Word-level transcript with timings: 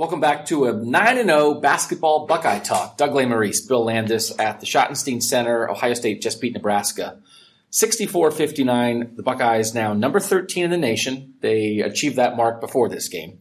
Welcome 0.00 0.20
back 0.20 0.46
to 0.46 0.64
a 0.64 0.72
9 0.72 1.26
0 1.26 1.60
basketball 1.60 2.24
Buckeye 2.24 2.60
Talk. 2.60 2.96
Doug 2.96 3.10
Lesmerises, 3.10 3.68
Bill 3.68 3.84
Landis 3.84 4.32
at 4.38 4.58
the 4.58 4.64
Schottenstein 4.64 5.22
Center. 5.22 5.70
Ohio 5.70 5.92
State 5.92 6.22
just 6.22 6.40
beat 6.40 6.54
Nebraska. 6.54 7.18
64 7.68 8.30
59. 8.30 9.16
The 9.16 9.22
Buckeyes 9.22 9.74
now 9.74 9.92
number 9.92 10.18
13 10.18 10.64
in 10.64 10.70
the 10.70 10.78
nation. 10.78 11.34
They 11.42 11.80
achieved 11.80 12.16
that 12.16 12.34
mark 12.34 12.62
before 12.62 12.88
this 12.88 13.10
game. 13.10 13.40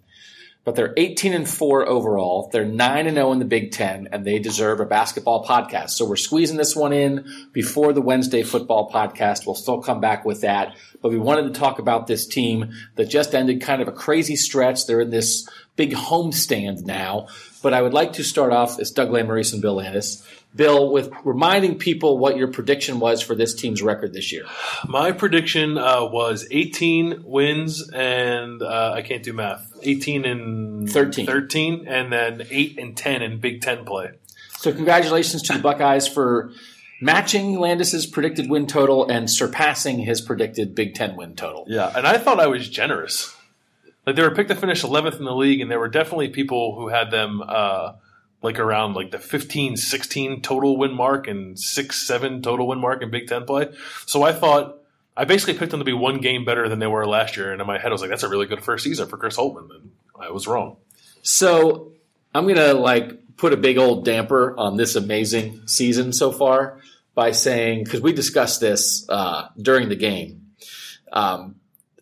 But 0.65 0.75
they're 0.75 0.93
18 0.97 1.33
and 1.33 1.49
4 1.49 1.87
overall. 1.87 2.49
They're 2.51 2.65
9 2.65 3.07
and 3.07 3.15
0 3.15 3.31
in 3.31 3.39
the 3.39 3.45
Big 3.45 3.71
Ten, 3.71 4.09
and 4.11 4.25
they 4.25 4.39
deserve 4.39 4.79
a 4.79 4.85
basketball 4.85 5.45
podcast. 5.45 5.91
So 5.91 6.05
we're 6.05 6.15
squeezing 6.15 6.57
this 6.57 6.75
one 6.75 6.93
in 6.93 7.25
before 7.53 7.93
the 7.93 8.01
Wednesday 8.01 8.43
football 8.43 8.91
podcast. 8.91 9.45
We'll 9.45 9.55
still 9.55 9.81
come 9.81 10.01
back 10.01 10.25
with 10.25 10.41
that. 10.41 10.75
But 11.01 11.09
we 11.09 11.17
wanted 11.17 11.53
to 11.53 11.59
talk 11.59 11.79
about 11.79 12.07
this 12.07 12.27
team 12.27 12.73
that 12.95 13.09
just 13.09 13.33
ended 13.33 13.61
kind 13.61 13.81
of 13.81 13.87
a 13.87 13.93
crazy 13.93 14.35
stretch. 14.35 14.85
They're 14.85 15.01
in 15.01 15.11
this 15.11 15.47
big 15.75 15.93
homestand 15.93 16.85
now. 16.85 17.27
But 17.61 17.73
I 17.73 17.81
would 17.81 17.93
like 17.93 18.13
to 18.13 18.23
start 18.23 18.53
off 18.53 18.79
as 18.79 18.91
Doug 18.91 19.09
Lesmerises 19.09 19.53
and 19.53 19.61
Bill 19.61 19.75
Landis. 19.75 20.25
Bill, 20.55 20.91
with 20.91 21.11
reminding 21.23 21.77
people 21.77 22.17
what 22.17 22.35
your 22.35 22.47
prediction 22.47 22.99
was 22.99 23.21
for 23.21 23.35
this 23.35 23.53
team's 23.53 23.83
record 23.83 24.13
this 24.13 24.31
year. 24.31 24.45
My 24.87 25.11
prediction 25.11 25.77
uh, 25.77 26.05
was 26.05 26.47
18 26.49 27.23
wins, 27.23 27.87
and 27.91 28.63
uh, 28.63 28.93
I 28.95 29.03
can't 29.03 29.21
do 29.21 29.33
math. 29.33 29.71
18 29.83 30.25
and 30.25 30.89
13. 30.89 31.25
13, 31.27 31.87
and 31.87 32.11
then 32.11 32.47
8 32.49 32.79
and 32.79 32.97
10 32.97 33.21
in 33.21 33.39
Big 33.39 33.61
Ten 33.61 33.85
play. 33.85 34.11
So, 34.57 34.73
congratulations 34.73 35.43
to 35.43 35.53
the 35.53 35.59
Buckeyes 35.59 36.07
for 36.07 36.51
matching 36.99 37.59
Landis's 37.59 38.05
predicted 38.05 38.49
win 38.49 38.67
total 38.67 39.07
and 39.07 39.29
surpassing 39.29 39.99
his 39.99 40.19
predicted 40.19 40.73
Big 40.75 40.95
Ten 40.95 41.15
win 41.15 41.35
total. 41.35 41.65
Yeah, 41.67 41.91
and 41.95 42.07
I 42.07 42.17
thought 42.17 42.39
I 42.39 42.47
was 42.47 42.67
generous. 42.67 43.35
Like 44.09 44.15
they 44.15 44.23
were 44.23 44.33
picked 44.33 44.49
to 44.49 44.55
finish 44.55 44.81
11th 44.81 45.19
in 45.19 45.23
the 45.23 45.35
league, 45.35 45.61
and 45.61 45.69
there 45.69 45.77
were 45.77 45.87
definitely 45.87 46.29
people 46.29 46.73
who 46.73 46.87
had 46.87 47.11
them 47.11 47.43
uh, 47.47 47.93
like 48.41 48.57
around 48.57 48.95
like 48.95 49.11
the 49.11 49.19
15, 49.19 49.77
16 49.77 50.41
total 50.41 50.77
win 50.77 50.95
mark 50.95 51.27
and 51.27 51.59
six, 51.59 52.07
seven 52.07 52.41
total 52.41 52.65
win 52.65 52.79
mark 52.79 53.03
in 53.03 53.11
Big 53.11 53.27
Ten 53.27 53.45
play. 53.45 53.71
So 54.07 54.23
I 54.23 54.33
thought 54.33 54.79
I 55.15 55.25
basically 55.25 55.59
picked 55.59 55.69
them 55.69 55.79
to 55.79 55.85
be 55.85 55.93
one 55.93 56.21
game 56.21 56.43
better 56.43 56.67
than 56.67 56.79
they 56.79 56.87
were 56.87 57.05
last 57.05 57.37
year, 57.37 57.51
and 57.51 57.61
in 57.61 57.67
my 57.67 57.77
head 57.77 57.89
I 57.89 57.91
was 57.91 58.01
like, 58.01 58.09
that's 58.09 58.23
a 58.23 58.29
really 58.29 58.47
good 58.47 58.63
first 58.63 58.83
season 58.83 59.07
for 59.07 59.17
Chris 59.17 59.37
Holtmann," 59.37 59.69
and 59.69 59.91
I 60.19 60.31
was 60.31 60.47
wrong. 60.47 60.77
So 61.21 61.91
I'm 62.33 62.47
gonna 62.47 62.73
like 62.73 63.37
put 63.37 63.53
a 63.53 63.57
big 63.57 63.77
old 63.77 64.05
damper 64.05 64.57
on 64.57 64.75
this 64.75 64.95
amazing 64.95 65.67
season 65.67 66.13
so 66.13 66.31
far 66.31 66.79
by 67.13 67.29
saying 67.29 67.83
because 67.83 68.01
we 68.01 68.11
discussed 68.11 68.59
this 68.59 69.07
uh, 69.07 69.49
during 69.61 69.87
the 69.87 69.95
game. 69.95 70.47
Um, 71.13 71.58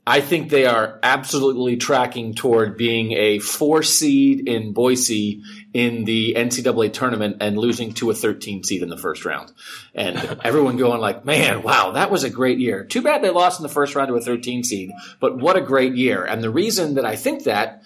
I 0.08 0.22
think 0.22 0.50
they 0.50 0.66
are 0.66 1.02
absolutely 1.04 1.76
tracking 1.76 2.34
toward 2.34 2.78
being 2.78 3.12
a 3.12 3.40
four 3.40 3.84
seed 3.84 4.48
in 4.48 4.72
Boise 4.72 5.44
in 5.74 6.06
the 6.06 6.34
NCAA 6.38 6.94
tournament 6.94 7.38
and 7.42 7.58
losing 7.58 7.92
to 7.96 8.10
a 8.10 8.14
13 8.14 8.64
seed 8.64 8.84
in 8.84 8.88
the 8.88 8.98
first 8.98 9.26
round. 9.26 9.52
And 9.94 10.16
everyone 10.46 10.78
going 10.78 11.02
like, 11.02 11.26
man, 11.26 11.62
wow, 11.62 11.92
that 11.92 12.10
was 12.10 12.24
a 12.24 12.30
great 12.30 12.58
year. 12.58 12.86
Too 12.86 13.02
bad 13.02 13.22
they 13.22 13.32
lost 13.32 13.60
in 13.60 13.64
the 13.64 13.70
first 13.70 13.96
round 13.96 14.08
to 14.08 14.16
a 14.16 14.22
13 14.22 14.64
seed, 14.64 14.92
but 15.20 15.38
what 15.40 15.58
a 15.58 15.62
great 15.62 15.96
year. 15.96 16.24
And 16.24 16.42
the 16.42 16.50
reason 16.50 16.94
that 16.94 17.06
I 17.06 17.18
think 17.18 17.44
that, 17.44 17.84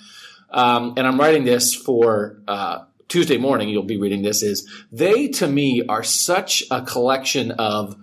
um, 0.52 0.94
and 0.97 1.08
I'm 1.08 1.19
writing 1.19 1.44
this 1.44 1.73
for, 1.73 2.38
uh, 2.47 2.83
Tuesday 3.08 3.39
morning, 3.39 3.67
you'll 3.67 3.81
be 3.81 3.97
reading 3.97 4.22
this 4.22 4.44
is 4.44 4.69
they 4.91 5.28
to 5.30 5.47
me 5.47 5.83
are 5.89 6.03
such 6.03 6.63
a 6.69 6.83
collection 6.83 7.50
of 7.50 7.97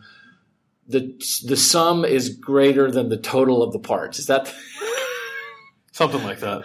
the 0.89 1.21
the 1.45 1.57
sum 1.57 2.05
is 2.05 2.31
greater 2.31 2.91
than 2.91 3.09
the 3.09 3.17
total 3.17 3.63
of 3.63 3.73
the 3.73 3.79
parts. 3.79 4.19
Is 4.19 4.27
that 4.27 4.53
something 5.93 6.23
like 6.25 6.41
that? 6.41 6.65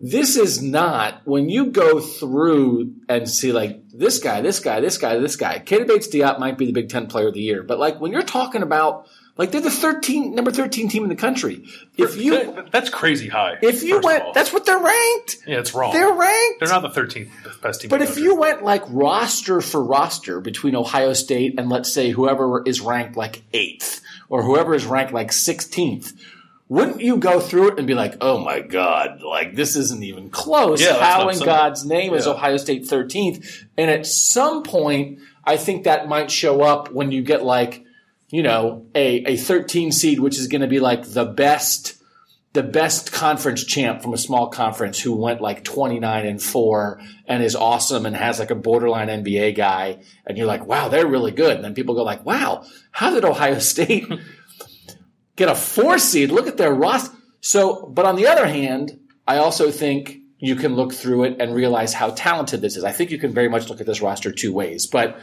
This 0.00 0.36
is 0.36 0.62
not 0.62 1.22
when 1.24 1.48
you 1.48 1.66
go 1.66 2.00
through 2.00 2.94
and 3.08 3.28
see 3.28 3.52
like 3.52 3.88
this 3.90 4.18
guy, 4.18 4.40
this 4.40 4.60
guy, 4.60 4.80
this 4.80 4.98
guy, 4.98 5.18
this 5.18 5.36
guy. 5.36 5.58
Keita 5.58 5.86
Bates 5.86 6.08
Diop 6.08 6.38
might 6.38 6.58
be 6.58 6.66
the 6.66 6.72
Big 6.72 6.88
Ten 6.88 7.06
Player 7.06 7.28
of 7.28 7.34
the 7.34 7.40
Year, 7.40 7.62
but 7.62 7.78
like 7.78 8.00
when 8.00 8.12
you're 8.12 8.22
talking 8.22 8.62
about 8.62 9.06
like 9.36 9.50
they're 9.50 9.60
the 9.60 9.70
13 9.70 10.34
number 10.34 10.52
13 10.52 10.88
team 10.88 11.02
in 11.02 11.08
the 11.08 11.16
country. 11.16 11.64
If 11.96 12.16
you 12.16 12.64
that's 12.70 12.88
crazy 12.88 13.28
high. 13.28 13.58
If 13.62 13.82
you 13.82 14.00
went 14.00 14.32
that's 14.34 14.52
what 14.52 14.64
they're 14.64 14.78
ranked. 14.78 15.38
Yeah, 15.46 15.58
it's 15.58 15.74
wrong. 15.74 15.92
They're 15.92 16.12
ranked. 16.12 16.60
They're 16.60 16.68
not 16.68 16.82
the 16.82 17.00
13th 17.00 17.60
best 17.60 17.80
team. 17.80 17.88
But 17.88 18.02
if 18.02 18.16
you 18.16 18.36
went 18.36 18.62
like 18.62 18.82
roster 18.88 19.60
for 19.60 19.82
roster 19.82 20.40
between 20.40 20.76
Ohio 20.76 21.12
State 21.12 21.58
and 21.58 21.68
let's 21.68 21.92
say 21.92 22.10
whoever 22.10 22.62
is 22.64 22.80
ranked 22.80 23.16
like 23.16 23.42
8th 23.52 24.00
or 24.28 24.42
whoever 24.42 24.74
is 24.74 24.86
ranked 24.86 25.12
like 25.12 25.30
16th, 25.30 26.12
wouldn't 26.68 27.00
you 27.00 27.16
go 27.18 27.40
through 27.40 27.68
it 27.68 27.78
and 27.78 27.86
be 27.86 27.94
like, 27.94 28.16
"Oh 28.20 28.38
my 28.38 28.60
god, 28.60 29.22
like 29.22 29.54
this 29.54 29.76
isn't 29.76 30.02
even 30.02 30.30
close. 30.30 30.80
Yeah, 30.80 30.98
How 30.98 31.28
in 31.28 31.38
God's 31.38 31.84
name 31.84 32.12
yeah. 32.12 32.18
is 32.18 32.26
Ohio 32.26 32.56
State 32.56 32.84
13th?" 32.84 33.64
And 33.76 33.90
at 33.90 34.06
some 34.06 34.62
point, 34.62 35.18
I 35.44 35.56
think 35.56 35.84
that 35.84 36.08
might 36.08 36.30
show 36.30 36.62
up 36.62 36.90
when 36.90 37.12
you 37.12 37.22
get 37.22 37.44
like 37.44 37.83
you 38.30 38.42
know, 38.42 38.86
a, 38.94 39.32
a 39.32 39.36
13 39.36 39.92
seed, 39.92 40.20
which 40.20 40.38
is 40.38 40.48
going 40.48 40.62
to 40.62 40.66
be 40.66 40.80
like 40.80 41.04
the 41.04 41.24
best, 41.24 42.02
the 42.52 42.62
best 42.62 43.12
conference 43.12 43.64
champ 43.64 44.02
from 44.02 44.14
a 44.14 44.18
small 44.18 44.48
conference 44.48 45.00
who 45.00 45.16
went 45.16 45.40
like 45.40 45.64
29 45.64 46.26
and 46.26 46.42
four 46.42 47.00
and 47.26 47.42
is 47.42 47.54
awesome 47.54 48.06
and 48.06 48.16
has 48.16 48.38
like 48.38 48.50
a 48.50 48.56
borderline 48.56 49.08
NBA 49.08 49.56
guy. 49.56 50.02
And 50.26 50.38
you're 50.38 50.46
like, 50.46 50.66
wow, 50.66 50.88
they're 50.88 51.06
really 51.06 51.32
good. 51.32 51.56
And 51.56 51.64
then 51.64 51.74
people 51.74 51.94
go 51.94 52.02
like, 52.02 52.24
wow, 52.24 52.64
how 52.90 53.10
did 53.10 53.24
Ohio 53.24 53.58
State 53.60 54.06
get 55.36 55.48
a 55.48 55.54
four 55.54 55.98
seed? 55.98 56.30
Look 56.30 56.46
at 56.46 56.56
their 56.56 56.72
roster. 56.72 57.16
So, 57.40 57.86
but 57.86 58.06
on 58.06 58.16
the 58.16 58.26
other 58.26 58.46
hand, 58.46 58.98
I 59.26 59.36
also 59.36 59.70
think 59.70 60.18
you 60.38 60.56
can 60.56 60.74
look 60.74 60.92
through 60.92 61.24
it 61.24 61.36
and 61.40 61.54
realize 61.54 61.94
how 61.94 62.10
talented 62.10 62.60
this 62.60 62.76
is. 62.76 62.84
I 62.84 62.92
think 62.92 63.10
you 63.10 63.18
can 63.18 63.32
very 63.32 63.48
much 63.48 63.68
look 63.68 63.80
at 63.80 63.86
this 63.86 64.02
roster 64.02 64.32
two 64.32 64.52
ways, 64.52 64.86
but 64.86 65.18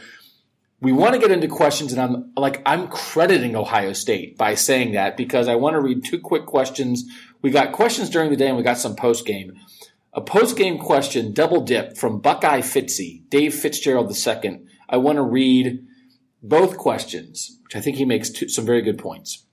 we 0.82 0.90
want 0.90 1.14
to 1.14 1.20
get 1.20 1.30
into 1.30 1.46
questions, 1.46 1.92
and 1.92 2.02
I'm 2.02 2.32
like, 2.36 2.60
I'm 2.66 2.88
crediting 2.88 3.54
Ohio 3.54 3.92
State 3.92 4.36
by 4.36 4.56
saying 4.56 4.92
that 4.92 5.16
because 5.16 5.46
I 5.46 5.54
want 5.54 5.74
to 5.74 5.80
read 5.80 6.04
two 6.04 6.18
quick 6.18 6.44
questions. 6.44 7.04
We 7.40 7.52
got 7.52 7.70
questions 7.70 8.10
during 8.10 8.30
the 8.30 8.36
day, 8.36 8.48
and 8.48 8.56
we 8.56 8.64
got 8.64 8.78
some 8.78 8.96
post 8.96 9.24
game. 9.24 9.56
A 10.12 10.20
post 10.20 10.56
game 10.56 10.78
question, 10.78 11.32
double 11.32 11.60
dip 11.60 11.96
from 11.96 12.18
Buckeye 12.18 12.62
Fitzy, 12.62 13.22
Dave 13.28 13.54
Fitzgerald 13.54 14.12
II. 14.14 14.62
I 14.88 14.96
want 14.96 15.16
to 15.16 15.22
read 15.22 15.86
both 16.42 16.76
questions, 16.76 17.60
which 17.62 17.76
I 17.76 17.80
think 17.80 17.96
he 17.96 18.04
makes 18.04 18.28
two, 18.28 18.48
some 18.48 18.66
very 18.66 18.82
good 18.82 18.98
points. 18.98 19.46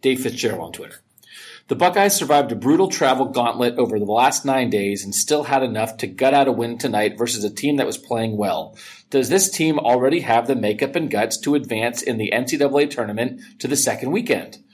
Dave 0.00 0.20
Fitzgerald 0.20 0.62
on 0.62 0.72
Twitter. 0.72 1.02
The 1.68 1.76
Buckeyes 1.76 2.14
survived 2.14 2.50
a 2.50 2.56
brutal 2.56 2.88
travel 2.88 3.26
gauntlet 3.26 3.76
over 3.76 3.98
the 3.98 4.06
last 4.06 4.46
nine 4.46 4.70
days 4.70 5.04
and 5.04 5.14
still 5.14 5.44
had 5.44 5.62
enough 5.62 5.98
to 5.98 6.06
gut 6.06 6.32
out 6.32 6.48
a 6.48 6.52
win 6.52 6.78
tonight 6.78 7.18
versus 7.18 7.44
a 7.44 7.54
team 7.54 7.76
that 7.76 7.86
was 7.86 7.98
playing 7.98 8.38
well. 8.38 8.74
Does 9.10 9.28
this 9.28 9.50
team 9.50 9.78
already 9.78 10.20
have 10.20 10.46
the 10.46 10.56
makeup 10.56 10.96
and 10.96 11.10
guts 11.10 11.36
to 11.40 11.54
advance 11.54 12.00
in 12.00 12.16
the 12.16 12.32
NCAA 12.34 12.88
tournament 12.88 13.42
to 13.58 13.68
the 13.68 13.76
second 13.76 14.12
weekend? 14.12 14.64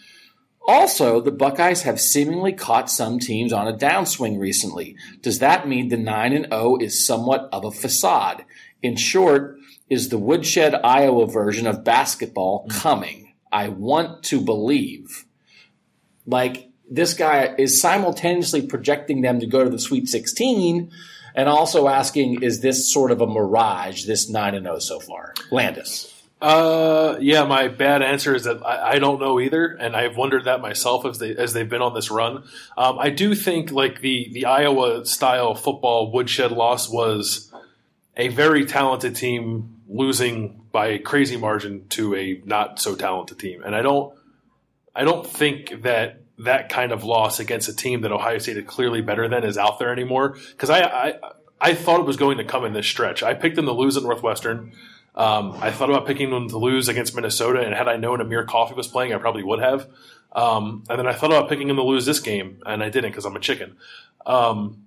Also, 0.69 1.21
the 1.21 1.33
Buckeyes 1.33 1.83
have 1.83 2.01
seemingly 2.01 2.53
caught 2.53 2.89
some 2.89 3.19
teams 3.19 3.53
on 3.53 3.67
a 3.67 3.77
downswing 3.77 4.39
recently. 4.39 4.97
Does 5.21 5.41
that 5.41 5.67
mean 5.67 5.89
the 5.89 5.97
9 5.97 6.33
and 6.33 6.47
0 6.47 6.77
is 6.81 7.05
somewhat 7.05 7.49
of 7.53 7.65
a 7.65 7.73
facade? 7.73 8.45
In 8.85 8.95
short, 8.95 9.59
is 9.91 10.11
the 10.11 10.19
Woodshed, 10.19 10.77
Iowa 10.77 11.27
version 11.27 11.67
of 11.67 11.83
basketball 11.83 12.69
coming? 12.71 13.35
I 13.51 13.69
want 13.69 14.23
to 14.25 14.41
believe. 14.41 15.27
Like, 16.25 16.71
this 16.91 17.15
guy 17.15 17.55
is 17.59 17.81
simultaneously 17.81 18.67
projecting 18.67 19.23
them 19.23 19.41
to 19.41 19.47
go 19.47 19.65
to 19.65 19.71
the 19.71 19.79
Sweet 19.79 20.09
16 20.09 20.91
and 21.35 21.49
also 21.49 21.89
asking, 21.89 22.43
is 22.43 22.61
this 22.61 22.93
sort 22.93 23.11
of 23.11 23.21
a 23.21 23.27
mirage, 23.27 24.05
this 24.05 24.29
9 24.29 24.55
and 24.55 24.67
0 24.67 24.79
so 24.79 25.01
far? 25.01 25.35
Landis. 25.51 26.11
Uh, 26.41 27.17
yeah, 27.21 27.45
my 27.45 27.69
bad 27.69 28.03
answer 28.03 28.35
is 28.35 28.45
that 28.45 28.65
I, 28.65 28.93
I, 28.93 28.99
don't 28.99 29.19
know 29.19 29.41
either, 29.41 29.67
and 29.67 29.97
I've 29.97 30.17
wondered 30.17 30.45
that 30.45 30.61
myself 30.61 31.07
as 31.07 31.19
they 31.19 31.35
as 31.35 31.55
they've 31.55 31.69
been 31.69 31.81
on 31.81 31.95
this 31.95 32.11
run. 32.11 32.45
Um, 32.77 32.99
I 32.99 33.09
do 33.09 33.35
think 33.35 33.71
like 33.71 34.03
the 34.03 34.29
the 34.31 34.45
Iowa 34.45 35.07
style 35.07 35.55
football 35.55 36.13
woodshed 36.13 36.53
loss 36.53 36.91
was 36.91 37.51
a 38.15 38.29
very 38.29 38.67
talented 38.67 39.17
team 39.17 39.81
losing 39.89 40.61
by 40.71 40.89
a 40.89 40.99
crazy 40.99 41.39
margin 41.39 41.89
to 41.91 42.15
a 42.15 42.43
not 42.45 42.79
so 42.79 42.95
talented 42.95 43.39
team, 43.39 43.63
and 43.63 43.75
I 43.75 43.81
don't 43.81 44.13
I 44.95 45.05
don't 45.05 45.27
think 45.27 45.83
that 45.83 46.24
that 46.39 46.69
kind 46.69 46.93
of 46.93 47.05
loss 47.05 47.41
against 47.41 47.69
a 47.69 47.77
team 47.77 48.01
that 48.03 48.13
Ohio 48.13 48.39
State 48.39 48.57
is 48.57 48.65
clearly 48.67 49.01
better 49.01 49.29
than 49.29 49.45
is 49.45 49.57
out 49.57 49.79
there 49.79 49.93
anymore. 49.93 50.37
Because 50.51 50.71
I, 50.71 50.81
I, 50.81 51.15
I 51.61 51.75
thought 51.75 52.01
it 52.01 52.07
was 52.07 52.17
going 52.17 52.39
to 52.39 52.45
come 52.45 52.65
in 52.65 52.73
this 52.73 52.87
stretch. 52.87 53.23
I 53.23 53.35
picked 53.35 53.57
them 53.57 53.67
to 53.67 53.73
lose 53.73 53.97
at 53.97 54.03
Northwestern. 54.03 54.73
Um, 55.15 55.57
I 55.61 55.71
thought 55.71 55.91
about 55.91 56.07
picking 56.07 56.31
them 56.31 56.49
to 56.49 56.59
lose 56.59 56.89
against 56.89 57.15
Minnesota, 57.15 57.61
and 57.61 57.73
had 57.73 57.87
I 57.87 57.97
known 57.97 58.21
Amir 58.21 58.45
Coffey 58.45 58.75
was 58.75 58.89
playing, 58.89 59.13
I 59.13 59.19
probably 59.19 59.45
would 59.45 59.61
have. 59.61 59.89
Um, 60.33 60.83
and 60.91 60.99
then 60.99 61.07
I 61.07 61.13
thought 61.13 61.31
about 61.31 61.49
picking 61.49 61.69
them 61.69 61.77
to 61.77 61.85
lose 61.85 62.05
this 62.05 62.19
game, 62.19 62.61
and 62.67 62.83
I 62.83 62.89
didn't 62.89 63.13
because 63.13 63.25
I'm 63.25 63.37
a 63.37 63.41
chicken. 63.41 63.77
Um, 64.27 64.83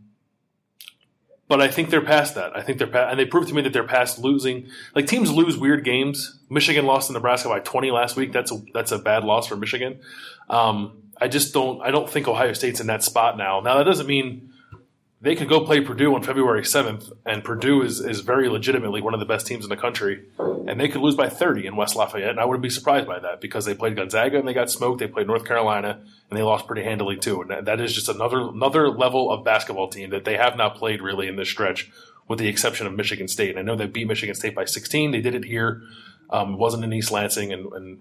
but 1.48 1.62
I 1.62 1.70
think 1.70 1.90
they're 1.90 2.02
past 2.02 2.36
that. 2.36 2.58
I 2.58 2.62
think 2.62 2.78
they're 2.78 2.88
past, 2.88 3.10
and 3.10 3.20
they 3.20 3.26
proved 3.26 3.48
to 3.48 3.54
me 3.54 3.62
that 3.62 3.72
they're 3.72 3.88
past 3.88 4.20
losing. 4.20 4.68
Like 4.94 5.08
teams 5.08 5.32
lose 5.32 5.58
weird 5.58 5.86
games. 5.86 6.38
Michigan 6.50 6.86
lost 6.86 7.08
to 7.08 7.14
Nebraska 7.14 7.48
by 7.48 7.60
20 7.60 7.92
last 7.92 8.18
week. 8.18 8.34
That's 8.34 8.52
a 8.52 8.62
that's 8.74 8.92
a 8.92 9.00
bad 9.00 9.24
loss 9.24 9.48
for 9.48 9.56
Michigan. 9.56 10.02
Um, 10.50 11.04
I 11.20 11.28
just 11.28 11.54
don't 11.54 11.82
I 11.82 11.92
don't 11.92 12.10
think 12.10 12.28
Ohio 12.28 12.54
State's 12.54 12.80
in 12.80 12.88
that 12.88 13.04
spot 13.04 13.38
now. 13.38 13.60
Now 13.60 13.78
that 13.78 13.86
doesn't 13.86 14.08
mean 14.08 14.54
they 15.20 15.36
could 15.36 15.50
go 15.50 15.62
play 15.62 15.82
Purdue 15.82 16.14
on 16.14 16.22
February 16.22 16.62
7th, 16.62 17.12
and 17.26 17.44
Purdue 17.44 17.82
is, 17.82 18.00
is 18.00 18.20
very 18.20 18.50
legitimately 18.50 19.02
one 19.02 19.16
of 19.16 19.20
the 19.20 19.26
best 19.26 19.48
teams 19.48 19.66
in 19.66 19.70
the 19.70 19.76
country, 19.76 20.26
and 20.38 20.80
they 20.80 20.88
could 20.88 21.02
lose 21.02 21.16
by 21.16 21.28
30 21.28 21.66
in 21.66 21.76
West 21.76 21.96
Lafayette, 21.96 22.30
and 22.30 22.40
I 22.40 22.46
wouldn't 22.46 22.62
be 22.62 22.70
surprised 22.70 23.08
by 23.08 23.18
that 23.20 23.42
because 23.42 23.66
they 23.66 23.74
played 23.74 23.96
Gonzaga 23.96 24.38
and 24.38 24.48
they 24.48 24.54
got 24.54 24.70
smoked. 24.70 25.00
They 25.00 25.08
played 25.08 25.26
North 25.26 25.44
Carolina 25.44 26.02
and 26.30 26.38
they 26.38 26.44
lost 26.44 26.68
pretty 26.68 26.84
handily 26.84 27.18
too, 27.18 27.42
and 27.42 27.66
that, 27.66 27.82
is 27.82 27.94
just 27.94 28.10
another 28.10 28.42
another 28.42 28.90
level 28.90 29.32
of 29.32 29.44
basketball 29.44 29.88
team 29.88 30.12
that 30.12 30.24
they 30.24 30.38
have 30.38 30.56
not 30.56 30.76
played 30.76 31.02
really 31.02 31.28
in 31.28 31.36
this 31.36 31.50
stretch, 31.50 31.90
with 32.28 32.38
the 32.38 32.48
exception 32.48 32.86
of 32.86 32.94
Michigan 32.94 33.28
State. 33.28 33.52
And 33.52 33.60
I 33.60 33.64
know 33.64 33.76
they 33.76 33.88
beat 33.88 34.08
Michigan 34.08 34.36
State 34.36 34.54
by 34.54 34.66
16. 34.66 35.12
They 35.12 35.22
did 35.22 35.34
it 35.34 35.46
here. 35.46 35.82
Um, 36.30 36.54
it 36.54 36.60
wasn't 36.60 36.84
in 36.84 36.94
East 36.94 37.12
Lansing, 37.12 37.52
and, 37.54 37.72
and, 37.74 38.00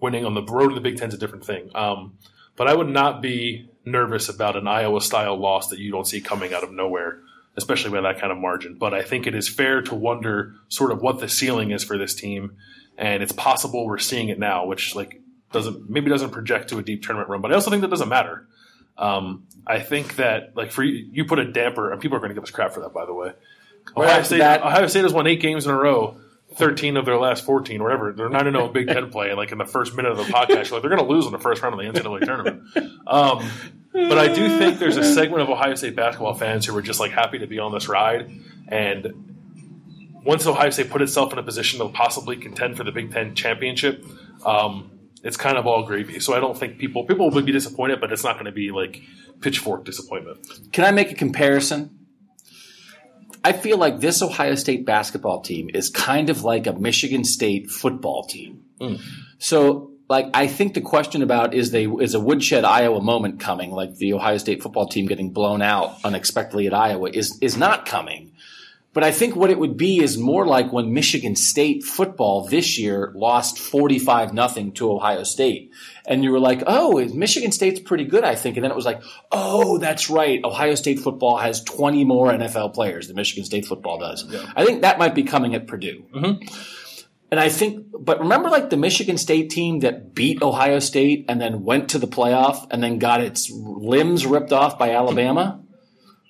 winning 0.00 0.24
on 0.24 0.34
the 0.34 0.42
road 0.42 0.68
in 0.68 0.74
the 0.76 0.80
Big 0.80 0.96
Ten 0.96 1.08
is 1.08 1.14
a 1.14 1.18
different 1.18 1.44
thing. 1.44 1.70
Um, 1.74 2.16
but 2.58 2.66
I 2.66 2.74
would 2.74 2.88
not 2.88 3.22
be 3.22 3.70
nervous 3.84 4.28
about 4.28 4.56
an 4.56 4.66
Iowa 4.66 5.00
style 5.00 5.36
loss 5.36 5.68
that 5.68 5.78
you 5.78 5.92
don't 5.92 6.06
see 6.06 6.20
coming 6.20 6.52
out 6.52 6.64
of 6.64 6.72
nowhere, 6.72 7.20
especially 7.56 7.92
by 7.92 8.00
that 8.02 8.20
kind 8.20 8.32
of 8.32 8.38
margin. 8.38 8.74
But 8.74 8.92
I 8.92 9.02
think 9.02 9.26
it 9.26 9.34
is 9.34 9.48
fair 9.48 9.80
to 9.82 9.94
wonder 9.94 10.56
sort 10.68 10.90
of 10.90 11.00
what 11.00 11.20
the 11.20 11.28
ceiling 11.28 11.70
is 11.70 11.84
for 11.84 11.96
this 11.96 12.14
team. 12.14 12.56
And 12.98 13.22
it's 13.22 13.32
possible 13.32 13.86
we're 13.86 13.98
seeing 13.98 14.28
it 14.28 14.40
now, 14.40 14.66
which 14.66 14.96
like 14.96 15.22
doesn't 15.52 15.88
maybe 15.88 16.10
doesn't 16.10 16.30
project 16.30 16.70
to 16.70 16.78
a 16.78 16.82
deep 16.82 17.04
tournament 17.04 17.30
run. 17.30 17.40
But 17.40 17.52
I 17.52 17.54
also 17.54 17.70
think 17.70 17.82
that 17.82 17.90
doesn't 17.90 18.08
matter. 18.08 18.46
Um, 18.98 19.46
I 19.64 19.78
think 19.78 20.16
that 20.16 20.56
like 20.56 20.72
for 20.72 20.82
you, 20.82 21.08
you 21.12 21.24
put 21.24 21.38
a 21.38 21.50
damper, 21.50 21.92
and 21.92 22.00
people 22.00 22.16
are 22.16 22.20
going 22.20 22.30
to 22.30 22.34
give 22.34 22.42
us 22.42 22.50
crap 22.50 22.72
for 22.74 22.80
that, 22.80 22.92
by 22.92 23.06
the 23.06 23.14
way. 23.14 23.32
Ohio 23.96 24.22
State, 24.24 24.40
Ohio 24.40 24.86
State 24.88 25.04
has 25.04 25.12
won 25.12 25.28
eight 25.28 25.40
games 25.40 25.64
in 25.64 25.70
a 25.70 25.78
row 25.78 26.18
13 26.54 26.96
of 26.96 27.04
their 27.04 27.18
last 27.18 27.44
14, 27.44 27.82
whatever. 27.82 28.12
They're 28.12 28.28
not 28.28 28.46
in 28.46 28.56
a 28.56 28.68
Big 28.68 28.88
Ten 28.88 29.10
play. 29.10 29.34
Like 29.34 29.52
in 29.52 29.58
the 29.58 29.66
first 29.66 29.94
minute 29.94 30.12
of 30.12 30.18
the 30.18 30.24
podcast, 30.24 30.70
like 30.70 30.82
they're 30.82 30.90
going 30.90 31.02
to 31.02 31.08
lose 31.08 31.26
in 31.26 31.32
the 31.32 31.38
first 31.38 31.62
round 31.62 31.78
of 31.78 31.80
the 31.80 32.00
NCAA 32.00 32.24
tournament. 32.24 32.62
Um, 33.06 33.48
but 33.92 34.18
I 34.18 34.32
do 34.32 34.58
think 34.58 34.78
there's 34.78 34.96
a 34.96 35.04
segment 35.04 35.42
of 35.42 35.50
Ohio 35.50 35.74
State 35.74 35.96
basketball 35.96 36.34
fans 36.34 36.66
who 36.66 36.74
were 36.74 36.82
just 36.82 37.00
like 37.00 37.10
happy 37.10 37.38
to 37.38 37.46
be 37.46 37.58
on 37.58 37.72
this 37.72 37.88
ride. 37.88 38.30
And 38.68 39.36
once 40.24 40.46
Ohio 40.46 40.70
State 40.70 40.90
put 40.90 41.02
itself 41.02 41.32
in 41.32 41.38
a 41.38 41.42
position 41.42 41.80
to 41.80 41.88
possibly 41.88 42.36
contend 42.36 42.76
for 42.76 42.84
the 42.84 42.92
Big 42.92 43.12
Ten 43.12 43.34
championship, 43.34 44.04
um, 44.44 44.90
it's 45.22 45.36
kind 45.36 45.56
of 45.56 45.66
all 45.66 45.84
gravy. 45.84 46.20
So 46.20 46.34
I 46.34 46.40
don't 46.40 46.56
think 46.56 46.78
people 46.78 47.04
people 47.04 47.30
would 47.30 47.46
be 47.46 47.52
disappointed, 47.52 48.00
but 48.00 48.12
it's 48.12 48.24
not 48.24 48.34
going 48.34 48.46
to 48.46 48.52
be 48.52 48.70
like 48.70 49.02
pitchfork 49.40 49.84
disappointment. 49.84 50.38
Can 50.72 50.84
I 50.84 50.90
make 50.90 51.10
a 51.10 51.14
comparison? 51.14 51.97
I 53.48 53.52
feel 53.52 53.78
like 53.78 54.00
this 54.00 54.20
Ohio 54.20 54.56
State 54.56 54.84
basketball 54.84 55.40
team 55.40 55.70
is 55.72 55.88
kind 55.88 56.28
of 56.28 56.44
like 56.44 56.66
a 56.66 56.74
Michigan 56.74 57.24
State 57.24 57.70
football 57.70 58.24
team. 58.24 58.62
Mm. 58.78 59.00
So, 59.38 59.92
like, 60.06 60.26
I 60.34 60.46
think 60.46 60.74
the 60.74 60.82
question 60.82 61.22
about 61.22 61.54
is 61.54 61.70
they 61.70 61.86
is 61.86 62.12
a 62.12 62.20
woodshed 62.20 62.66
Iowa 62.66 63.00
moment 63.00 63.40
coming, 63.40 63.70
like 63.70 63.94
the 63.94 64.12
Ohio 64.12 64.36
State 64.36 64.62
football 64.62 64.86
team 64.86 65.06
getting 65.06 65.30
blown 65.30 65.62
out 65.62 65.96
unexpectedly 66.04 66.66
at 66.66 66.74
Iowa, 66.74 67.08
is 67.08 67.38
is 67.40 67.56
not 67.56 67.86
coming. 67.86 68.32
But 68.94 69.04
I 69.04 69.12
think 69.12 69.36
what 69.36 69.50
it 69.50 69.58
would 69.58 69.76
be 69.76 70.02
is 70.02 70.16
more 70.16 70.46
like 70.46 70.72
when 70.72 70.94
Michigan 70.94 71.36
State 71.36 71.84
football 71.84 72.48
this 72.48 72.78
year 72.78 73.12
lost 73.14 73.58
45 73.58 74.32
nothing 74.32 74.72
to 74.72 74.90
Ohio 74.90 75.24
State. 75.24 75.70
And 76.06 76.24
you 76.24 76.32
were 76.32 76.40
like, 76.40 76.62
oh, 76.66 77.04
Michigan 77.14 77.52
State's 77.52 77.80
pretty 77.80 78.04
good, 78.04 78.24
I 78.24 78.34
think. 78.34 78.56
And 78.56 78.64
then 78.64 78.70
it 78.70 78.76
was 78.76 78.86
like, 78.86 79.02
oh, 79.30 79.76
that's 79.78 80.08
right. 80.08 80.42
Ohio 80.42 80.74
State 80.74 81.00
football 81.00 81.36
has 81.36 81.62
20 81.62 82.04
more 82.04 82.32
NFL 82.32 82.72
players 82.74 83.08
than 83.08 83.16
Michigan 83.16 83.44
State 83.44 83.66
football 83.66 83.98
does. 83.98 84.24
Yeah. 84.28 84.50
I 84.56 84.64
think 84.64 84.82
that 84.82 84.98
might 84.98 85.14
be 85.14 85.22
coming 85.22 85.54
at 85.54 85.66
Purdue. 85.66 86.04
Mm-hmm. 86.14 86.48
And 87.30 87.38
I 87.38 87.50
think, 87.50 87.86
but 87.92 88.20
remember 88.20 88.48
like 88.48 88.70
the 88.70 88.78
Michigan 88.78 89.18
State 89.18 89.50
team 89.50 89.80
that 89.80 90.14
beat 90.14 90.42
Ohio 90.42 90.78
State 90.78 91.26
and 91.28 91.38
then 91.38 91.62
went 91.62 91.90
to 91.90 91.98
the 91.98 92.08
playoff 92.08 92.66
and 92.70 92.82
then 92.82 92.98
got 92.98 93.20
its 93.20 93.50
limbs 93.50 94.24
ripped 94.24 94.52
off 94.52 94.78
by 94.78 94.92
Alabama? 94.92 95.62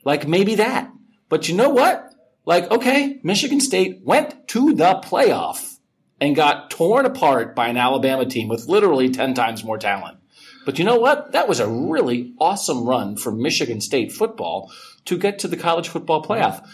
Like 0.04 0.26
maybe 0.26 0.56
that. 0.56 0.90
But 1.28 1.48
you 1.48 1.54
know 1.54 1.70
what? 1.70 2.07
Like, 2.48 2.70
okay, 2.70 3.20
Michigan 3.22 3.60
State 3.60 4.00
went 4.02 4.48
to 4.48 4.72
the 4.72 5.02
playoff 5.04 5.76
and 6.18 6.34
got 6.34 6.70
torn 6.70 7.04
apart 7.04 7.54
by 7.54 7.68
an 7.68 7.76
Alabama 7.76 8.24
team 8.24 8.48
with 8.48 8.68
literally 8.68 9.10
10 9.10 9.34
times 9.34 9.64
more 9.64 9.76
talent. 9.76 10.16
But 10.64 10.78
you 10.78 10.86
know 10.86 10.98
what? 10.98 11.32
That 11.32 11.46
was 11.46 11.60
a 11.60 11.68
really 11.68 12.32
awesome 12.40 12.84
run 12.84 13.18
for 13.18 13.30
Michigan 13.32 13.82
State 13.82 14.12
football 14.12 14.72
to 15.04 15.18
get 15.18 15.40
to 15.40 15.48
the 15.48 15.58
college 15.58 15.90
football 15.90 16.24
playoff. 16.24 16.66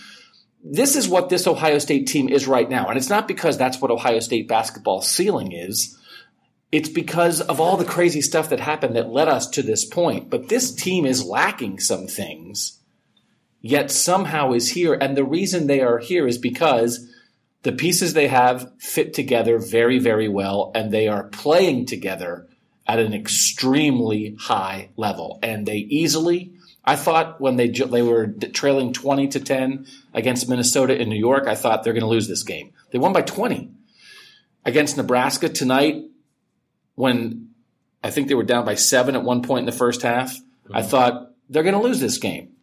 This 0.62 0.94
is 0.94 1.08
what 1.08 1.28
this 1.28 1.48
Ohio 1.48 1.80
State 1.80 2.06
team 2.06 2.28
is 2.28 2.46
right 2.46 2.70
now. 2.70 2.86
And 2.86 2.96
it's 2.96 3.10
not 3.10 3.26
because 3.26 3.58
that's 3.58 3.80
what 3.80 3.90
Ohio 3.90 4.20
State 4.20 4.46
basketball 4.46 5.02
ceiling 5.02 5.50
is. 5.50 5.98
It's 6.70 6.88
because 6.88 7.40
of 7.40 7.60
all 7.60 7.76
the 7.76 7.84
crazy 7.84 8.20
stuff 8.20 8.50
that 8.50 8.60
happened 8.60 8.94
that 8.94 9.10
led 9.10 9.26
us 9.26 9.48
to 9.50 9.62
this 9.62 9.84
point. 9.84 10.30
But 10.30 10.48
this 10.48 10.72
team 10.72 11.04
is 11.04 11.24
lacking 11.24 11.80
some 11.80 12.06
things 12.06 12.78
yet 13.64 13.90
somehow 13.90 14.52
is 14.52 14.72
here. 14.72 14.92
And 14.92 15.16
the 15.16 15.24
reason 15.24 15.66
they 15.66 15.80
are 15.80 15.98
here 15.98 16.28
is 16.28 16.36
because 16.36 17.10
the 17.62 17.72
pieces 17.72 18.12
they 18.12 18.28
have 18.28 18.70
fit 18.78 19.14
together 19.14 19.58
very, 19.58 19.98
very 19.98 20.28
well, 20.28 20.70
and 20.74 20.92
they 20.92 21.08
are 21.08 21.24
playing 21.24 21.86
together 21.86 22.46
at 22.86 22.98
an 22.98 23.14
extremely 23.14 24.36
high 24.38 24.90
level. 24.98 25.38
And 25.42 25.64
they 25.64 25.78
easily, 25.78 26.52
I 26.84 26.96
thought 26.96 27.40
when 27.40 27.56
they 27.56 27.68
they 27.68 28.02
were 28.02 28.26
trailing 28.52 28.92
twenty 28.92 29.28
to 29.28 29.40
ten 29.40 29.86
against 30.12 30.46
Minnesota 30.46 31.00
in 31.00 31.08
New 31.08 31.18
York, 31.18 31.46
I 31.46 31.54
thought 31.54 31.82
they're 31.82 31.94
going 31.94 32.02
to 32.02 32.06
lose 32.06 32.28
this 32.28 32.42
game. 32.42 32.74
They 32.90 32.98
won 32.98 33.14
by 33.14 33.22
twenty 33.22 33.70
against 34.66 34.98
Nebraska 34.98 35.48
tonight. 35.48 36.04
When 36.96 37.48
I 38.04 38.10
think 38.10 38.28
they 38.28 38.34
were 38.34 38.44
down 38.44 38.66
by 38.66 38.74
seven 38.74 39.16
at 39.16 39.24
one 39.24 39.40
point 39.40 39.60
in 39.60 39.66
the 39.66 39.72
first 39.72 40.02
half, 40.02 40.36
mm-hmm. 40.36 40.76
I 40.76 40.82
thought 40.82 41.32
they're 41.48 41.62
going 41.62 41.74
to 41.74 41.80
lose 41.80 41.98
this 41.98 42.18
game 42.18 42.53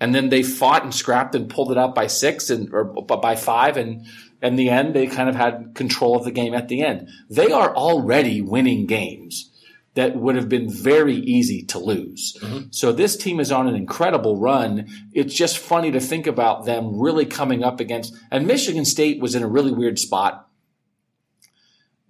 and 0.00 0.14
then 0.14 0.30
they 0.30 0.42
fought 0.42 0.82
and 0.82 0.94
scrapped 0.94 1.34
and 1.34 1.50
pulled 1.50 1.70
it 1.70 1.78
out 1.78 1.94
by 1.94 2.06
six 2.06 2.50
and 2.50 2.72
or 2.72 2.84
by 2.84 3.36
five 3.36 3.76
and 3.76 4.06
in 4.42 4.56
the 4.56 4.70
end 4.70 4.94
they 4.94 5.06
kind 5.06 5.28
of 5.28 5.34
had 5.34 5.72
control 5.74 6.16
of 6.16 6.24
the 6.24 6.30
game 6.30 6.54
at 6.54 6.68
the 6.68 6.82
end 6.82 7.08
they 7.28 7.52
are 7.52 7.74
already 7.74 8.40
winning 8.40 8.86
games 8.86 9.46
that 9.94 10.16
would 10.16 10.36
have 10.36 10.48
been 10.48 10.70
very 10.70 11.16
easy 11.16 11.62
to 11.62 11.78
lose 11.78 12.36
mm-hmm. 12.40 12.66
so 12.70 12.92
this 12.92 13.16
team 13.16 13.38
is 13.38 13.52
on 13.52 13.68
an 13.68 13.74
incredible 13.74 14.36
run 14.36 14.88
it's 15.12 15.34
just 15.34 15.58
funny 15.58 15.90
to 15.90 16.00
think 16.00 16.26
about 16.26 16.64
them 16.64 16.98
really 16.98 17.26
coming 17.26 17.62
up 17.62 17.80
against 17.80 18.14
and 18.30 18.46
michigan 18.46 18.84
state 18.84 19.20
was 19.20 19.34
in 19.34 19.42
a 19.42 19.48
really 19.48 19.72
weird 19.72 19.98
spot 19.98 20.46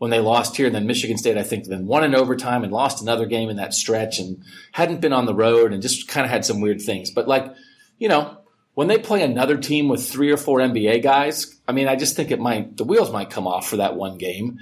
when 0.01 0.11
they 0.11 0.19
lost 0.19 0.57
here. 0.57 0.65
And 0.65 0.75
then 0.75 0.87
Michigan 0.87 1.19
State, 1.19 1.37
I 1.37 1.43
think, 1.43 1.67
then 1.67 1.87
won 1.87 2.05
in 2.05 2.15
overtime 2.15 2.65
and 2.65 2.73
lost 2.73 3.03
another 3.03 3.27
game 3.27 3.51
in 3.51 3.57
that 3.57 3.75
stretch 3.75 4.19
and 4.19 4.43
hadn't 4.73 5.03
been 5.03 5.13
on 5.13 5.27
the 5.27 5.35
road 5.35 5.75
and 5.75 5.83
just 5.83 6.09
kind 6.09 6.25
of 6.25 6.31
had 6.31 6.47
some 6.47 6.63
weird 6.63 6.81
things. 6.81 7.11
But 7.11 7.29
like 7.29 7.55
you 8.01 8.09
know, 8.09 8.39
when 8.75 8.89
they 8.89 8.99
play 8.99 9.23
another 9.23 9.57
team 9.57 9.89
with 9.89 10.05
three 10.09 10.33
or 10.33 10.37
four 10.37 10.59
NBA 10.59 11.03
guys, 11.03 11.61
I 11.69 11.73
mean, 11.73 11.87
I 11.87 11.95
just 11.95 12.17
think 12.17 12.33
it 12.33 12.41
might, 12.41 12.77
the 12.77 12.85
wheels 12.85 13.13
might 13.13 13.31
come 13.31 13.47
off 13.47 13.69
for 13.69 13.77
that 13.77 13.95
one 13.95 14.19
game. 14.19 14.59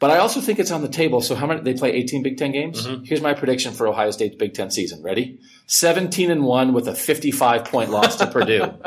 But 0.00 0.10
I 0.10 0.18
also 0.18 0.40
think 0.40 0.58
it's 0.58 0.70
on 0.70 0.82
the 0.82 0.88
table. 0.88 1.20
So 1.20 1.34
how 1.34 1.46
many, 1.46 1.60
they 1.60 1.74
play 1.74 1.92
18 1.92 2.22
Big 2.22 2.36
Ten 2.36 2.50
games? 2.50 2.86
Mm-hmm. 2.86 3.04
Here's 3.04 3.20
my 3.20 3.34
prediction 3.34 3.72
for 3.74 3.86
Ohio 3.86 4.10
State's 4.10 4.36
Big 4.36 4.54
Ten 4.54 4.70
season. 4.70 5.02
Ready? 5.02 5.38
17 5.66 6.30
and 6.30 6.44
1 6.44 6.72
with 6.72 6.88
a 6.88 6.94
55 6.94 7.66
point 7.66 7.90
loss 7.90 8.16
to 8.16 8.26
Purdue. 8.26 8.74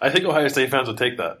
I 0.00 0.10
think 0.10 0.24
Ohio 0.24 0.48
State 0.48 0.70
fans 0.70 0.88
would 0.88 0.98
take 0.98 1.18
that. 1.18 1.40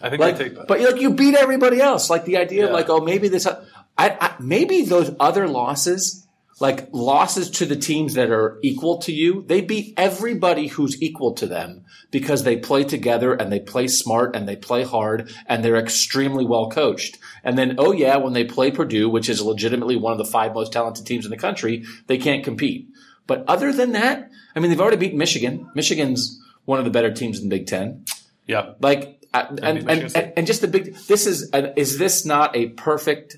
I 0.00 0.10
think 0.10 0.20
like, 0.20 0.38
they 0.38 0.44
take 0.44 0.54
that. 0.56 0.66
But 0.66 0.80
like 0.80 1.00
you 1.00 1.12
beat 1.12 1.34
everybody 1.34 1.80
else. 1.80 2.08
Like 2.08 2.24
the 2.24 2.38
idea 2.38 2.62
yeah. 2.62 2.66
of 2.68 2.72
like, 2.72 2.88
oh, 2.88 3.00
maybe 3.00 3.28
this, 3.28 3.46
I, 3.46 3.58
I, 3.98 4.34
maybe 4.40 4.82
those 4.82 5.14
other 5.20 5.48
losses 5.48 6.25
like 6.58 6.88
losses 6.92 7.50
to 7.50 7.66
the 7.66 7.76
teams 7.76 8.14
that 8.14 8.30
are 8.30 8.58
equal 8.62 8.98
to 8.98 9.12
you, 9.12 9.44
they 9.46 9.60
beat 9.60 9.92
everybody 9.96 10.68
who's 10.68 11.00
equal 11.02 11.34
to 11.34 11.46
them 11.46 11.84
because 12.10 12.44
they 12.44 12.56
play 12.56 12.82
together 12.82 13.34
and 13.34 13.52
they 13.52 13.60
play 13.60 13.86
smart 13.86 14.34
and 14.34 14.48
they 14.48 14.56
play 14.56 14.82
hard 14.82 15.30
and 15.46 15.62
they're 15.62 15.76
extremely 15.76 16.46
well 16.46 16.70
coached. 16.70 17.18
And 17.44 17.58
then, 17.58 17.74
oh 17.78 17.92
yeah, 17.92 18.16
when 18.16 18.32
they 18.32 18.44
play 18.44 18.70
Purdue, 18.70 19.10
which 19.10 19.28
is 19.28 19.42
legitimately 19.42 19.96
one 19.96 20.12
of 20.12 20.18
the 20.18 20.24
five 20.24 20.54
most 20.54 20.72
talented 20.72 21.04
teams 21.04 21.26
in 21.26 21.30
the 21.30 21.36
country, 21.36 21.84
they 22.06 22.16
can't 22.16 22.42
compete. 22.42 22.88
But 23.26 23.44
other 23.48 23.72
than 23.72 23.92
that, 23.92 24.30
I 24.54 24.60
mean, 24.60 24.70
they've 24.70 24.80
already 24.80 24.96
beaten 24.96 25.18
Michigan. 25.18 25.70
Michigan's 25.74 26.40
one 26.64 26.78
of 26.78 26.86
the 26.86 26.90
better 26.90 27.12
teams 27.12 27.38
in 27.38 27.48
the 27.48 27.58
Big 27.58 27.66
Ten. 27.66 28.04
Yeah. 28.46 28.72
Like, 28.80 29.26
and, 29.34 29.62
and, 29.62 29.90
and, 29.90 30.32
and, 30.36 30.46
just 30.46 30.62
the 30.62 30.68
big, 30.68 30.94
this 31.08 31.26
is, 31.26 31.50
is 31.76 31.98
this 31.98 32.24
not 32.24 32.56
a 32.56 32.68
perfect, 32.68 33.36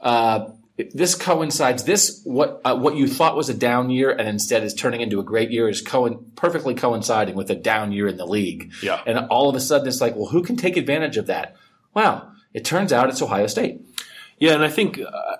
uh, 0.00 0.48
this 0.92 1.14
coincides. 1.14 1.84
This 1.84 2.20
what 2.24 2.60
uh, 2.64 2.76
what 2.76 2.96
you 2.96 3.08
thought 3.08 3.36
was 3.36 3.48
a 3.48 3.54
down 3.54 3.90
year 3.90 4.10
and 4.10 4.28
instead 4.28 4.62
is 4.62 4.74
turning 4.74 5.00
into 5.00 5.18
a 5.18 5.24
great 5.24 5.50
year 5.50 5.68
is 5.68 5.82
co- 5.82 6.24
perfectly 6.36 6.74
coinciding 6.74 7.34
with 7.34 7.50
a 7.50 7.54
down 7.56 7.90
year 7.92 8.06
in 8.06 8.16
the 8.16 8.26
league. 8.26 8.72
Yeah, 8.82 9.02
and 9.06 9.18
all 9.30 9.48
of 9.48 9.56
a 9.56 9.60
sudden 9.60 9.88
it's 9.88 10.00
like, 10.00 10.14
well, 10.14 10.28
who 10.28 10.42
can 10.42 10.56
take 10.56 10.76
advantage 10.76 11.16
of 11.16 11.26
that? 11.26 11.56
Wow, 11.94 12.30
it 12.54 12.64
turns 12.64 12.92
out 12.92 13.08
it's 13.08 13.20
Ohio 13.20 13.48
State. 13.48 13.80
Yeah, 14.38 14.54
and 14.54 14.62
I 14.62 14.68
think 14.68 15.00
uh, 15.00 15.36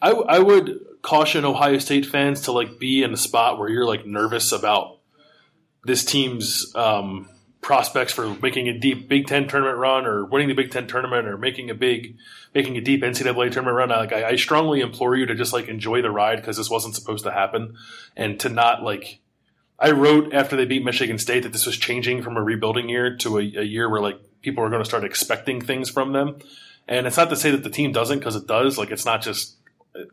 I 0.00 0.10
I 0.10 0.38
would 0.38 0.78
caution 1.02 1.44
Ohio 1.44 1.78
State 1.78 2.06
fans 2.06 2.42
to 2.42 2.52
like 2.52 2.78
be 2.78 3.02
in 3.02 3.12
a 3.12 3.16
spot 3.16 3.58
where 3.58 3.68
you're 3.68 3.86
like 3.86 4.06
nervous 4.06 4.52
about 4.52 5.00
this 5.84 6.04
team's 6.04 6.72
um, 6.76 7.28
prospects 7.62 8.12
for 8.12 8.34
making 8.42 8.68
a 8.68 8.76
deep 8.76 9.08
Big 9.08 9.26
Ten 9.26 9.48
tournament 9.48 9.78
run 9.78 10.04
or 10.04 10.24
winning 10.24 10.48
the 10.48 10.54
Big 10.54 10.70
Ten 10.70 10.86
tournament 10.86 11.26
or 11.26 11.38
making 11.38 11.70
a 11.70 11.74
big 11.74 12.16
making 12.54 12.76
a 12.76 12.80
deep 12.80 13.02
NCAA 13.02 13.52
tournament 13.52 13.76
run. 13.76 13.88
Like 13.88 14.12
I, 14.12 14.30
I 14.30 14.36
strongly 14.36 14.80
implore 14.80 15.16
you 15.16 15.24
to 15.26 15.34
just 15.34 15.52
like 15.52 15.68
enjoy 15.68 16.02
the 16.02 16.10
ride 16.10 16.36
because 16.36 16.56
this 16.58 16.68
wasn't 16.68 16.94
supposed 16.94 17.24
to 17.24 17.30
happen, 17.30 17.76
and 18.16 18.38
to 18.40 18.48
not 18.48 18.82
like 18.82 19.20
I 19.78 19.92
wrote 19.92 20.34
after 20.34 20.56
they 20.56 20.64
beat 20.64 20.84
Michigan 20.84 21.18
State 21.18 21.44
that 21.44 21.52
this 21.52 21.64
was 21.64 21.78
changing 21.78 22.22
from 22.22 22.36
a 22.36 22.42
rebuilding 22.42 22.88
year 22.88 23.16
to 23.18 23.38
a, 23.38 23.40
a 23.40 23.64
year 23.64 23.88
where 23.88 24.02
like 24.02 24.20
people 24.42 24.62
are 24.64 24.68
going 24.68 24.82
to 24.82 24.88
start 24.88 25.04
expecting 25.04 25.60
things 25.60 25.88
from 25.88 26.12
them. 26.12 26.38
And 26.88 27.06
it's 27.06 27.16
not 27.16 27.30
to 27.30 27.36
say 27.36 27.52
that 27.52 27.62
the 27.62 27.70
team 27.70 27.92
doesn't 27.92 28.18
because 28.18 28.36
it 28.36 28.46
does. 28.46 28.76
Like 28.76 28.90
it's 28.90 29.04
not 29.04 29.22
just 29.22 29.56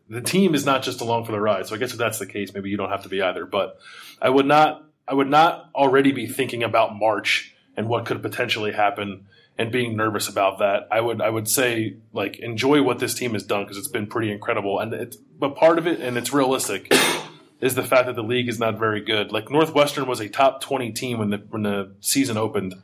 the 0.08 0.20
team 0.20 0.54
is 0.54 0.64
not 0.64 0.82
just 0.82 1.00
along 1.00 1.24
for 1.24 1.32
the 1.32 1.40
ride. 1.40 1.66
So 1.66 1.74
I 1.74 1.78
guess 1.78 1.92
if 1.92 1.98
that's 1.98 2.18
the 2.18 2.26
case, 2.26 2.54
maybe 2.54 2.70
you 2.70 2.76
don't 2.76 2.90
have 2.90 3.02
to 3.02 3.08
be 3.08 3.22
either. 3.22 3.44
But 3.44 3.78
I 4.20 4.28
would 4.28 4.46
not 4.46 4.84
I 5.10 5.14
would 5.14 5.28
not 5.28 5.68
already 5.74 6.12
be 6.12 6.28
thinking 6.28 6.62
about 6.62 6.94
March 6.94 7.52
and 7.76 7.88
what 7.88 8.06
could 8.06 8.22
potentially 8.22 8.70
happen 8.70 9.26
and 9.58 9.72
being 9.72 9.96
nervous 9.96 10.28
about 10.28 10.60
that. 10.60 10.86
I 10.88 11.00
would 11.00 11.20
I 11.20 11.28
would 11.28 11.48
say 11.48 11.96
like 12.12 12.38
enjoy 12.38 12.82
what 12.82 13.00
this 13.00 13.14
team 13.14 13.32
has 13.32 13.42
done 13.42 13.64
because 13.64 13.76
it's 13.76 13.88
been 13.88 14.06
pretty 14.06 14.30
incredible. 14.30 14.78
And 14.78 14.94
it's 14.94 15.16
but 15.16 15.56
part 15.56 15.78
of 15.78 15.88
it 15.88 16.00
and 16.00 16.16
it's 16.16 16.32
realistic 16.32 16.92
is 17.60 17.74
the 17.74 17.82
fact 17.82 18.06
that 18.06 18.14
the 18.14 18.22
league 18.22 18.48
is 18.48 18.60
not 18.60 18.78
very 18.78 19.00
good. 19.00 19.32
Like 19.32 19.50
Northwestern 19.50 20.06
was 20.06 20.20
a 20.20 20.28
top 20.28 20.60
twenty 20.60 20.92
team 20.92 21.18
when 21.18 21.30
the 21.30 21.38
when 21.50 21.64
the 21.64 21.92
season 22.00 22.36
opened. 22.36 22.76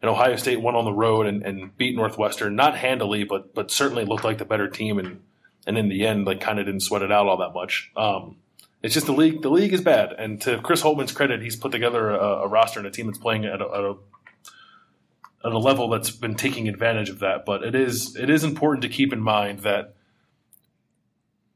And 0.00 0.10
Ohio 0.10 0.36
State 0.36 0.60
went 0.60 0.76
on 0.76 0.84
the 0.84 0.92
road 0.92 1.26
and, 1.26 1.42
and 1.42 1.76
beat 1.76 1.96
Northwestern, 1.96 2.56
not 2.56 2.76
handily, 2.76 3.24
but 3.24 3.54
but 3.54 3.70
certainly 3.70 4.06
looked 4.06 4.24
like 4.24 4.38
the 4.38 4.44
better 4.46 4.68
team 4.68 4.98
and 4.98 5.20
and 5.66 5.76
in 5.76 5.90
the 5.90 6.06
end, 6.06 6.24
like 6.24 6.40
kind 6.40 6.58
of 6.58 6.64
didn't 6.64 6.80
sweat 6.80 7.02
it 7.02 7.12
out 7.12 7.26
all 7.26 7.36
that 7.38 7.52
much. 7.52 7.90
Um, 7.96 8.36
it's 8.82 8.94
just 8.94 9.06
the 9.06 9.12
league. 9.12 9.42
The 9.42 9.50
league 9.50 9.72
is 9.72 9.80
bad, 9.80 10.12
and 10.12 10.40
to 10.42 10.60
Chris 10.60 10.82
Holtmann's 10.82 11.12
credit, 11.12 11.42
he's 11.42 11.56
put 11.56 11.72
together 11.72 12.10
a, 12.10 12.18
a 12.18 12.48
roster 12.48 12.78
and 12.78 12.86
a 12.86 12.90
team 12.90 13.06
that's 13.06 13.18
playing 13.18 13.44
at 13.44 13.60
a, 13.60 13.64
at 13.64 13.84
a, 13.84 13.94
at 15.44 15.52
a 15.52 15.58
level 15.58 15.88
that's 15.88 16.10
been 16.10 16.34
taking 16.34 16.68
advantage 16.68 17.08
of 17.08 17.20
that. 17.20 17.44
But 17.44 17.62
it 17.62 17.74
is 17.74 18.16
it 18.16 18.30
is 18.30 18.44
important 18.44 18.82
to 18.82 18.88
keep 18.88 19.12
in 19.12 19.20
mind 19.20 19.60
that 19.60 19.94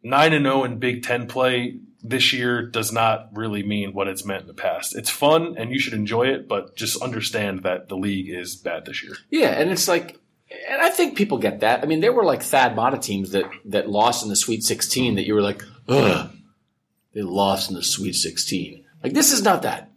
nine 0.02 0.32
and 0.32 0.44
zero 0.44 0.64
in 0.64 0.78
Big 0.78 1.02
Ten 1.02 1.26
play 1.26 1.78
this 2.02 2.32
year 2.32 2.66
does 2.66 2.92
not 2.92 3.28
really 3.34 3.62
mean 3.62 3.92
what 3.92 4.08
it's 4.08 4.24
meant 4.24 4.42
in 4.42 4.46
the 4.46 4.54
past. 4.54 4.96
It's 4.96 5.10
fun 5.10 5.56
and 5.58 5.70
you 5.70 5.78
should 5.78 5.92
enjoy 5.92 6.28
it, 6.28 6.48
but 6.48 6.74
just 6.74 7.02
understand 7.02 7.62
that 7.64 7.88
the 7.88 7.96
league 7.96 8.30
is 8.30 8.56
bad 8.56 8.86
this 8.86 9.02
year. 9.02 9.12
Yeah, 9.28 9.50
and 9.50 9.70
it's 9.70 9.86
like 9.86 10.18
and 10.68 10.82
I 10.82 10.90
think 10.90 11.16
people 11.16 11.38
get 11.38 11.60
that. 11.60 11.82
I 11.82 11.86
mean, 11.86 12.00
there 12.00 12.12
were 12.12 12.24
like 12.24 12.42
Thad 12.42 12.74
Matta 12.74 12.98
teams 12.98 13.32
that 13.32 13.44
that 13.66 13.88
lost 13.88 14.22
in 14.22 14.28
the 14.28 14.36
Sweet 14.36 14.62
16 14.62 15.14
that 15.16 15.26
you 15.26 15.34
were 15.34 15.42
like, 15.42 15.62
ugh, 15.88 16.30
they 17.14 17.22
lost 17.22 17.70
in 17.70 17.76
the 17.76 17.82
Sweet 17.82 18.14
16. 18.14 18.84
Like 19.02 19.12
this 19.12 19.32
is 19.32 19.42
not 19.42 19.62
that. 19.62 19.90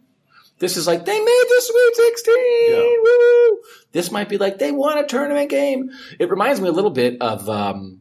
This 0.58 0.76
is 0.76 0.86
like 0.86 1.04
they 1.04 1.18
made 1.18 1.44
the 1.48 1.62
Sweet 1.62 1.96
16. 1.96 2.34
Yeah. 2.68 2.82
Woo! 3.02 3.58
This 3.92 4.10
might 4.10 4.28
be 4.28 4.38
like 4.38 4.58
they 4.58 4.72
won 4.72 4.98
a 4.98 5.06
tournament 5.06 5.50
game. 5.50 5.90
It 6.18 6.30
reminds 6.30 6.60
me 6.60 6.68
a 6.68 6.72
little 6.72 6.90
bit 6.90 7.20
of 7.20 7.48
um, 7.48 8.00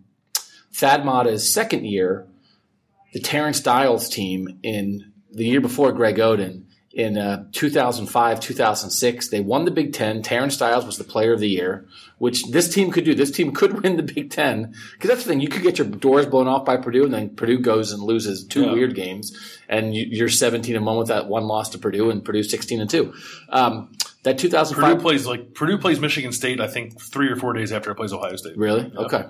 Thad 0.73 1.05
Matta's 1.05 1.51
second 1.51 1.85
year, 1.85 2.27
the 3.13 3.19
Terence 3.19 3.59
Dials 3.59 4.09
team 4.09 4.59
in 4.63 5.11
the 5.31 5.45
year 5.45 5.61
before 5.61 5.91
Greg 5.91 6.17
Oden 6.17 6.65
in 6.93 7.17
uh, 7.17 7.45
2005, 7.51 8.39
2006. 8.39 9.27
They 9.29 9.41
won 9.41 9.65
the 9.65 9.71
Big 9.71 9.93
Ten. 9.93 10.21
Terence 10.21 10.57
Dials 10.57 10.85
was 10.85 10.97
the 10.97 11.03
player 11.03 11.33
of 11.33 11.39
the 11.39 11.49
year, 11.49 11.87
which 12.19 12.43
this 12.51 12.71
team 12.71 12.91
could 12.91 13.03
do. 13.03 13.15
This 13.15 13.31
team 13.31 13.51
could 13.51 13.81
win 13.83 13.97
the 13.97 14.03
Big 14.03 14.29
Ten 14.29 14.75
because 14.93 15.09
that's 15.09 15.23
the 15.23 15.29
thing. 15.29 15.39
You 15.39 15.47
could 15.47 15.63
get 15.63 15.77
your 15.77 15.87
doors 15.87 16.25
blown 16.25 16.47
off 16.47 16.65
by 16.65 16.77
Purdue, 16.77 17.03
and 17.03 17.13
then 17.13 17.35
Purdue 17.35 17.59
goes 17.59 17.91
and 17.91 18.01
loses 18.03 18.45
two 18.45 18.65
yeah. 18.65 18.73
weird 18.73 18.95
games, 18.95 19.35
and 19.67 19.95
you, 19.95 20.23
are 20.23 20.29
17 20.29 20.75
and 20.75 20.85
one 20.85 20.97
with 20.97 21.07
that 21.07 21.27
one 21.27 21.45
loss 21.45 21.69
to 21.69 21.79
Purdue, 21.79 22.11
and 22.11 22.23
Purdue 22.23 22.43
16 22.43 22.79
and 22.79 22.89
two. 22.89 23.13
Um, 23.49 23.91
that 24.21 24.37
2005 24.37 24.89
Purdue 24.89 25.01
plays 25.01 25.25
like 25.25 25.53
Purdue 25.53 25.77
plays 25.79 25.99
Michigan 25.99 26.31
State. 26.31 26.61
I 26.61 26.67
think 26.67 27.01
three 27.01 27.29
or 27.29 27.35
four 27.35 27.53
days 27.53 27.71
after 27.71 27.91
it 27.91 27.95
plays 27.95 28.13
Ohio 28.13 28.35
State. 28.35 28.55
Really? 28.55 28.89
Yeah. 28.93 28.99
Okay. 29.01 29.25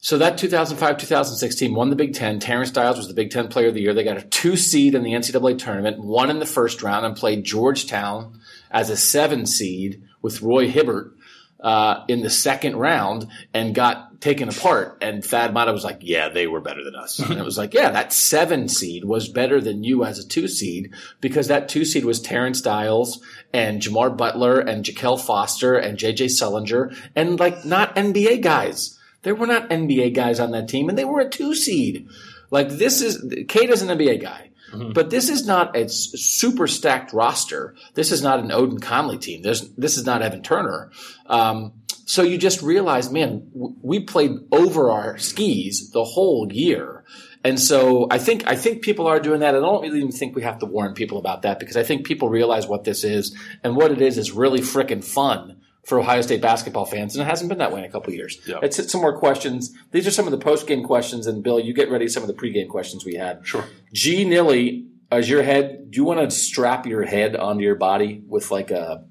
So 0.00 0.18
that 0.18 0.38
2005-2016 0.38 1.74
won 1.74 1.90
the 1.90 1.96
Big 1.96 2.14
Ten. 2.14 2.38
Terence 2.38 2.70
Dials 2.70 2.98
was 2.98 3.08
the 3.08 3.14
Big 3.14 3.30
Ten 3.30 3.48
Player 3.48 3.68
of 3.68 3.74
the 3.74 3.80
Year. 3.80 3.94
They 3.94 4.04
got 4.04 4.16
a 4.16 4.22
two 4.22 4.56
seed 4.56 4.94
in 4.94 5.02
the 5.02 5.12
NCAA 5.12 5.58
tournament, 5.58 5.98
won 5.98 6.30
in 6.30 6.38
the 6.38 6.46
first 6.46 6.82
round, 6.82 7.04
and 7.04 7.16
played 7.16 7.44
Georgetown 7.44 8.40
as 8.70 8.90
a 8.90 8.96
seven 8.96 9.44
seed 9.44 10.02
with 10.22 10.40
Roy 10.40 10.68
Hibbert 10.68 11.14
uh, 11.60 12.04
in 12.06 12.20
the 12.20 12.30
second 12.30 12.76
round 12.76 13.26
and 13.52 13.74
got 13.74 14.20
taken 14.20 14.48
apart. 14.48 14.98
And 15.00 15.24
Thad 15.24 15.52
Matta 15.52 15.72
was 15.72 15.82
like, 15.82 15.98
"Yeah, 16.00 16.28
they 16.28 16.46
were 16.46 16.60
better 16.60 16.84
than 16.84 16.94
us." 16.94 17.18
and 17.30 17.38
it 17.38 17.44
was 17.44 17.58
like, 17.58 17.74
"Yeah, 17.74 17.90
that 17.90 18.12
seven 18.12 18.68
seed 18.68 19.04
was 19.04 19.28
better 19.28 19.60
than 19.60 19.82
you 19.82 20.04
as 20.04 20.20
a 20.20 20.26
two 20.26 20.46
seed 20.46 20.94
because 21.20 21.48
that 21.48 21.68
two 21.68 21.84
seed 21.84 22.04
was 22.04 22.20
Terence 22.20 22.60
Dials 22.60 23.20
and 23.52 23.82
Jamar 23.82 24.16
Butler 24.16 24.60
and 24.60 24.84
Je'Kel 24.84 25.20
Foster 25.20 25.74
and 25.74 25.98
J.J. 25.98 26.26
Sullinger 26.26 26.96
and 27.16 27.40
like 27.40 27.64
not 27.64 27.96
NBA 27.96 28.42
guys." 28.42 28.97
There 29.28 29.34
were 29.34 29.46
not 29.46 29.68
NBA 29.68 30.14
guys 30.14 30.40
on 30.40 30.52
that 30.52 30.68
team, 30.68 30.88
and 30.88 30.96
they 30.96 31.04
were 31.04 31.20
a 31.20 31.28
two 31.28 31.54
seed. 31.54 32.08
Like 32.50 32.70
this 32.70 33.02
is 33.02 33.22
Keita 33.22 33.68
is 33.68 33.82
an 33.82 33.88
NBA 33.90 34.22
guy, 34.22 34.52
mm-hmm. 34.72 34.92
but 34.94 35.10
this 35.10 35.28
is 35.28 35.46
not 35.46 35.76
a 35.76 35.86
super 35.90 36.66
stacked 36.66 37.12
roster. 37.12 37.74
This 37.92 38.10
is 38.10 38.22
not 38.22 38.40
an 38.40 38.48
Oden 38.48 38.80
Conley 38.80 39.18
team. 39.18 39.42
There's, 39.42 39.68
this 39.74 39.98
is 39.98 40.06
not 40.06 40.22
Evan 40.22 40.42
Turner. 40.42 40.92
Um, 41.26 41.74
so 42.06 42.22
you 42.22 42.38
just 42.38 42.62
realize, 42.62 43.12
man, 43.12 43.50
we 43.52 44.00
played 44.00 44.30
over 44.50 44.90
our 44.90 45.18
skis 45.18 45.90
the 45.90 46.04
whole 46.04 46.50
year. 46.50 47.04
And 47.44 47.60
so 47.60 48.06
I 48.10 48.16
think 48.16 48.46
I 48.46 48.56
think 48.56 48.80
people 48.80 49.08
are 49.08 49.20
doing 49.20 49.40
that. 49.40 49.54
I 49.54 49.60
don't 49.60 49.82
really 49.82 49.98
even 49.98 50.10
think 50.10 50.36
we 50.36 50.42
have 50.42 50.60
to 50.60 50.66
warn 50.66 50.94
people 50.94 51.18
about 51.18 51.42
that 51.42 51.60
because 51.60 51.76
I 51.76 51.82
think 51.82 52.06
people 52.06 52.30
realize 52.30 52.66
what 52.66 52.84
this 52.84 53.04
is 53.04 53.36
and 53.62 53.76
what 53.76 53.92
it 53.92 54.00
is 54.00 54.16
is 54.16 54.32
really 54.32 54.60
freaking 54.60 55.04
fun 55.04 55.60
for 55.88 55.98
Ohio 55.98 56.20
State 56.20 56.42
basketball 56.42 56.84
fans, 56.84 57.16
and 57.16 57.26
it 57.26 57.30
hasn't 57.30 57.48
been 57.48 57.58
that 57.58 57.72
way 57.72 57.80
in 57.80 57.86
a 57.86 57.90
couple 57.90 58.12
years. 58.12 58.38
Yep. 58.46 58.58
Let's 58.60 58.76
hit 58.76 58.90
some 58.90 59.00
more 59.00 59.18
questions. 59.18 59.72
These 59.90 60.06
are 60.06 60.10
some 60.10 60.26
of 60.26 60.32
the 60.32 60.38
post 60.38 60.66
game 60.66 60.84
questions, 60.84 61.26
and 61.26 61.42
Bill, 61.42 61.58
you 61.58 61.72
get 61.72 61.90
ready 61.90 62.08
some 62.08 62.22
of 62.22 62.26
the 62.26 62.34
pregame 62.34 62.68
questions 62.68 63.06
we 63.06 63.14
had. 63.14 63.40
Sure. 63.46 63.64
G 63.94 64.24
Nilly, 64.26 64.86
as 65.10 65.30
your 65.30 65.42
head, 65.42 65.90
do 65.90 65.96
you 65.96 66.04
want 66.04 66.20
to 66.20 66.30
strap 66.30 66.84
your 66.84 67.04
head 67.04 67.34
onto 67.36 67.62
your 67.62 67.74
body 67.74 68.22
with 68.28 68.50
like 68.50 68.70
a 68.70 69.06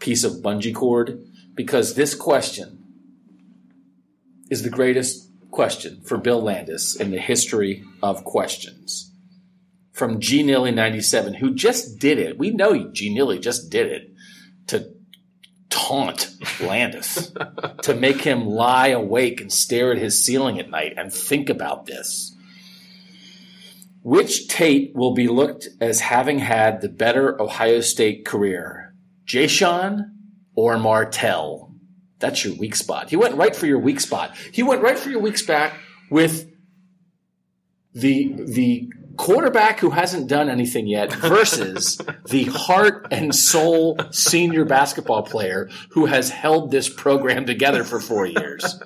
piece 0.00 0.24
of 0.24 0.42
bungee 0.42 0.74
cord? 0.74 1.24
Because 1.54 1.94
this 1.94 2.16
question 2.16 2.84
is 4.50 4.64
the 4.64 4.70
greatest 4.70 5.30
question 5.52 6.00
for 6.04 6.18
Bill 6.18 6.42
Landis 6.42 6.96
in 6.96 7.12
the 7.12 7.18
history 7.18 7.84
of 8.02 8.24
questions. 8.24 9.12
From 9.92 10.18
G 10.18 10.42
Nilly 10.42 10.72
97, 10.72 11.34
who 11.34 11.54
just 11.54 12.00
did 12.00 12.18
it. 12.18 12.38
We 12.38 12.50
know 12.50 12.90
G 12.90 13.14
Nilly 13.14 13.38
just 13.38 13.70
did 13.70 13.86
it 13.86 14.10
to 14.68 14.99
taunt 15.80 16.30
Landis 16.60 17.32
to 17.82 17.94
make 17.94 18.20
him 18.22 18.46
lie 18.46 18.88
awake 18.88 19.40
and 19.40 19.52
stare 19.52 19.92
at 19.92 19.98
his 19.98 20.24
ceiling 20.24 20.58
at 20.58 20.70
night 20.70 20.94
and 20.96 21.12
think 21.12 21.48
about 21.48 21.86
this. 21.86 22.34
Which 24.02 24.48
Tate 24.48 24.94
will 24.94 25.14
be 25.14 25.28
looked 25.28 25.68
as 25.80 26.00
having 26.00 26.38
had 26.38 26.80
the 26.80 26.88
better 26.88 27.40
Ohio 27.40 27.80
State 27.80 28.24
career? 28.24 28.94
Jae'Sean 29.26 30.10
or 30.54 30.78
Martell? 30.78 31.74
That's 32.18 32.44
your 32.44 32.54
weak 32.54 32.76
spot. 32.76 33.10
He 33.10 33.16
went 33.16 33.36
right 33.36 33.54
for 33.54 33.66
your 33.66 33.78
weak 33.78 34.00
spot. 34.00 34.36
He 34.52 34.62
went 34.62 34.82
right 34.82 34.98
for 34.98 35.10
your 35.10 35.20
weak 35.20 35.38
spot 35.38 35.72
with 36.10 36.50
the 37.92 38.34
the 38.36 38.90
quarterback 39.16 39.80
who 39.80 39.90
hasn't 39.90 40.28
done 40.28 40.48
anything 40.48 40.86
yet 40.86 41.12
versus 41.12 42.00
the 42.28 42.44
heart 42.44 43.06
and 43.10 43.34
soul 43.34 43.98
senior 44.10 44.64
basketball 44.64 45.22
player 45.22 45.68
who 45.90 46.06
has 46.06 46.30
held 46.30 46.70
this 46.70 46.88
program 46.88 47.46
together 47.46 47.84
for 47.84 48.00
four 48.00 48.26
years. 48.26 48.80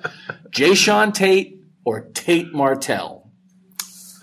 Jae'Sean 0.49 1.13
Tate 1.13 1.61
or 1.83 2.01
Tate 2.01 2.53
Martell? 2.53 3.29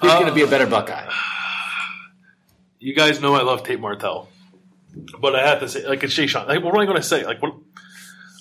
Who's 0.01 0.11
uh, 0.11 0.19
going 0.19 0.29
to 0.29 0.35
be 0.35 0.43
a 0.43 0.47
better 0.47 0.67
Buckeye? 0.67 1.09
You 2.85 2.97
guys 2.97 3.21
know 3.21 3.33
I 3.37 3.43
love 3.43 3.63
Tate 3.63 3.79
Martell, 3.79 4.29
but 5.21 5.37
I 5.37 5.47
have 5.47 5.61
to 5.61 5.69
say, 5.69 5.87
like, 5.87 6.03
it's 6.03 6.19
Jae'Sean. 6.19 6.49
Like, 6.49 6.65
what 6.65 6.75
am 6.75 6.81
I 6.81 6.85
going 6.85 6.97
to 6.97 7.03
say? 7.03 7.25
Like, 7.25 7.41
what? 7.41 7.55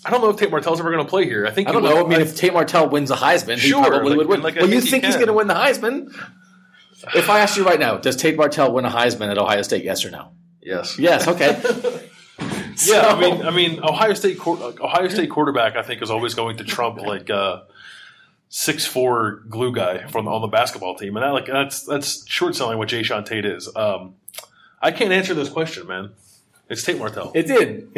I 0.04 0.10
don't 0.10 0.20
know 0.20 0.32
if 0.32 0.38
Tate 0.38 0.50
Martell's 0.50 0.80
ever 0.80 0.90
going 0.90 1.06
to 1.06 1.08
play 1.08 1.26
here. 1.26 1.46
I 1.46 1.52
think 1.52 1.70
I 1.70 1.72
don't 1.72 1.84
know. 1.84 2.04
I 2.04 2.10
mean, 2.10 2.22
if 2.22 2.36
Tate 2.36 2.52
Martell 2.52 2.90
wins 2.90 3.10
the 3.10 3.16
Heisman, 3.16 3.58
sure, 3.60 3.84
he 3.84 3.90
probably 3.90 4.10
like, 4.10 4.18
would 4.18 4.28
win. 4.28 4.42
Like, 4.42 4.56
well, 4.56 4.68
you 4.68 4.82
think 4.82 5.06
he's 5.06 5.14
going 5.14 5.28
to 5.28 5.34
win 5.34 5.46
the 5.46 5.54
Heisman? 5.54 6.12
If 7.16 7.30
I 7.30 7.40
ask 7.40 7.58
you 7.58 7.66
right 7.66 7.80
now, 7.80 7.98
does 7.98 8.16
Tate 8.16 8.38
Martell 8.38 8.74
win 8.74 8.86
a 8.86 8.90
Heisman 8.90 9.30
at 9.30 9.38
Ohio 9.38 9.62
State? 9.62 9.84
Yes 9.84 10.06
or 10.06 10.12
no? 10.12 10.30
Yes. 10.62 11.00
Yes. 11.00 11.28
Okay. 11.28 11.60
so, 12.76 12.94
yeah, 12.94 13.08
I 13.08 13.20
mean, 13.20 13.42
I 13.42 13.50
mean, 13.50 13.84
Ohio 13.84 14.14
State, 14.14 14.40
Ohio 14.46 15.08
State 15.08 15.30
quarterback, 15.30 15.76
I 15.76 15.82
think, 15.82 16.02
is 16.02 16.12
always 16.12 16.34
going 16.34 16.58
to 16.58 16.64
trump 16.64 17.00
like 17.00 17.30
uh, 17.30 17.62
six 18.50 18.86
four 18.86 19.42
glue 19.50 19.74
guy 19.74 20.08
from 20.08 20.28
on 20.28 20.42
the 20.42 20.48
basketball 20.48 20.96
team, 20.96 21.18
and 21.18 21.24
that, 21.24 21.30
like 21.30 21.48
that's 21.48 21.84
that's 21.84 22.28
short 22.30 22.56
selling 22.56 22.78
what 22.78 22.90
Jae'Sean 22.90 23.26
Tate 23.26 23.46
is. 23.46 23.70
Um, 23.76 24.16
I 24.82 24.92
can't 24.92 25.12
answer 25.12 25.34
this 25.34 25.50
question, 25.50 25.88
man. 25.88 26.12
It's 26.70 26.84
Tate 26.84 27.00
Martell. 27.00 27.32
It 27.34 27.48
did. 27.48 27.90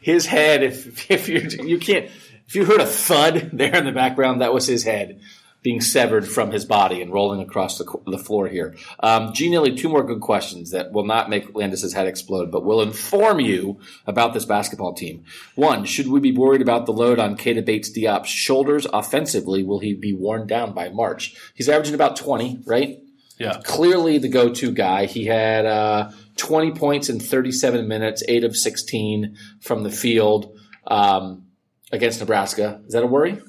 his 0.00 0.26
head. 0.26 0.62
If 0.62 1.10
if 1.10 1.28
you 1.28 1.40
you 1.64 1.78
can't 1.78 2.10
if 2.46 2.54
you 2.54 2.64
heard 2.64 2.80
a 2.80 2.86
thud 2.86 3.50
there 3.52 3.74
in 3.76 3.84
the 3.84 3.92
background, 3.92 4.40
that 4.40 4.54
was 4.54 4.66
his 4.66 4.84
head 4.84 5.20
being 5.62 5.80
severed 5.80 6.26
from 6.26 6.50
his 6.50 6.64
body 6.64 7.00
and 7.00 7.12
rolling 7.12 7.40
across 7.40 7.78
the, 7.78 8.00
the 8.06 8.18
floor 8.18 8.48
here. 8.48 8.74
Um, 9.00 9.32
G. 9.32 9.48
Nilly, 9.48 9.74
two 9.74 9.88
more 9.88 10.02
good 10.02 10.20
questions 10.20 10.70
that 10.72 10.92
will 10.92 11.04
not 11.04 11.30
make 11.30 11.54
Landis's 11.54 11.92
head 11.92 12.08
explode, 12.08 12.50
but 12.50 12.64
will 12.64 12.82
inform 12.82 13.38
you 13.38 13.78
about 14.06 14.34
this 14.34 14.44
basketball 14.44 14.92
team. 14.92 15.24
One, 15.54 15.84
should 15.84 16.08
we 16.08 16.18
be 16.18 16.32
worried 16.32 16.62
about 16.62 16.86
the 16.86 16.92
load 16.92 17.20
on 17.20 17.36
Keita 17.36 17.64
Bates 17.64 17.90
Diop's 17.90 18.28
shoulders 18.28 18.86
offensively? 18.92 19.62
Will 19.62 19.78
he 19.78 19.94
be 19.94 20.12
worn 20.12 20.46
down 20.46 20.72
by 20.72 20.88
March? 20.88 21.36
He's 21.54 21.68
averaging 21.68 21.94
about 21.94 22.16
20, 22.16 22.62
right? 22.66 22.98
Yeah. 23.38 23.60
Clearly 23.64 24.18
the 24.18 24.28
go-to 24.28 24.72
guy. 24.72 25.06
He 25.06 25.26
had 25.26 25.64
uh, 25.64 26.10
20 26.36 26.72
points 26.72 27.08
in 27.08 27.20
37 27.20 27.86
minutes, 27.86 28.22
8 28.28 28.44
of 28.44 28.56
16 28.56 29.36
from 29.60 29.84
the 29.84 29.90
field 29.90 30.56
um, 30.86 31.46
against 31.92 32.20
Nebraska. 32.20 32.80
Is 32.86 32.94
that 32.94 33.04
a 33.04 33.06
worry? 33.06 33.40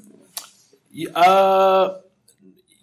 Uh, 1.15 1.95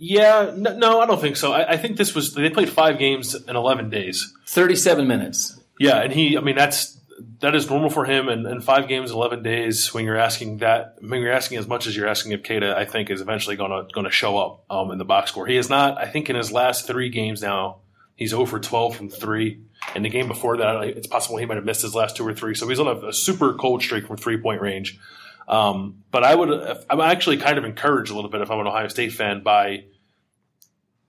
yeah, 0.03 0.53
no, 0.57 0.75
no, 0.79 1.01
I 1.01 1.07
don't 1.07 1.21
think 1.21 1.37
so. 1.37 1.53
I, 1.53 1.73
I 1.73 1.77
think 1.77 1.99
this 1.99 2.15
was 2.15 2.33
they 2.33 2.49
played 2.49 2.71
five 2.71 2.99
games 2.99 3.35
in 3.35 3.55
11 3.55 3.91
days. 3.91 4.33
37 4.47 5.07
minutes. 5.07 5.61
Yeah, 5.79 5.99
and 5.99 6.11
he, 6.11 6.39
I 6.39 6.41
mean, 6.41 6.57
that's 6.57 6.99
that 7.41 7.55
is 7.55 7.69
normal 7.69 7.91
for 7.91 8.07
him. 8.07 8.31
And, 8.31 8.47
and 8.47 8.65
five 8.65 8.89
games, 8.89 9.11
11 9.11 9.43
days, 9.43 9.93
when 9.93 10.07
you're 10.07 10.17
asking 10.17 10.59
that, 10.59 10.97
when 11.01 11.21
you're 11.21 11.35
asking 11.35 11.59
as 11.59 11.69
much 11.69 11.87
as 11.87 11.95
you're 11.95 12.09
asking 12.09 12.33
of 12.33 12.41
Keita, 12.41 12.75
I 12.75 12.87
think 12.87 13.11
is 13.11 13.21
eventually 13.21 13.57
going 13.57 13.73
to 13.73 13.93
going 13.93 14.07
to 14.07 14.11
show 14.11 14.39
up 14.39 14.65
um, 14.71 14.91
in 14.91 14.97
the 14.97 15.05
box 15.05 15.33
score. 15.33 15.47
He 15.47 15.59
is 15.59 15.69
not. 15.69 15.99
I 15.99 16.07
think 16.07 16.31
in 16.31 16.37
his 16.37 16.51
last 16.51 16.87
three 16.87 17.11
games 17.11 17.43
now, 17.43 17.81
he's 18.17 18.33
over 18.33 18.59
12 18.59 18.97
from 18.97 19.11
three. 19.11 19.61
And 19.95 20.03
the 20.03 20.09
game 20.09 20.29
before 20.29 20.57
that, 20.59 20.83
it's 20.85 21.09
possible 21.09 21.37
he 21.37 21.45
might 21.45 21.57
have 21.57 21.65
missed 21.67 21.83
his 21.83 21.95
last 21.95 22.17
two 22.17 22.27
or 22.27 22.33
three. 22.33 22.55
So 22.55 22.67
he's 22.69 22.81
on 22.81 22.87
a, 22.87 23.09
a 23.09 23.13
super 23.13 23.53
cold 23.53 23.83
streak 23.83 24.07
from 24.07 24.17
three 24.17 24.39
point 24.39 24.63
range. 24.63 24.99
Um, 25.47 26.05
but 26.11 26.25
I 26.25 26.35
would, 26.35 26.85
I'm 26.89 27.01
actually 27.01 27.37
kind 27.37 27.59
of 27.59 27.65
encouraged 27.65 28.11
a 28.11 28.15
little 28.15 28.31
bit 28.31 28.41
if 28.41 28.51
I'm 28.51 28.61
an 28.61 28.67
Ohio 28.67 28.89
State 28.89 29.13
fan 29.13 29.43
by 29.43 29.85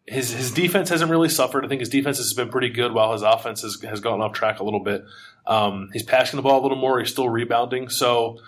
his 0.07 0.31
his 0.31 0.51
defense 0.51 0.89
hasn't 0.89 1.11
really 1.11 1.29
suffered. 1.29 1.63
I 1.63 1.67
think 1.67 1.79
his 1.79 1.89
defense 1.89 2.17
has 2.17 2.33
been 2.33 2.49
pretty 2.49 2.69
good, 2.69 2.93
while 2.93 3.13
his 3.13 3.21
offense 3.21 3.61
has, 3.61 3.81
has 3.81 3.99
gone 3.99 4.21
off 4.21 4.33
track 4.33 4.59
a 4.59 4.63
little 4.63 4.83
bit. 4.83 5.05
Um, 5.45 5.89
he's 5.93 6.03
passing 6.03 6.37
the 6.37 6.43
ball 6.43 6.61
a 6.61 6.63
little 6.63 6.77
more. 6.77 6.99
He's 6.99 7.11
still 7.11 7.29
rebounding. 7.29 7.89
So, 7.89 8.39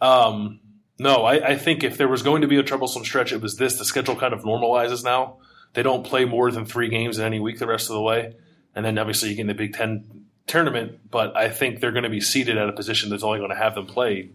um, 0.00 0.60
no, 0.98 1.24
I, 1.24 1.50
I, 1.50 1.56
think 1.56 1.82
if 1.82 1.98
there 1.98 2.08
was 2.08 2.22
going 2.22 2.42
to 2.42 2.48
be 2.48 2.56
a 2.56 2.62
troublesome 2.62 3.04
stretch, 3.04 3.32
it 3.32 3.40
was 3.40 3.56
this. 3.56 3.78
The 3.78 3.84
schedule 3.84 4.16
kind 4.16 4.32
of 4.32 4.42
normalizes 4.42 5.04
now. 5.04 5.38
They 5.74 5.82
don't 5.82 6.04
play 6.04 6.24
more 6.24 6.50
than 6.50 6.64
three 6.64 6.88
games 6.88 7.18
in 7.18 7.24
any 7.24 7.40
week 7.40 7.58
the 7.58 7.66
rest 7.66 7.90
of 7.90 7.94
the 7.94 8.02
way, 8.02 8.34
and 8.74 8.84
then 8.84 8.98
obviously 8.98 9.30
you 9.30 9.34
get 9.34 9.42
in 9.42 9.46
the 9.48 9.54
Big 9.54 9.74
Ten 9.74 10.26
tournament. 10.46 11.10
But 11.10 11.36
I 11.36 11.50
think 11.50 11.80
they're 11.80 11.92
going 11.92 12.04
to 12.04 12.10
be 12.10 12.20
seated 12.20 12.56
at 12.56 12.68
a 12.68 12.72
position 12.72 13.10
that's 13.10 13.22
only 13.22 13.38
going 13.38 13.50
to 13.50 13.56
have 13.56 13.74
them 13.74 13.86
play 13.86 14.30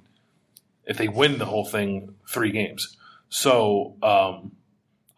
if 0.85 0.97
they 0.97 1.07
win 1.07 1.37
the 1.37 1.45
whole 1.45 1.65
thing 1.65 2.15
three 2.27 2.51
games. 2.51 2.97
So 3.29 3.95
um, 4.03 4.51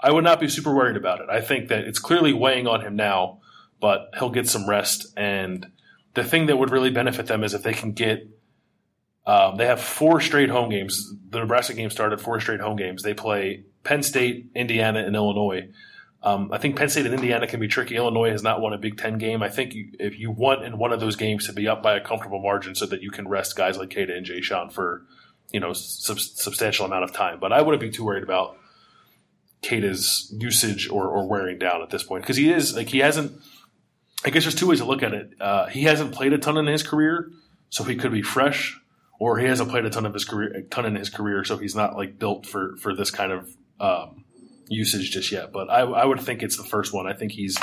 I 0.03 0.11
would 0.11 0.25
not 0.25 0.41
be 0.41 0.49
super 0.49 0.75
worried 0.75 0.97
about 0.97 1.21
it. 1.21 1.29
I 1.29 1.39
think 1.39 1.69
that 1.69 1.85
it's 1.85 1.97
clearly 1.97 2.33
weighing 2.33 2.67
on 2.67 2.81
him 2.81 2.97
now, 2.97 3.39
but 3.79 4.09
he'll 4.19 4.29
get 4.29 4.49
some 4.49 4.69
rest. 4.69 5.13
And 5.15 5.71
the 6.13 6.25
thing 6.25 6.47
that 6.47 6.57
would 6.57 6.71
really 6.71 6.91
benefit 6.91 7.27
them 7.27 7.43
is 7.43 7.53
if 7.53 7.63
they 7.63 7.73
can 7.73 7.93
get. 7.93 8.27
Um, 9.25 9.55
they 9.55 9.65
have 9.65 9.79
four 9.81 10.19
straight 10.19 10.49
home 10.49 10.69
games. 10.69 11.13
The 11.29 11.39
Nebraska 11.39 11.73
game 11.73 11.89
started 11.89 12.19
four 12.19 12.41
straight 12.41 12.59
home 12.59 12.75
games. 12.75 13.03
They 13.03 13.13
play 13.13 13.63
Penn 13.85 14.03
State, 14.03 14.51
Indiana, 14.53 14.99
and 14.99 15.15
Illinois. 15.15 15.69
Um, 16.21 16.51
I 16.51 16.57
think 16.57 16.75
Penn 16.75 16.89
State 16.89 17.05
and 17.05 17.15
Indiana 17.15 17.47
can 17.47 17.61
be 17.61 17.69
tricky. 17.69 17.95
Illinois 17.95 18.31
has 18.31 18.43
not 18.43 18.59
won 18.59 18.73
a 18.73 18.77
Big 18.77 18.97
Ten 18.97 19.17
game. 19.17 19.41
I 19.41 19.47
think 19.47 19.73
you, 19.73 19.91
if 19.97 20.19
you 20.19 20.31
want 20.31 20.63
in 20.63 20.77
one 20.77 20.91
of 20.91 20.99
those 20.99 21.15
games 21.15 21.47
to 21.47 21.53
be 21.53 21.69
up 21.69 21.81
by 21.81 21.95
a 21.95 22.01
comfortable 22.01 22.41
margin, 22.41 22.75
so 22.75 22.85
that 22.87 23.01
you 23.01 23.11
can 23.11 23.27
rest 23.27 23.55
guys 23.55 23.77
like 23.77 23.89
Keita 23.89 24.15
and 24.15 24.25
Jae'Sean 24.25 24.71
for 24.71 25.05
you 25.51 25.61
know 25.61 25.71
sub- 25.71 26.19
substantial 26.19 26.85
amount 26.85 27.05
of 27.05 27.13
time. 27.13 27.39
But 27.39 27.53
I 27.53 27.61
wouldn't 27.61 27.81
be 27.81 27.91
too 27.91 28.03
worried 28.03 28.23
about 28.23 28.57
Keita's 29.63 30.33
usage 30.37 30.89
or, 30.89 31.07
or 31.07 31.27
wearing 31.27 31.57
down 31.57 31.81
at 31.81 31.89
this 31.89 32.03
point 32.03 32.23
because 32.23 32.37
he 32.37 32.51
is 32.51 32.75
like 32.75 32.89
he 32.89 32.99
hasn't. 32.99 33.31
I 34.25 34.29
guess 34.29 34.43
there's 34.43 34.55
two 34.55 34.67
ways 34.67 34.79
to 34.79 34.85
look 34.85 35.03
at 35.03 35.13
it. 35.13 35.31
Uh, 35.39 35.67
he 35.67 35.83
hasn't 35.83 36.13
played 36.13 36.31
a 36.31 36.37
ton 36.37 36.57
in 36.57 36.65
his 36.65 36.83
career, 36.83 37.29
so 37.69 37.83
he 37.83 37.95
could 37.95 38.11
be 38.11 38.21
fresh, 38.21 38.79
or 39.19 39.37
he 39.37 39.47
hasn't 39.47 39.69
played 39.69 39.85
a 39.85 39.89
ton 39.89 40.05
of 40.05 40.13
his 40.13 40.23
career, 40.23 40.53
a 40.53 40.61
ton 40.63 40.85
in 40.85 40.95
his 40.95 41.09
career, 41.09 41.43
so 41.43 41.57
he's 41.57 41.75
not 41.75 41.95
like 41.97 42.19
built 42.19 42.45
for 42.45 42.77
for 42.77 42.95
this 42.95 43.11
kind 43.11 43.31
of 43.31 43.49
um, 43.79 44.25
usage 44.67 45.11
just 45.11 45.31
yet. 45.31 45.51
But 45.51 45.69
I, 45.69 45.81
I 45.81 46.05
would 46.05 46.21
think 46.21 46.43
it's 46.43 46.57
the 46.57 46.63
first 46.63 46.93
one. 46.93 47.07
I 47.07 47.13
think 47.13 47.31
he's 47.31 47.57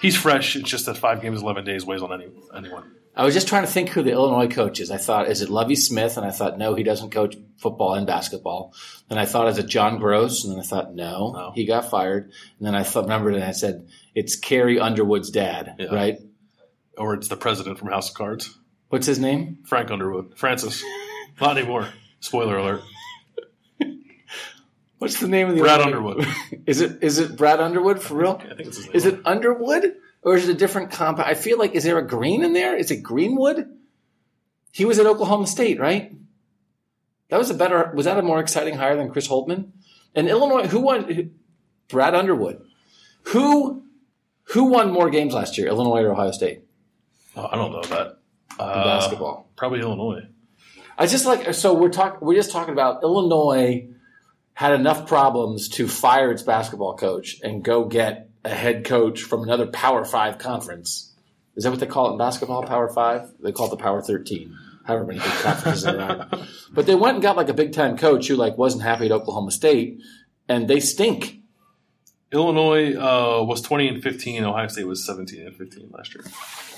he's 0.00 0.16
fresh. 0.16 0.56
It's 0.56 0.68
just 0.68 0.86
that 0.86 0.98
five 0.98 1.22
games, 1.22 1.40
eleven 1.40 1.64
days 1.64 1.84
weighs 1.84 2.02
on 2.02 2.12
any, 2.12 2.30
anyone. 2.54 2.90
I 3.14 3.24
was 3.24 3.34
just 3.34 3.48
trying 3.48 3.64
to 3.64 3.70
think 3.70 3.90
who 3.90 4.02
the 4.02 4.12
Illinois 4.12 4.48
coach 4.48 4.80
is. 4.80 4.90
I 4.90 4.96
thought, 4.96 5.28
is 5.28 5.42
it 5.42 5.50
Lovie 5.50 5.76
Smith? 5.76 6.16
And 6.16 6.24
I 6.24 6.30
thought, 6.30 6.56
no, 6.56 6.74
he 6.74 6.82
doesn't 6.82 7.10
coach 7.10 7.36
football 7.58 7.94
and 7.94 8.06
basketball. 8.06 8.74
Then 9.08 9.18
I 9.18 9.26
thought, 9.26 9.48
is 9.48 9.58
it 9.58 9.66
John 9.66 9.98
Groce? 9.98 10.44
And 10.44 10.52
then 10.52 10.60
I 10.60 10.62
thought, 10.62 10.94
no, 10.94 11.32
no. 11.32 11.52
he 11.54 11.66
got 11.66 11.90
fired. 11.90 12.32
And 12.58 12.66
then 12.66 12.74
I 12.74 12.84
thought, 12.84 13.04
remembered 13.04 13.34
and 13.34 13.44
I 13.44 13.52
said, 13.52 13.86
it's 14.14 14.36
Carrie 14.36 14.80
Underwood's 14.80 15.30
dad, 15.30 15.76
yeah. 15.78 15.94
right? 15.94 16.18
Or 16.96 17.14
it's 17.14 17.28
the 17.28 17.36
president 17.36 17.78
from 17.78 17.88
House 17.88 18.08
of 18.08 18.14
Cards. 18.14 18.58
What's 18.88 19.06
his 19.06 19.18
name? 19.18 19.58
Frank 19.66 19.90
Underwood. 19.90 20.38
Francis. 20.38 20.82
Not 21.40 21.58
anymore. 21.58 21.88
Spoiler 22.20 22.56
alert. 22.56 22.82
What's 25.02 25.18
the 25.18 25.26
name 25.26 25.48
of 25.48 25.56
the 25.56 25.62
Brad 25.62 25.80
Underwood? 25.80 26.24
is 26.66 26.80
it 26.80 27.02
is 27.02 27.18
it 27.18 27.36
Brad 27.36 27.58
Underwood 27.58 28.00
for 28.00 28.14
real? 28.14 28.40
I 28.40 28.54
think 28.54 28.68
it's 28.68 28.76
his 28.76 28.86
name. 28.86 28.94
Is 28.94 29.04
it 29.04 29.18
Underwood? 29.24 29.96
Or 30.22 30.36
is 30.36 30.48
it 30.48 30.52
a 30.52 30.58
different 30.58 30.92
compound? 30.92 31.28
I 31.28 31.34
feel 31.34 31.58
like, 31.58 31.74
is 31.74 31.84
there 31.84 31.98
a 31.98 32.06
green 32.06 32.44
in 32.44 32.52
there? 32.52 32.76
Is 32.76 32.90
it 32.90 33.02
Greenwood? 33.02 33.68
He 34.72 34.84
was 34.84 34.98
at 34.98 35.06
Oklahoma 35.06 35.46
State, 35.46 35.80
right? 35.80 36.12
That 37.28 37.38
was 37.38 37.50
a 37.50 37.54
better, 37.54 37.92
was 37.94 38.04
that 38.04 38.18
a 38.18 38.22
more 38.22 38.40
exciting 38.40 38.76
hire 38.76 38.96
than 38.96 39.10
Chris 39.10 39.28
Holtmann? 39.28 39.72
And 40.14 40.28
Illinois, 40.28 40.68
who 40.68 40.80
won? 40.80 41.32
Brad 41.88 42.14
Underwood. 42.14 42.62
Who, 43.24 43.84
who 44.44 44.64
won 44.64 44.92
more 44.92 45.10
games 45.10 45.34
last 45.34 45.58
year, 45.58 45.68
Illinois 45.68 46.02
or 46.02 46.12
Ohio 46.12 46.30
State? 46.30 46.64
Oh, 47.36 47.48
I 47.50 47.56
don't 47.56 47.72
know 47.72 47.82
that. 47.82 48.18
Uh, 48.58 48.84
basketball. 48.84 49.50
Probably 49.56 49.80
Illinois. 49.80 50.28
I 50.98 51.06
just 51.06 51.26
like, 51.26 51.54
so 51.54 51.74
we're 51.74 51.88
talking, 51.88 52.20
we're 52.20 52.36
just 52.36 52.50
talking 52.50 52.72
about 52.72 53.02
Illinois 53.02 53.88
had 54.54 54.74
enough 54.74 55.08
problems 55.08 55.68
to 55.70 55.88
fire 55.88 56.30
its 56.30 56.42
basketball 56.42 56.96
coach 56.96 57.40
and 57.42 57.64
go 57.64 57.86
get 57.86 58.28
a 58.44 58.50
head 58.50 58.84
coach 58.84 59.22
from 59.22 59.42
another 59.42 59.66
Power 59.66 60.04
Five 60.04 60.38
conference. 60.38 61.12
Is 61.54 61.64
that 61.64 61.70
what 61.70 61.80
they 61.80 61.86
call 61.86 62.08
it 62.08 62.12
in 62.12 62.18
basketball? 62.18 62.62
Power 62.64 62.88
Five? 62.88 63.30
They 63.40 63.52
call 63.52 63.66
it 63.66 63.70
the 63.70 63.76
Power 63.76 64.02
Thirteen. 64.02 64.56
However 64.84 65.06
many 65.06 65.20
big 65.20 65.28
conferences 65.28 65.82
there 65.84 66.00
are. 66.00 66.28
But 66.72 66.86
they 66.86 66.94
went 66.94 67.16
and 67.16 67.22
got 67.22 67.36
like 67.36 67.50
a 67.50 67.54
big 67.54 67.72
time 67.72 67.98
coach 67.98 68.26
who 68.28 68.34
like 68.36 68.56
wasn't 68.56 68.82
happy 68.82 69.06
at 69.06 69.12
Oklahoma 69.12 69.50
State, 69.50 70.00
and 70.48 70.66
they 70.68 70.80
stink. 70.80 71.38
Illinois 72.32 72.94
uh, 72.94 73.44
was 73.44 73.60
twenty 73.60 73.88
and 73.88 74.02
fifteen. 74.02 74.42
Ohio 74.44 74.68
State 74.68 74.86
was 74.86 75.04
seventeen 75.04 75.46
and 75.46 75.56
fifteen 75.56 75.90
last 75.92 76.14
year. 76.14 76.24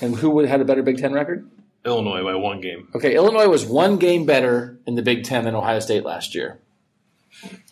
And 0.01 0.15
who 0.17 0.29
would 0.31 0.47
had 0.47 0.61
a 0.61 0.65
better 0.65 0.83
Big 0.83 0.97
Ten 0.97 1.13
record? 1.13 1.49
Illinois 1.85 2.23
by 2.23 2.35
one 2.35 2.61
game. 2.61 2.89
Okay, 2.95 3.15
Illinois 3.15 3.47
was 3.47 3.63
one 3.63 3.97
game 3.97 4.25
better 4.25 4.77
in 4.85 4.95
the 4.95 5.01
Big 5.01 5.23
Ten 5.23 5.45
than 5.45 5.55
Ohio 5.55 5.79
State 5.79 6.03
last 6.03 6.35
year. 6.35 6.59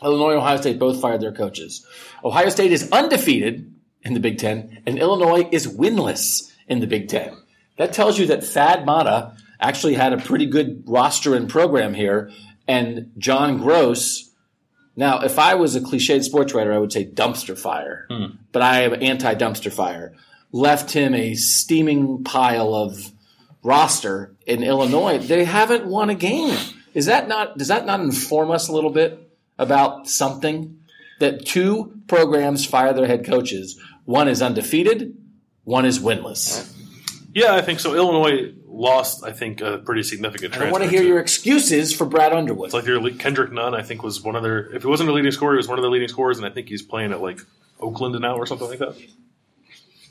Illinois 0.01 0.31
and 0.31 0.39
Ohio 0.39 0.57
State 0.57 0.79
both 0.79 1.01
fired 1.01 1.21
their 1.21 1.31
coaches. 1.31 1.85
Ohio 2.23 2.49
State 2.49 2.71
is 2.71 2.89
undefeated 2.91 3.72
in 4.03 4.13
the 4.13 4.19
Big 4.19 4.37
Ten, 4.37 4.81
and 4.85 4.99
Illinois 4.99 5.47
is 5.51 5.67
winless 5.67 6.51
in 6.67 6.79
the 6.79 6.87
Big 6.87 7.07
Ten. 7.07 7.35
That 7.77 7.93
tells 7.93 8.19
you 8.19 8.27
that 8.27 8.43
Thad 8.43 8.85
Matta 8.85 9.35
actually 9.59 9.95
had 9.95 10.13
a 10.13 10.17
pretty 10.17 10.45
good 10.45 10.83
roster 10.85 11.35
and 11.35 11.49
program 11.49 11.93
here, 11.93 12.31
and 12.67 13.11
John 13.17 13.59
Groce. 13.59 14.29
Now, 14.95 15.21
if 15.21 15.39
I 15.39 15.55
was 15.55 15.75
a 15.75 15.81
cliched 15.81 16.23
sports 16.23 16.53
writer, 16.53 16.71
I 16.71 16.77
would 16.77 16.91
say 16.91 17.05
dumpster 17.05 17.57
fire, 17.57 18.05
hmm. 18.09 18.35
but 18.51 18.61
I 18.61 18.81
am 18.81 19.01
anti 19.01 19.33
dumpster 19.35 19.71
fire. 19.71 20.13
Left 20.51 20.91
him 20.91 21.15
a 21.15 21.33
steaming 21.33 22.23
pile 22.23 22.75
of 22.75 23.11
roster 23.63 24.35
in 24.45 24.61
Illinois. 24.61 25.17
They 25.17 25.45
haven't 25.45 25.87
won 25.87 26.09
a 26.09 26.15
game. 26.15 26.57
Is 26.93 27.07
that 27.07 27.27
not? 27.27 27.57
Does 27.57 27.69
that 27.69 27.85
not 27.85 28.01
inform 28.01 28.51
us 28.51 28.67
a 28.67 28.73
little 28.73 28.91
bit 28.91 29.31
about 29.57 30.07
something? 30.07 30.79
That 31.19 31.45
two 31.45 32.01
programs 32.07 32.65
fire 32.65 32.91
their 32.93 33.07
head 33.07 33.25
coaches 33.25 33.79
one 34.05 34.27
is 34.27 34.41
undefeated, 34.41 35.17
one 35.63 35.85
is 35.85 35.99
winless. 35.99 36.69
Yeah, 37.33 37.55
I 37.55 37.61
think 37.61 37.79
so. 37.79 37.95
Illinois 37.95 38.53
lost, 38.67 39.23
I 39.23 39.31
think, 39.31 39.61
a 39.61 39.79
pretty 39.79 40.03
significant. 40.03 40.55
I 40.55 40.71
want 40.71 40.83
to 40.83 40.89
hear 40.89 41.01
your 41.03 41.19
excuses 41.19 41.93
for 41.93 42.05
Brad 42.05 42.31
Underwood. 42.31 42.67
It's 42.67 42.73
like 42.73 42.85
your 42.85 43.09
Kendrick 43.11 43.51
Nunn, 43.51 43.73
I 43.73 43.81
think, 43.81 44.03
was 44.03 44.21
one 44.21 44.35
of 44.35 44.43
their. 44.43 44.67
If 44.75 44.83
it 44.83 44.87
wasn't 44.87 45.09
a 45.09 45.13
leading 45.13 45.31
scorer, 45.31 45.53
he 45.53 45.57
was 45.57 45.67
one 45.67 45.79
of 45.79 45.83
their 45.83 45.91
leading 45.91 46.07
scorers, 46.07 46.37
and 46.37 46.45
I 46.45 46.49
think 46.49 46.69
he's 46.69 46.83
playing 46.83 47.11
at 47.11 47.21
like 47.21 47.39
Oakland 47.79 48.19
now 48.19 48.35
or 48.35 48.45
something 48.45 48.67
like 48.67 48.79
that. 48.79 48.95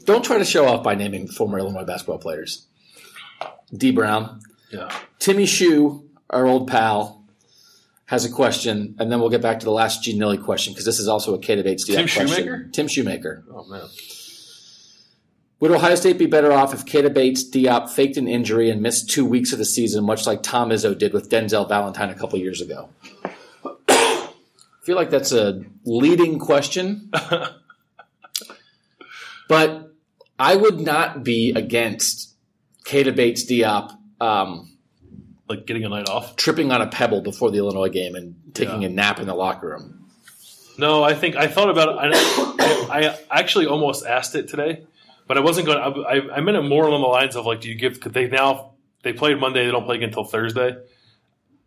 Don't 0.05 0.25
try 0.25 0.39
to 0.39 0.45
show 0.45 0.67
off 0.67 0.83
by 0.83 0.97
naming 0.97 1.29
former 1.29 1.59
Illinois 1.59 1.85
basketball 1.85 2.19
players. 2.19 2.67
Dee 3.73 3.93
Brown, 3.93 4.41
yeah, 4.71 4.91
Timmy 5.19 5.47
Shu, 5.47 6.09
our 6.29 6.47
old 6.47 6.69
pal, 6.69 7.22
has 8.13 8.27
a 8.27 8.31
question, 8.31 8.95
and 8.99 9.11
then 9.11 9.21
we'll 9.21 9.31
get 9.31 9.41
back 9.41 9.59
to 9.59 9.65
the 9.65 9.73
last 9.73 10.03
G 10.03 10.17
Nilly 10.17 10.37
question 10.37 10.75
because 10.75 10.85
this 10.85 10.99
is 10.99 11.09
also 11.09 11.33
a 11.35 11.39
K 11.39 11.61
Bates 11.63 11.87
Tim 11.87 11.95
question. 11.95 12.29
Shoemaker? 12.29 12.69
Tim 12.71 12.87
Shoemaker. 12.87 13.43
Oh 13.51 13.65
man. 13.65 13.89
Would 15.61 15.71
Ohio 15.71 15.95
State 15.95 16.19
be 16.19 16.27
better 16.27 16.53
off 16.53 16.75
if 16.75 16.85
Keita 16.85 17.15
Bates 17.15 17.49
Diop 17.49 17.89
faked 17.89 18.19
an 18.19 18.29
injury 18.29 18.69
and 18.69 18.83
missed 18.83 19.09
two 19.09 19.25
weeks 19.25 19.53
of 19.53 19.59
the 19.59 19.65
season, 19.65 20.05
much 20.05 20.27
like 20.27 20.43
Tom 20.43 20.69
Izzo 20.69 20.97
did 20.99 21.15
with 21.15 21.31
Denzel 21.31 21.67
Valentine 21.67 22.11
a 22.11 22.15
couple 22.15 22.39
years 22.39 22.61
ago? 22.61 22.91
I 23.89 24.29
feel 24.83 24.97
like 24.97 25.09
that's 25.09 25.33
a 25.33 25.63
leading 25.87 26.39
question, 26.39 27.11
but 29.49 29.95
I 30.39 30.57
would 30.57 30.81
not 30.81 31.25
be 31.25 31.53
against 31.53 32.35
Keita 32.85 33.17
Bates 33.17 33.51
Diop 33.51 33.97
um, 34.21 34.72
like 35.53 35.67
getting 35.67 35.85
a 35.85 35.89
night 35.89 36.09
off, 36.09 36.37
tripping 36.37 36.73
on 36.73 36.81
a 36.81 36.87
pebble 36.87 37.21
before 37.21 37.51
the 37.51 37.59
Illinois 37.59 37.89
game 37.89 38.15
and 38.15 38.35
taking 38.55 38.83
yeah. 38.83 38.89
a 38.89 38.91
nap 38.91 39.21
in 39.21 39.27
the 39.27 39.35
locker 39.35 39.69
room. 39.69 40.03
No, 40.79 41.03
I 41.03 41.15
think 41.15 41.37
I 41.37 41.49
thought 41.49 41.71
about 41.71 41.89
it. 41.91 42.15
I, 42.91 43.19
I 43.31 43.41
actually 43.41 43.67
almost 43.67 44.07
asked 44.07 44.35
it 44.35 44.49
today, 44.49 44.85
but 45.27 45.37
I 45.37 45.41
wasn't 45.41 45.67
going. 45.67 45.79
to 45.79 46.01
I, 46.01 46.37
I 46.37 46.41
meant 46.41 46.57
it 46.57 46.63
more 46.63 46.87
along 46.87 47.03
the 47.03 47.09
lines 47.09 47.37
of 47.37 47.47
like, 47.47 47.61
do 47.61 47.69
you 47.69 47.75
give? 47.75 47.95
Because 47.95 48.13
they 48.13 48.29
now 48.29 48.73
they 49.03 49.13
played 49.13 49.39
Monday. 49.39 49.65
They 49.65 49.71
don't 49.71 49.85
play 49.85 49.97
again 49.97 50.09
until 50.09 50.25
Thursday, 50.25 50.77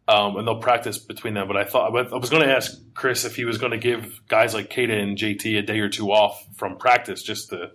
um, 0.07 0.37
and 0.37 0.47
they'll 0.47 0.59
practice 0.59 0.97
between 0.97 1.35
them. 1.35 1.47
But 1.47 1.57
I 1.57 1.65
thought 1.65 1.95
I 1.95 2.17
was 2.17 2.29
going 2.29 2.43
to 2.43 2.53
ask 2.53 2.73
Chris 2.93 3.25
if 3.25 3.35
he 3.35 3.45
was 3.45 3.57
going 3.57 3.71
to 3.71 3.77
give 3.77 4.21
guys 4.27 4.53
like 4.53 4.69
Keita 4.69 5.01
and 5.01 5.17
JT 5.17 5.59
a 5.59 5.61
day 5.61 5.79
or 5.79 5.89
two 5.89 6.11
off 6.11 6.43
from 6.55 6.77
practice 6.77 7.21
just 7.21 7.49
to 7.49 7.71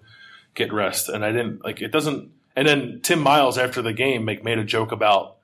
get 0.54 0.72
rest, 0.72 1.08
and 1.08 1.24
I 1.24 1.30
didn't. 1.30 1.64
Like 1.64 1.80
it 1.80 1.92
doesn't. 1.92 2.32
And 2.56 2.66
then 2.66 3.00
Tim 3.02 3.20
Miles 3.20 3.56
after 3.56 3.80
the 3.80 3.92
game 3.92 4.24
make, 4.24 4.42
made 4.42 4.58
a 4.58 4.64
joke 4.64 4.90
about 4.90 5.36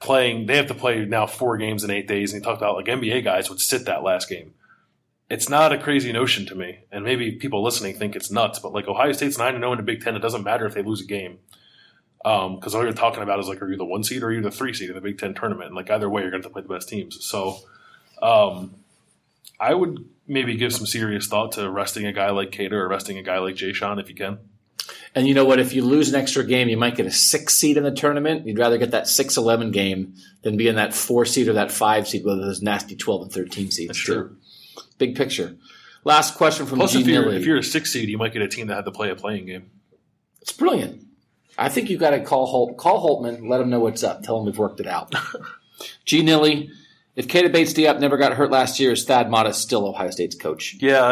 playing. 0.00 0.46
They 0.46 0.56
have 0.56 0.66
to 0.66 0.74
play 0.74 1.04
now 1.04 1.26
four 1.26 1.56
games 1.56 1.84
in 1.84 1.90
eight 1.90 2.08
days, 2.08 2.32
and 2.32 2.42
he 2.42 2.44
talked 2.44 2.60
about 2.60 2.76
like 2.76 2.86
NBA 2.86 3.24
guys 3.24 3.48
would 3.48 3.60
sit 3.60 3.86
that 3.86 4.02
last 4.02 4.28
game. 4.28 4.54
It's 5.28 5.48
not 5.48 5.72
a 5.72 5.78
crazy 5.78 6.12
notion 6.12 6.46
to 6.46 6.54
me, 6.56 6.80
and 6.90 7.04
maybe 7.04 7.32
people 7.32 7.62
listening 7.62 7.94
think 7.94 8.16
it's 8.16 8.30
nuts. 8.30 8.58
But 8.58 8.72
like 8.72 8.88
Ohio 8.88 9.12
State's 9.12 9.38
nine 9.38 9.54
and 9.54 9.62
zero 9.62 9.72
in 9.72 9.76
the 9.76 9.84
Big 9.84 10.02
Ten, 10.02 10.16
it 10.16 10.20
doesn't 10.20 10.42
matter 10.42 10.66
if 10.66 10.74
they 10.74 10.82
lose 10.82 11.00
a 11.00 11.06
game 11.06 11.38
because 12.22 12.74
um, 12.74 12.78
all 12.78 12.82
you're 12.84 12.92
talking 12.92 13.22
about 13.22 13.38
is 13.40 13.48
like, 13.48 13.62
are 13.62 13.70
you 13.70 13.78
the 13.78 13.84
one 13.84 14.04
seed 14.04 14.22
or 14.22 14.26
are 14.26 14.32
you 14.32 14.42
the 14.42 14.50
three 14.50 14.74
seed 14.74 14.90
in 14.90 14.94
the 14.94 15.00
Big 15.00 15.18
Ten 15.18 15.34
tournament? 15.34 15.68
And 15.68 15.76
like 15.76 15.90
either 15.90 16.10
way, 16.10 16.22
you're 16.22 16.30
going 16.30 16.42
to 16.42 16.50
play 16.50 16.62
the 16.62 16.68
best 16.68 16.88
teams. 16.88 17.24
So, 17.24 17.58
um, 18.20 18.74
I 19.58 19.72
would 19.74 20.06
maybe 20.26 20.56
give 20.56 20.72
some 20.72 20.86
serious 20.86 21.26
thought 21.26 21.52
to 21.52 21.70
resting 21.70 22.06
a 22.06 22.12
guy 22.12 22.30
like 22.30 22.50
Keita 22.50 22.72
or 22.72 22.88
resting 22.88 23.18
a 23.18 23.22
guy 23.22 23.38
like 23.38 23.54
Jae'Sean 23.54 24.00
if 24.00 24.08
you 24.08 24.14
can. 24.14 24.38
And 25.14 25.26
you 25.26 25.34
know 25.34 25.44
what? 25.44 25.58
If 25.58 25.72
you 25.72 25.82
lose 25.82 26.08
an 26.08 26.20
extra 26.20 26.44
game, 26.44 26.68
you 26.68 26.76
might 26.76 26.96
get 26.96 27.06
a 27.06 27.10
six 27.10 27.56
seed 27.56 27.76
in 27.76 27.82
the 27.82 27.90
tournament. 27.90 28.46
You'd 28.46 28.58
rather 28.58 28.78
get 28.78 28.92
that 28.92 29.08
6 29.08 29.36
11 29.36 29.72
game 29.72 30.14
than 30.42 30.56
be 30.56 30.68
in 30.68 30.76
that 30.76 30.94
four 30.94 31.24
seed 31.24 31.48
or 31.48 31.54
that 31.54 31.72
five 31.72 32.06
seed 32.06 32.24
with 32.24 32.38
those 32.38 32.62
nasty 32.62 32.94
12 32.94 33.22
and 33.22 33.32
13 33.32 33.70
seeds. 33.70 33.88
That's 33.88 33.98
true. 33.98 34.36
Big 34.98 35.16
picture. 35.16 35.56
Last 36.04 36.36
question 36.36 36.66
from 36.66 36.78
Plus, 36.78 36.92
G 36.92 37.00
if 37.00 37.06
you're, 37.08 37.22
Nilly. 37.24 37.36
if 37.36 37.44
you're 37.44 37.58
a 37.58 37.62
six 37.64 37.92
seed, 37.92 38.08
you 38.08 38.18
might 38.18 38.32
get 38.32 38.42
a 38.42 38.48
team 38.48 38.68
that 38.68 38.76
had 38.76 38.84
to 38.84 38.92
play 38.92 39.10
a 39.10 39.16
playing 39.16 39.46
game. 39.46 39.70
It's 40.40 40.52
brilliant. 40.52 41.04
I 41.58 41.68
think 41.68 41.90
you've 41.90 42.00
got 42.00 42.10
to 42.10 42.20
call 42.20 42.46
Holt, 42.46 42.78
call 42.78 43.06
Holtmann, 43.06 43.48
let 43.48 43.60
him 43.60 43.68
know 43.68 43.80
what's 43.80 44.02
up, 44.02 44.22
tell 44.22 44.38
him 44.38 44.46
we've 44.46 44.56
worked 44.56 44.80
it 44.80 44.86
out. 44.86 45.14
G 46.06 46.22
Nilly, 46.22 46.70
if 47.16 47.28
Keita 47.28 47.52
Bates 47.52 47.74
Diop 47.74 48.00
never 48.00 48.16
got 48.16 48.32
hurt 48.32 48.50
last 48.50 48.80
year, 48.80 48.92
is 48.92 49.04
Thad 49.04 49.30
Matta 49.30 49.52
still 49.52 49.86
Ohio 49.86 50.10
State's 50.10 50.36
coach? 50.36 50.76
Yeah. 50.80 51.08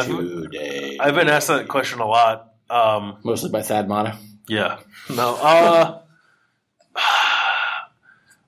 I've 1.01 1.15
been 1.15 1.29
asked 1.29 1.49
that 1.49 1.69
question 1.69 2.01
a 2.01 2.07
lot. 2.07 2.48
Um, 2.71 3.19
Mostly 3.25 3.51
by 3.51 3.63
Thad 3.63 3.89
Matta. 3.89 4.19
yeah, 4.49 4.79
no. 5.09 5.35
Uh, 5.41 6.01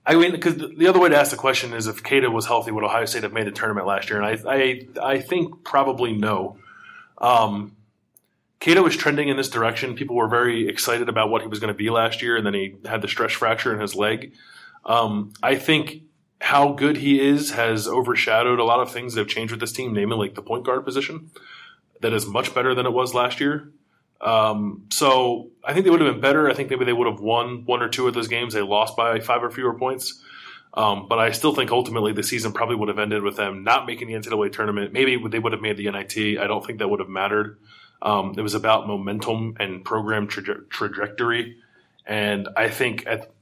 I 0.07 0.15
mean, 0.17 0.33
because 0.33 0.57
the 0.57 0.89
other 0.89 0.99
way 0.99 1.09
to 1.09 1.17
ask 1.17 1.31
the 1.31 1.37
question 1.37 1.73
is 1.73 1.87
if 1.87 2.03
Keita 2.03 2.33
was 2.33 2.47
healthy, 2.47 2.71
would 2.71 2.83
Ohio 2.85 3.05
State 3.05 3.23
have 3.23 3.33
made 3.33 3.47
the 3.47 3.53
tournament 3.53 3.87
last 3.87 4.11
year? 4.11 4.21
And 4.21 4.27
I, 4.27 4.53
I, 4.53 5.13
I 5.15 5.21
think 5.21 5.63
probably 5.63 6.13
no. 6.13 6.59
Um, 7.19 7.77
Keita 8.61 8.83
was 8.83 8.97
trending 8.97 9.29
in 9.29 9.37
this 9.37 9.49
direction. 9.49 9.95
People 9.95 10.17
were 10.17 10.29
very 10.29 10.69
excited 10.69 11.09
about 11.09 11.31
what 11.31 11.43
he 11.43 11.49
was 11.49 11.61
going 11.61 11.73
to 11.73 11.77
be 11.77 11.91
last 11.91 12.23
year, 12.23 12.37
and 12.37 12.45
then 12.45 12.55
he 12.55 12.77
had 12.85 13.03
the 13.03 13.09
stress 13.09 13.33
fracture 13.33 13.73
in 13.73 13.81
his 13.81 13.95
leg. 13.95 14.33
Um, 14.85 15.33
I 15.43 15.55
think 15.57 16.03
how 16.41 16.73
good 16.73 16.97
he 16.97 17.21
is 17.21 17.53
has 17.53 17.87
overshadowed 17.87 18.59
a 18.59 18.65
lot 18.65 18.81
of 18.81 18.91
things 18.91 19.15
that 19.15 19.21
have 19.21 19.29
changed 19.29 19.51
with 19.53 19.61
this 19.61 19.73
team, 19.73 19.93
namely 19.93 20.17
like 20.17 20.35
the 20.35 20.43
point 20.43 20.65
guard 20.65 20.85
position. 20.85 21.31
That 22.01 22.15
is 22.15 22.27
much 22.27 22.55
better 22.55 22.75
than 22.75 22.87
it 22.87 22.93
was 22.93 23.15
last 23.15 23.41
year. 23.41 23.71
Um, 24.21 24.87
so 24.91 25.51
I 25.65 25.73
think 25.73 25.85
they 25.85 25.91
would 25.91 26.01
have 26.01 26.13
been 26.13 26.21
better. 26.21 26.51
I 26.51 26.55
think 26.55 26.71
maybe 26.71 26.85
they 26.85 26.93
would 26.93 27.07
have 27.07 27.21
won 27.21 27.65
one 27.65 27.83
or 27.83 27.89
two 27.89 28.07
of 28.07 28.15
those 28.15 28.29
games. 28.29 28.55
They 28.55 28.63
lost 28.63 28.97
by 28.97 29.21
five 29.21 29.43
or 29.43 29.51
fewer 29.51 29.79
points. 29.79 30.23
Um, 30.73 31.09
but 31.09 31.19
I 31.19 31.33
still 31.33 31.55
think 31.55 31.73
ultimately 31.73 32.13
the 32.13 32.23
season 32.23 32.53
probably 32.53 32.77
would 32.77 32.89
have 32.89 32.99
ended 32.99 33.23
with 33.23 33.37
them 33.37 33.65
not 33.65 33.87
making 33.87 34.09
the 34.09 34.15
NCAA 34.15 34.53
tournament. 34.53 34.93
Maybe 34.93 35.17
they 35.29 35.39
would 35.39 35.53
have 35.53 35.63
made 35.63 35.77
the 35.77 35.91
NIT. 35.91 36.39
I 36.39 36.47
don't 36.47 36.65
think 36.65 36.79
that 36.79 36.89
would 36.89 37.01
have 37.01 37.09
mattered. 37.09 37.59
Um, 38.03 38.35
it 38.37 38.43
was 38.43 38.55
about 38.55 38.87
momentum 38.87 39.57
and 39.59 39.85
program 39.85 40.29
traje- 40.29 40.69
trajectory. 40.71 41.57
And 42.07 42.49
I 42.57 42.69
think 42.69 43.07
at 43.07 43.33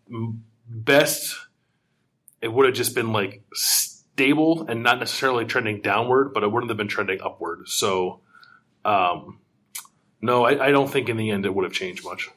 best, 0.67 1.37
it 2.41 2.49
would 2.49 2.67
have 2.67 2.75
just 2.75 2.95
been 2.95 3.13
like 3.13 3.43
stable 3.53 4.67
and 4.69 4.83
not 4.83 4.99
necessarily 4.99 5.45
trending 5.45 5.83
downward, 5.83 6.33
but 6.33 6.43
it 6.43 6.51
wouldn't 6.51 6.71
have 6.71 6.79
been 6.79 6.89
trending 6.89 7.21
upward. 7.21 7.69
So, 7.69 8.21
um, 8.85 9.39
no, 10.21 10.45
I, 10.45 10.67
I, 10.67 10.71
don't 10.71 10.91
think 10.91 11.09
in 11.09 11.17
the 11.17 11.31
end 11.31 11.47
it 11.47 11.55
would 11.55 11.65
have 11.65 11.73
changed 11.73 12.05
much. 12.05 12.29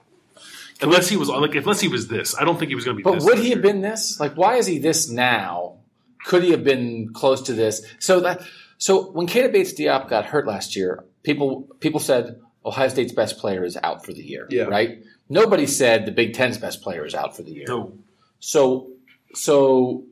Unless 0.81 1.09
he 1.09 1.17
was 1.17 1.29
like, 1.29 1.53
unless 1.55 1.79
he 1.79 1.87
was 1.87 2.07
this, 2.07 2.35
I 2.35 2.43
don't 2.43 2.57
think 2.57 2.69
he 2.69 2.75
was 2.75 2.85
going 2.85 2.97
to 2.97 3.03
be. 3.03 3.03
But 3.03 3.23
would 3.23 3.37
he 3.37 3.51
have 3.51 3.61
been 3.61 3.81
this? 3.81 4.19
Like, 4.19 4.33
why 4.33 4.55
is 4.55 4.65
he 4.65 4.79
this 4.79 5.09
now? 5.09 5.77
Could 6.25 6.43
he 6.43 6.51
have 6.51 6.63
been 6.63 7.13
close 7.13 7.43
to 7.43 7.53
this? 7.53 7.85
So 7.99 8.21
that 8.21 8.41
so 8.77 9.11
when 9.11 9.27
Keita 9.27 9.51
Bates 9.51 9.73
Diop 9.73 10.09
got 10.09 10.25
hurt 10.25 10.47
last 10.47 10.75
year, 10.75 11.03
people 11.21 11.67
people 11.79 11.99
said 11.99 12.39
Ohio 12.65 12.87
State's 12.89 13.13
best 13.13 13.37
player 13.37 13.63
is 13.63 13.77
out 13.83 14.03
for 14.03 14.11
the 14.11 14.23
year. 14.23 14.47
Yeah. 14.49 14.63
Right. 14.63 15.03
Nobody 15.29 15.67
said 15.67 16.05
the 16.05 16.11
Big 16.11 16.33
Ten's 16.33 16.57
best 16.57 16.81
player 16.81 17.05
is 17.05 17.13
out 17.13 17.35
for 17.35 17.43
the 17.43 17.51
year. 17.51 17.65
No. 17.67 17.97
So 18.39 18.89
so 19.35 20.05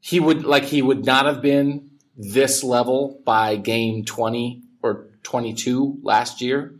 he 0.00 0.20
would 0.20 0.44
like 0.44 0.64
he 0.64 0.80
would 0.80 1.04
not 1.04 1.26
have 1.26 1.42
been 1.42 1.90
this 2.16 2.62
level 2.62 3.20
by 3.24 3.56
game 3.56 4.04
twenty 4.04 4.62
or 4.80 5.08
twenty 5.24 5.52
two 5.52 5.98
last 6.02 6.40
year. 6.40 6.74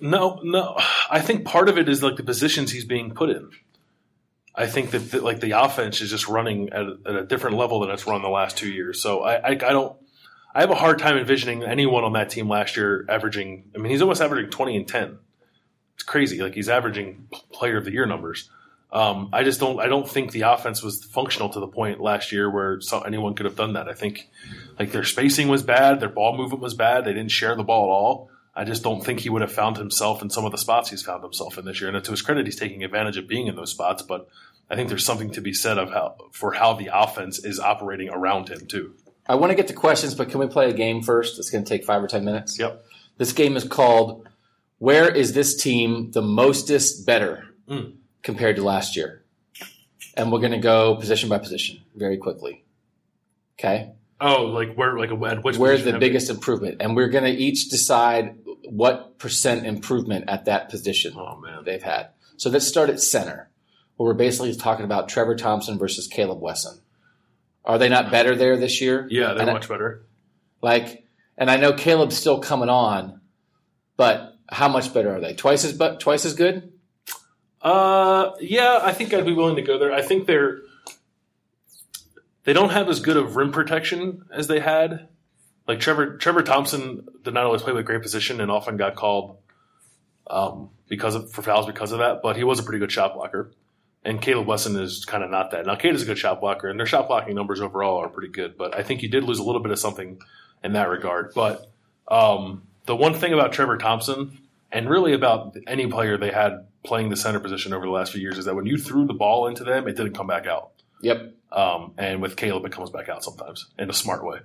No, 0.00 0.40
no. 0.42 0.76
I 1.10 1.20
think 1.20 1.44
part 1.44 1.68
of 1.68 1.78
it 1.78 1.88
is 1.88 2.02
like 2.02 2.16
the 2.16 2.24
positions 2.24 2.72
he's 2.72 2.84
being 2.84 3.12
put 3.14 3.30
in. 3.30 3.50
I 4.54 4.66
think 4.66 4.90
that, 4.90 5.12
that 5.12 5.22
like 5.22 5.40
the 5.40 5.52
offense 5.52 6.00
is 6.00 6.10
just 6.10 6.28
running 6.28 6.70
at 6.70 6.82
a, 6.82 6.98
at 7.06 7.14
a, 7.14 7.24
different 7.24 7.56
level 7.56 7.80
than 7.80 7.90
it's 7.90 8.06
run 8.06 8.20
the 8.20 8.28
last 8.28 8.56
two 8.56 8.68
years. 8.70 9.00
So 9.00 9.22
I, 9.22 9.34
I, 9.34 9.50
I 9.50 9.54
don't. 9.54 9.96
I 10.54 10.60
have 10.60 10.70
a 10.70 10.74
hard 10.74 10.98
time 10.98 11.16
envisioning 11.16 11.62
anyone 11.62 12.04
on 12.04 12.12
that 12.12 12.28
team 12.28 12.48
last 12.48 12.76
year 12.76 13.06
averaging. 13.08 13.70
I 13.74 13.78
mean, 13.78 13.90
he's 13.90 14.02
almost 14.02 14.20
averaging 14.20 14.50
twenty 14.50 14.76
and 14.76 14.86
ten. 14.86 15.18
It's 15.94 16.02
crazy. 16.02 16.42
Like 16.42 16.54
he's 16.54 16.68
averaging 16.68 17.28
player 17.52 17.76
of 17.76 17.84
the 17.84 17.92
year 17.92 18.04
numbers. 18.04 18.50
Um, 18.92 19.30
I 19.32 19.42
just 19.42 19.58
don't. 19.58 19.80
I 19.80 19.86
don't 19.86 20.08
think 20.08 20.32
the 20.32 20.42
offense 20.42 20.82
was 20.82 21.02
functional 21.04 21.48
to 21.50 21.60
the 21.60 21.66
point 21.66 22.00
last 22.00 22.30
year 22.30 22.50
where 22.50 22.78
anyone 23.06 23.34
could 23.34 23.46
have 23.46 23.56
done 23.56 23.72
that. 23.72 23.88
I 23.88 23.94
think 23.94 24.28
like 24.78 24.92
their 24.92 25.04
spacing 25.04 25.48
was 25.48 25.62
bad, 25.62 26.00
their 26.00 26.10
ball 26.10 26.36
movement 26.36 26.62
was 26.62 26.74
bad. 26.74 27.06
They 27.06 27.14
didn't 27.14 27.30
share 27.30 27.56
the 27.56 27.64
ball 27.64 27.84
at 27.86 27.92
all. 27.92 28.30
I 28.54 28.64
just 28.64 28.82
don't 28.82 29.02
think 29.02 29.20
he 29.20 29.30
would 29.30 29.40
have 29.40 29.52
found 29.52 29.78
himself 29.78 30.20
in 30.20 30.28
some 30.28 30.44
of 30.44 30.52
the 30.52 30.58
spots 30.58 30.90
he's 30.90 31.02
found 31.02 31.22
himself 31.22 31.56
in 31.56 31.64
this 31.64 31.80
year. 31.80 31.88
And 31.88 32.04
to 32.04 32.10
his 32.10 32.20
credit, 32.20 32.44
he's 32.44 32.58
taking 32.58 32.84
advantage 32.84 33.16
of 33.16 33.26
being 33.26 33.46
in 33.46 33.56
those 33.56 33.70
spots. 33.70 34.02
But 34.02 34.28
I 34.68 34.76
think 34.76 34.90
there's 34.90 35.06
something 35.06 35.30
to 35.30 35.40
be 35.40 35.54
said 35.54 35.78
of 35.78 35.90
how 35.90 36.16
for 36.32 36.52
how 36.52 36.74
the 36.74 36.90
offense 36.92 37.42
is 37.42 37.58
operating 37.58 38.10
around 38.10 38.50
him 38.50 38.66
too. 38.66 38.94
I 39.26 39.36
want 39.36 39.52
to 39.52 39.56
get 39.56 39.68
to 39.68 39.74
questions, 39.74 40.14
but 40.14 40.28
can 40.28 40.38
we 40.38 40.48
play 40.48 40.68
a 40.68 40.74
game 40.74 41.02
first? 41.02 41.38
It's 41.38 41.48
going 41.48 41.64
to 41.64 41.68
take 41.68 41.84
five 41.84 42.02
or 42.02 42.08
ten 42.08 42.26
minutes. 42.26 42.58
Yep. 42.58 42.84
This 43.16 43.32
game 43.32 43.56
is 43.56 43.64
called 43.64 44.28
"Where 44.78 45.08
is 45.08 45.32
this 45.32 45.56
team 45.56 46.10
the 46.10 46.22
mostest 46.22 47.06
better 47.06 47.54
mm. 47.66 47.94
Compared 48.22 48.56
to 48.56 48.62
last 48.62 48.96
year?" 48.96 49.24
And 50.16 50.30
we're 50.30 50.40
going 50.40 50.52
to 50.52 50.58
go 50.58 50.96
position 50.96 51.28
by 51.28 51.38
position 51.38 51.82
very 51.94 52.18
quickly. 52.18 52.64
Okay. 53.58 53.92
Oh, 54.20 54.44
like 54.44 54.74
where, 54.74 54.96
like 54.98 55.10
at 55.10 55.42
which 55.42 55.56
where's 55.56 55.84
the 55.84 55.98
biggest 55.98 56.30
improvement, 56.30 56.76
and 56.80 56.94
we're 56.94 57.08
going 57.08 57.24
to 57.24 57.30
each 57.30 57.68
decide 57.68 58.38
what 58.68 59.18
percent 59.18 59.66
improvement 59.66 60.26
at 60.28 60.44
that 60.44 60.68
position 60.68 61.14
oh, 61.16 61.40
man. 61.40 61.64
they've 61.64 61.82
had. 61.82 62.10
So 62.36 62.48
let's 62.48 62.66
start 62.66 62.88
at 62.88 63.00
center, 63.00 63.50
where 63.96 64.06
we're 64.06 64.14
basically 64.14 64.54
talking 64.54 64.84
about 64.84 65.08
Trevor 65.08 65.34
Thompson 65.34 65.78
versus 65.78 66.06
Caleb 66.06 66.40
Wesson. 66.40 66.80
Are 67.64 67.78
they 67.78 67.88
not 67.88 68.10
better 68.10 68.36
there 68.36 68.56
this 68.56 68.80
year? 68.80 69.06
Yeah, 69.10 69.34
they're 69.34 69.42
and 69.42 69.52
much 69.52 69.68
better. 69.68 70.04
Like, 70.60 71.04
and 71.36 71.50
I 71.50 71.56
know 71.56 71.72
Caleb's 71.72 72.16
still 72.16 72.40
coming 72.40 72.68
on, 72.68 73.20
but 73.96 74.36
how 74.48 74.68
much 74.68 74.94
better 74.94 75.14
are 75.14 75.20
they? 75.20 75.34
Twice 75.34 75.64
as 75.64 75.72
but 75.72 76.00
twice 76.00 76.24
as 76.24 76.34
good? 76.34 76.71
Uh, 77.62 78.32
yeah, 78.40 78.80
I 78.82 78.92
think 78.92 79.14
I'd 79.14 79.24
be 79.24 79.32
willing 79.32 79.56
to 79.56 79.62
go 79.62 79.78
there. 79.78 79.92
I 79.92 80.02
think 80.02 80.26
they're 80.26 80.62
they 82.44 82.52
don't 82.52 82.70
have 82.70 82.88
as 82.88 83.00
good 83.00 83.16
of 83.16 83.36
rim 83.36 83.52
protection 83.52 84.24
as 84.32 84.48
they 84.48 84.60
had. 84.60 85.08
Like 85.68 85.78
Trevor 85.78 86.16
Trevor 86.16 86.42
Thompson 86.42 87.06
did 87.22 87.34
not 87.34 87.44
always 87.44 87.62
play 87.62 87.72
with 87.72 87.86
great 87.86 88.02
position 88.02 88.40
and 88.40 88.50
often 88.50 88.76
got 88.76 88.96
called 88.96 89.38
um, 90.28 90.70
because 90.88 91.14
of 91.14 91.30
for 91.32 91.42
fouls 91.42 91.66
because 91.66 91.92
of 91.92 91.98
that, 91.98 92.20
but 92.22 92.36
he 92.36 92.44
was 92.44 92.58
a 92.58 92.62
pretty 92.64 92.80
good 92.80 92.90
shot 92.90 93.14
blocker. 93.14 93.52
And 94.04 94.20
Caleb 94.20 94.48
Wesson 94.48 94.74
is 94.74 95.04
kind 95.04 95.22
of 95.22 95.30
not 95.30 95.52
that. 95.52 95.64
Now, 95.64 95.76
Keita 95.76 95.94
is 95.94 96.02
a 96.02 96.06
good 96.06 96.18
shot 96.18 96.40
blocker, 96.40 96.66
and 96.68 96.76
their 96.76 96.86
shot 96.86 97.06
blocking 97.06 97.36
numbers 97.36 97.60
overall 97.60 97.98
are 97.98 98.08
pretty 98.08 98.32
good. 98.32 98.58
But 98.58 98.76
I 98.76 98.82
think 98.82 99.02
you 99.02 99.08
did 99.08 99.22
lose 99.22 99.38
a 99.38 99.44
little 99.44 99.62
bit 99.62 99.70
of 99.70 99.78
something 99.78 100.18
in 100.64 100.72
that 100.72 100.88
regard. 100.88 101.32
But 101.34 101.70
um, 102.08 102.64
the 102.86 102.96
one 102.96 103.14
thing 103.14 103.32
about 103.32 103.52
Trevor 103.52 103.78
Thompson, 103.78 104.40
and 104.72 104.90
really 104.90 105.12
about 105.12 105.56
any 105.68 105.86
player 105.86 106.18
they 106.18 106.32
had 106.32 106.66
playing 106.84 107.10
the 107.10 107.16
center 107.16 107.40
position 107.40 107.72
over 107.72 107.84
the 107.86 107.92
last 107.92 108.12
few 108.12 108.20
years, 108.20 108.38
is 108.38 108.44
that 108.46 108.54
when 108.54 108.66
you 108.66 108.76
threw 108.78 109.06
the 109.06 109.14
ball 109.14 109.46
into 109.46 109.64
them, 109.64 109.86
it 109.88 109.96
didn't 109.96 110.14
come 110.14 110.26
back 110.26 110.46
out. 110.46 110.70
Yep. 111.00 111.34
Um, 111.50 111.92
and 111.98 112.22
with 112.22 112.36
Caleb, 112.36 112.64
it 112.64 112.72
comes 112.72 112.90
back 112.90 113.08
out 113.08 113.22
sometimes 113.24 113.66
in 113.78 113.90
a 113.90 113.92
smart 113.92 114.24
way. 114.24 114.38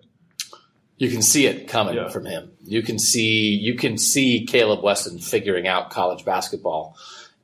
You 0.97 1.10
can 1.10 1.21
see 1.21 1.45
it 1.45 1.67
coming 1.67 1.95
Yeah. 1.95 2.10
from 2.10 2.26
him. 2.26 2.52
You 2.65 2.82
can 2.82 2.97
see 2.97 3.50
you 3.56 3.76
can 3.76 3.97
see 3.97 4.45
Caleb 4.45 4.84
Wesson 4.84 5.19
figuring 5.19 5.67
out 5.67 5.89
college 5.91 6.26
basketball, 6.26 6.95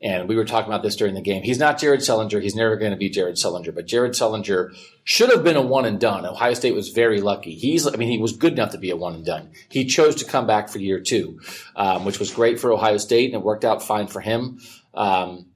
And 0.05 0.27
we 0.27 0.35
were 0.35 0.43
talking 0.43 0.67
about 0.69 0.83
this 0.83 0.97
during 0.97 1.13
the 1.13 1.21
game. 1.21 1.43
He's 1.43 1.59
not 1.59 1.79
Jared 1.79 2.01
Sullinger. 2.01 2.41
He's 2.41 2.55
never 2.57 2.75
going 2.75 2.91
to 2.91 2.97
be 2.97 3.09
Jared 3.09 3.35
Sullinger, 3.35 3.73
but 3.73 3.85
Jared 3.87 4.11
Sullinger 4.11 4.75
should 5.05 5.29
have 5.29 5.45
been 5.45 5.55
a 5.55 5.61
one 5.61 5.85
and 5.85 5.97
done. 5.97 6.25
Ohio 6.25 6.53
State 6.55 6.75
was 6.75 6.89
very 6.89 7.21
lucky. 7.21 7.55
He's, 7.55 7.87
I 7.87 7.95
mean, 7.95 8.09
he 8.09 8.17
was 8.17 8.33
good 8.35 8.51
enough 8.51 8.71
to 8.71 8.77
be 8.77 8.89
a 8.89 8.97
one 8.97 9.13
and 9.13 9.25
done. 9.25 9.51
He 9.69 9.85
chose 9.85 10.15
to 10.15 10.25
come 10.25 10.45
back 10.45 10.67
for 10.67 10.79
year 10.79 10.99
two, 10.99 11.39
um, 11.77 12.03
which 12.03 12.19
was 12.19 12.33
great 12.33 12.59
for 12.59 12.73
Ohio 12.73 12.97
State 12.97 13.27
and 13.33 13.35
it 13.41 13.45
worked 13.45 13.63
out 13.63 13.81
fine 13.81 14.07
for 14.07 14.19
him. 14.19 14.59
Um, 14.93 15.47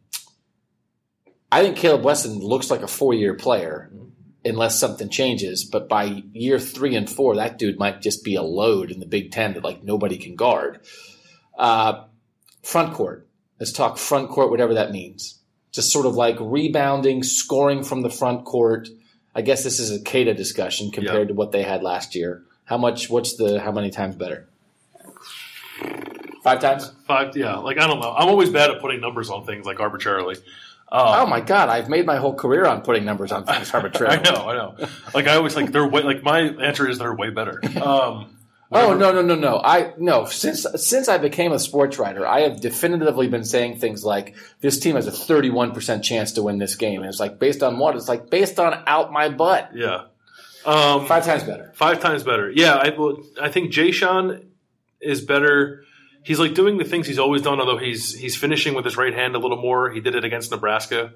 I 1.51 1.61
think 1.63 1.77
Caleb 1.77 2.03
Wesson 2.03 2.39
looks 2.39 2.69
like 2.69 2.81
a 2.81 2.87
four 2.87 3.13
year 3.13 3.33
player 3.33 3.89
unless 4.43 4.79
something 4.79 5.09
changes. 5.09 5.63
But 5.63 5.87
by 5.89 6.23
year 6.33 6.59
three 6.59 6.95
and 6.95 7.09
four, 7.09 7.35
that 7.35 7.57
dude 7.57 7.79
might 7.79 8.01
just 8.01 8.23
be 8.23 8.35
a 8.35 8.41
load 8.41 8.91
in 8.91 8.99
the 8.99 9.05
Big 9.05 9.31
Ten 9.31 9.53
that 9.53 9.63
like 9.63 9.83
nobody 9.83 10.17
can 10.17 10.35
guard. 10.35 10.81
Uh, 11.57 12.05
front 12.63 12.93
court. 12.93 13.27
Let's 13.59 13.71
talk 13.71 13.97
front 13.97 14.29
court, 14.29 14.51
whatever 14.51 14.73
that 14.75 14.91
means. 14.91 15.39
Just 15.71 15.91
sort 15.91 16.05
of 16.05 16.15
like 16.15 16.37
rebounding, 16.39 17.23
scoring 17.23 17.83
from 17.83 18.01
the 18.01 18.09
front 18.09 18.45
court. 18.45 18.89
I 19.35 19.41
guess 19.41 19.63
this 19.63 19.79
is 19.79 19.91
a 19.91 20.03
Keita 20.03 20.35
discussion 20.35 20.91
compared 20.91 21.19
Yep. 21.19 21.27
to 21.29 21.33
what 21.33 21.51
they 21.51 21.63
had 21.63 21.83
last 21.83 22.15
year. 22.15 22.43
How 22.65 22.77
much? 22.77 23.09
What's 23.09 23.35
the? 23.37 23.59
How 23.59 23.71
many 23.71 23.89
times 23.91 24.15
better? 24.15 24.49
Five 26.51 26.59
times. 26.61 26.91
Five, 27.05 27.35
yeah. 27.37 27.57
Like 27.57 27.77
I 27.77 27.87
don't 27.87 27.99
know. 27.99 28.13
I'm 28.13 28.27
always 28.29 28.49
bad 28.49 28.69
at 28.71 28.79
putting 28.81 29.01
numbers 29.01 29.29
on 29.29 29.45
things 29.45 29.65
like 29.65 29.79
arbitrarily. 29.79 30.35
Um, 30.89 31.01
Oh 31.19 31.25
my 31.25 31.41
god! 31.41 31.67
I've 31.69 31.89
made 31.89 32.05
my 32.05 32.15
whole 32.15 32.33
career 32.33 32.65
on 32.65 32.81
putting 32.81 33.03
numbers 33.03 33.31
on 33.33 33.43
things 33.45 33.71
arbitrarily. 33.73 34.19
I 34.19 34.21
know, 34.31 34.47
I 34.49 34.53
know. 34.55 34.87
Like 35.13 35.27
I 35.27 35.35
always 35.35 35.55
like 35.55 35.71
they're 35.73 35.87
way, 35.87 36.03
like 36.03 36.23
my 36.23 36.39
answer 36.41 36.87
is 36.89 36.97
they're 36.99 37.13
way 37.13 37.29
better. 37.29 37.59
Um, 37.81 38.33
Oh 38.69 38.93
no 38.93 39.13
no 39.13 39.21
no 39.21 39.35
no! 39.35 39.61
I 39.63 39.93
no 39.97 40.25
since 40.25 40.65
since 40.75 41.07
I 41.07 41.17
became 41.19 41.53
a 41.53 41.59
sports 41.59 41.97
writer, 41.99 42.27
I 42.27 42.41
have 42.41 42.59
definitively 42.59 43.29
been 43.29 43.45
saying 43.45 43.79
things 43.79 44.03
like 44.03 44.35
this 44.59 44.77
team 44.81 44.95
has 44.95 45.07
a 45.07 45.11
thirty 45.11 45.49
one 45.49 45.71
percent 45.71 46.03
chance 46.03 46.33
to 46.33 46.43
win 46.43 46.57
this 46.57 46.75
game, 46.75 46.99
and 47.01 47.09
it's 47.09 47.17
like 47.19 47.39
based 47.39 47.63
on 47.63 47.79
what? 47.79 47.95
It's 47.95 48.09
like 48.09 48.29
based 48.29 48.59
on 48.59 48.83
out 48.85 49.09
my 49.13 49.29
butt. 49.29 49.71
yeah. 49.73 50.03
Um, 50.65 51.05
Five 51.05 51.23
times 51.25 51.43
better. 51.43 51.71
Five 51.75 52.01
times 52.01 52.23
better. 52.23 52.51
Yeah, 52.51 52.75
I, 52.75 52.89
will- 52.89 53.23
I 53.41 53.47
think 53.49 53.71
Jae'Sean 53.71 54.43
is 54.99 55.21
better. 55.21 55.85
He's 56.27 56.39
like 56.39 56.53
doing 56.53 56.77
the 56.77 56.83
things 56.83 57.07
he's 57.07 57.19
always 57.19 57.41
done, 57.41 57.61
although 57.61 57.77
he's 57.77 58.13
he's 58.13 58.35
finishing 58.35 58.73
with 58.75 58.83
his 58.83 58.97
right 58.97 59.13
hand 59.13 59.33
a 59.33 59.39
little 59.39 59.61
more. 59.61 59.89
He 59.89 60.01
did 60.01 60.13
it 60.13 60.25
against 60.25 60.51
Nebraska. 60.51 61.13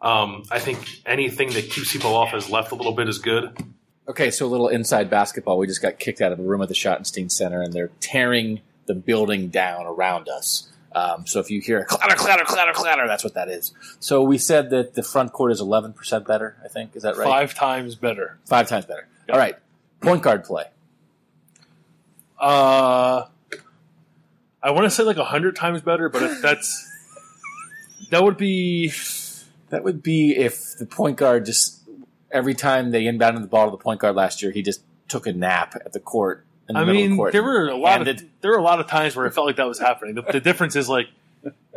Um, 0.00 0.44
I 0.50 0.58
think 0.58 0.78
anything 1.04 1.50
that 1.50 1.68
keeps 1.68 1.92
people 1.92 2.14
off 2.14 2.32
his 2.32 2.48
left 2.48 2.72
a 2.72 2.74
little 2.74 2.94
bit 2.94 3.06
is 3.06 3.18
good. 3.18 3.62
Okay, 4.08 4.30
so 4.30 4.46
a 4.46 4.48
little 4.48 4.68
inside 4.68 5.10
basketball. 5.10 5.58
We 5.58 5.66
just 5.66 5.82
got 5.82 5.98
kicked 5.98 6.22
out 6.22 6.32
of 6.32 6.38
a 6.38 6.42
room 6.42 6.62
at 6.62 6.68
the 6.68 6.74
Schottenstein 6.74 7.30
Center, 7.30 7.60
and 7.60 7.74
they're 7.74 7.90
tearing 8.00 8.62
the 8.86 8.94
building 8.94 9.48
down 9.48 9.84
around 9.84 10.30
us. 10.30 10.72
Um, 10.94 11.26
so 11.26 11.40
if 11.40 11.50
you 11.50 11.60
hear 11.60 11.80
a 11.80 11.84
clatter, 11.84 12.16
clatter, 12.16 12.44
clatter, 12.46 12.72
clatter, 12.72 13.06
that's 13.06 13.22
what 13.22 13.34
that 13.34 13.50
is. 13.50 13.74
So 14.00 14.22
we 14.22 14.38
said 14.38 14.70
that 14.70 14.94
the 14.94 15.02
front 15.02 15.34
court 15.34 15.52
is 15.52 15.60
eleven 15.60 15.92
percent 15.92 16.26
better. 16.26 16.56
I 16.64 16.68
think 16.68 16.96
is 16.96 17.02
that 17.02 17.18
right? 17.18 17.28
Five 17.28 17.54
times 17.54 17.96
better. 17.96 18.38
Five 18.46 18.66
times 18.66 18.86
better. 18.86 19.06
All 19.30 19.38
right, 19.38 19.56
point 20.00 20.22
guard 20.22 20.44
play. 20.44 20.64
Uh, 22.38 23.26
I 24.64 24.70
want 24.70 24.84
to 24.84 24.90
say 24.90 25.02
like 25.02 25.18
a 25.18 25.24
hundred 25.24 25.54
times 25.56 25.82
better, 25.82 26.08
but 26.08 26.22
if 26.22 26.42
that's 26.42 26.90
that 28.10 28.24
would 28.24 28.36
be 28.36 28.92
That 29.68 29.84
would 29.84 30.02
be 30.02 30.34
if 30.36 30.76
the 30.78 30.86
point 30.86 31.18
guard 31.18 31.46
just 31.46 31.82
every 32.30 32.54
time 32.54 32.90
they 32.90 33.04
inbounded 33.04 33.42
the 33.42 33.46
ball 33.46 33.66
to 33.66 33.70
the 33.70 33.82
point 33.82 34.00
guard 34.00 34.16
last 34.16 34.42
year, 34.42 34.50
he 34.50 34.62
just 34.62 34.82
took 35.08 35.26
a 35.26 35.32
nap 35.32 35.74
at 35.84 35.92
the 35.92 36.00
court. 36.00 36.44
In 36.68 36.74
the 36.74 36.80
I 36.80 36.84
the 36.84 36.92
mean, 36.92 37.16
court 37.16 37.32
there 37.32 37.42
were 37.42 37.68
a 37.68 37.76
lot 37.76 38.08
of 38.08 38.22
there 38.40 38.50
were 38.52 38.58
a 38.58 38.62
lot 38.62 38.80
of 38.80 38.86
times 38.86 39.14
where 39.14 39.26
it 39.26 39.34
felt 39.34 39.46
like 39.46 39.56
that 39.56 39.68
was 39.68 39.78
happening. 39.78 40.14
The, 40.14 40.22
the 40.22 40.40
difference 40.40 40.76
is 40.76 40.88
like 40.88 41.08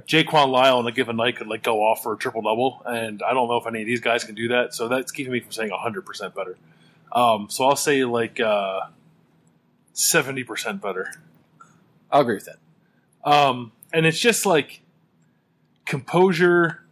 Jaquan 0.07 0.49
Lyle 0.49 0.77
on 0.77 0.87
a 0.87 0.93
given 0.93 1.17
night 1.17 1.35
could 1.35 1.47
like 1.47 1.61
go 1.61 1.81
off 1.81 2.03
for 2.03 2.13
a 2.13 2.17
triple 2.17 2.41
double, 2.41 2.81
and 2.85 3.21
I 3.21 3.33
don't 3.33 3.49
know 3.49 3.57
if 3.57 3.67
any 3.67 3.81
of 3.81 3.85
these 3.87 3.99
guys 3.99 4.23
can 4.23 4.35
do 4.35 4.47
that. 4.49 4.73
So 4.73 4.87
that's 4.87 5.11
keeping 5.11 5.33
me 5.33 5.41
from 5.41 5.51
saying 5.51 5.71
hundred 5.73 6.05
percent 6.05 6.33
better. 6.33 6.57
Um, 7.11 7.47
so 7.49 7.65
I'll 7.65 7.75
say 7.75 8.05
like 8.05 8.39
uh, 8.39 8.81
seventy 9.91 10.45
percent 10.45 10.81
better. 10.81 11.11
I'll 12.09 12.21
agree 12.21 12.35
with 12.35 12.45
that. 12.45 12.59
Um, 13.23 13.71
and 13.93 14.05
it's 14.05 14.19
just 14.19 14.45
like 14.45 14.81
composure, 15.85 16.83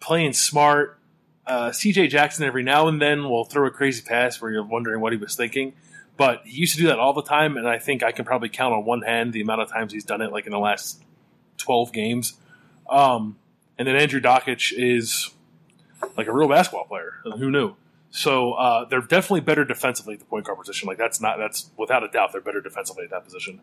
playing 0.00 0.32
smart. 0.32 0.98
Uh, 1.46 1.70
CJ 1.70 2.08
Jackson 2.08 2.44
every 2.44 2.62
now 2.62 2.88
and 2.88 3.00
then 3.00 3.24
will 3.28 3.44
throw 3.44 3.66
a 3.66 3.70
crazy 3.70 4.02
pass 4.02 4.40
where 4.40 4.50
you're 4.50 4.64
wondering 4.64 5.00
what 5.00 5.12
he 5.12 5.18
was 5.18 5.34
thinking, 5.34 5.72
but 6.16 6.42
he 6.44 6.58
used 6.58 6.74
to 6.76 6.80
do 6.80 6.86
that 6.86 6.98
all 6.98 7.12
the 7.12 7.22
time. 7.22 7.56
And 7.56 7.68
I 7.68 7.78
think 7.78 8.02
I 8.02 8.12
can 8.12 8.24
probably 8.24 8.48
count 8.48 8.74
on 8.74 8.84
one 8.84 9.02
hand 9.02 9.32
the 9.32 9.40
amount 9.40 9.60
of 9.60 9.70
times 9.70 9.92
he's 9.92 10.04
done 10.04 10.20
it, 10.20 10.30
like 10.30 10.46
in 10.46 10.52
the 10.52 10.58
last 10.58 11.02
twelve 11.58 11.92
games. 11.92 12.34
Um, 12.88 13.38
and 13.78 13.88
then 13.88 13.96
Andrew 13.96 14.20
Dakich 14.20 14.72
is 14.76 15.30
like 16.16 16.28
a 16.28 16.32
real 16.32 16.48
basketball 16.48 16.84
player. 16.84 17.14
Who 17.24 17.50
knew? 17.50 17.74
So 18.10 18.52
uh, 18.52 18.84
they're 18.84 19.00
definitely 19.00 19.40
better 19.40 19.64
defensively 19.64 20.14
at 20.14 20.20
the 20.20 20.26
point 20.26 20.44
guard 20.44 20.58
position. 20.58 20.86
Like 20.86 20.98
that's 20.98 21.20
not 21.20 21.38
that's 21.38 21.70
without 21.76 22.04
a 22.04 22.08
doubt 22.08 22.32
they're 22.32 22.40
better 22.40 22.60
defensively 22.60 23.04
at 23.04 23.10
that 23.10 23.24
position. 23.24 23.60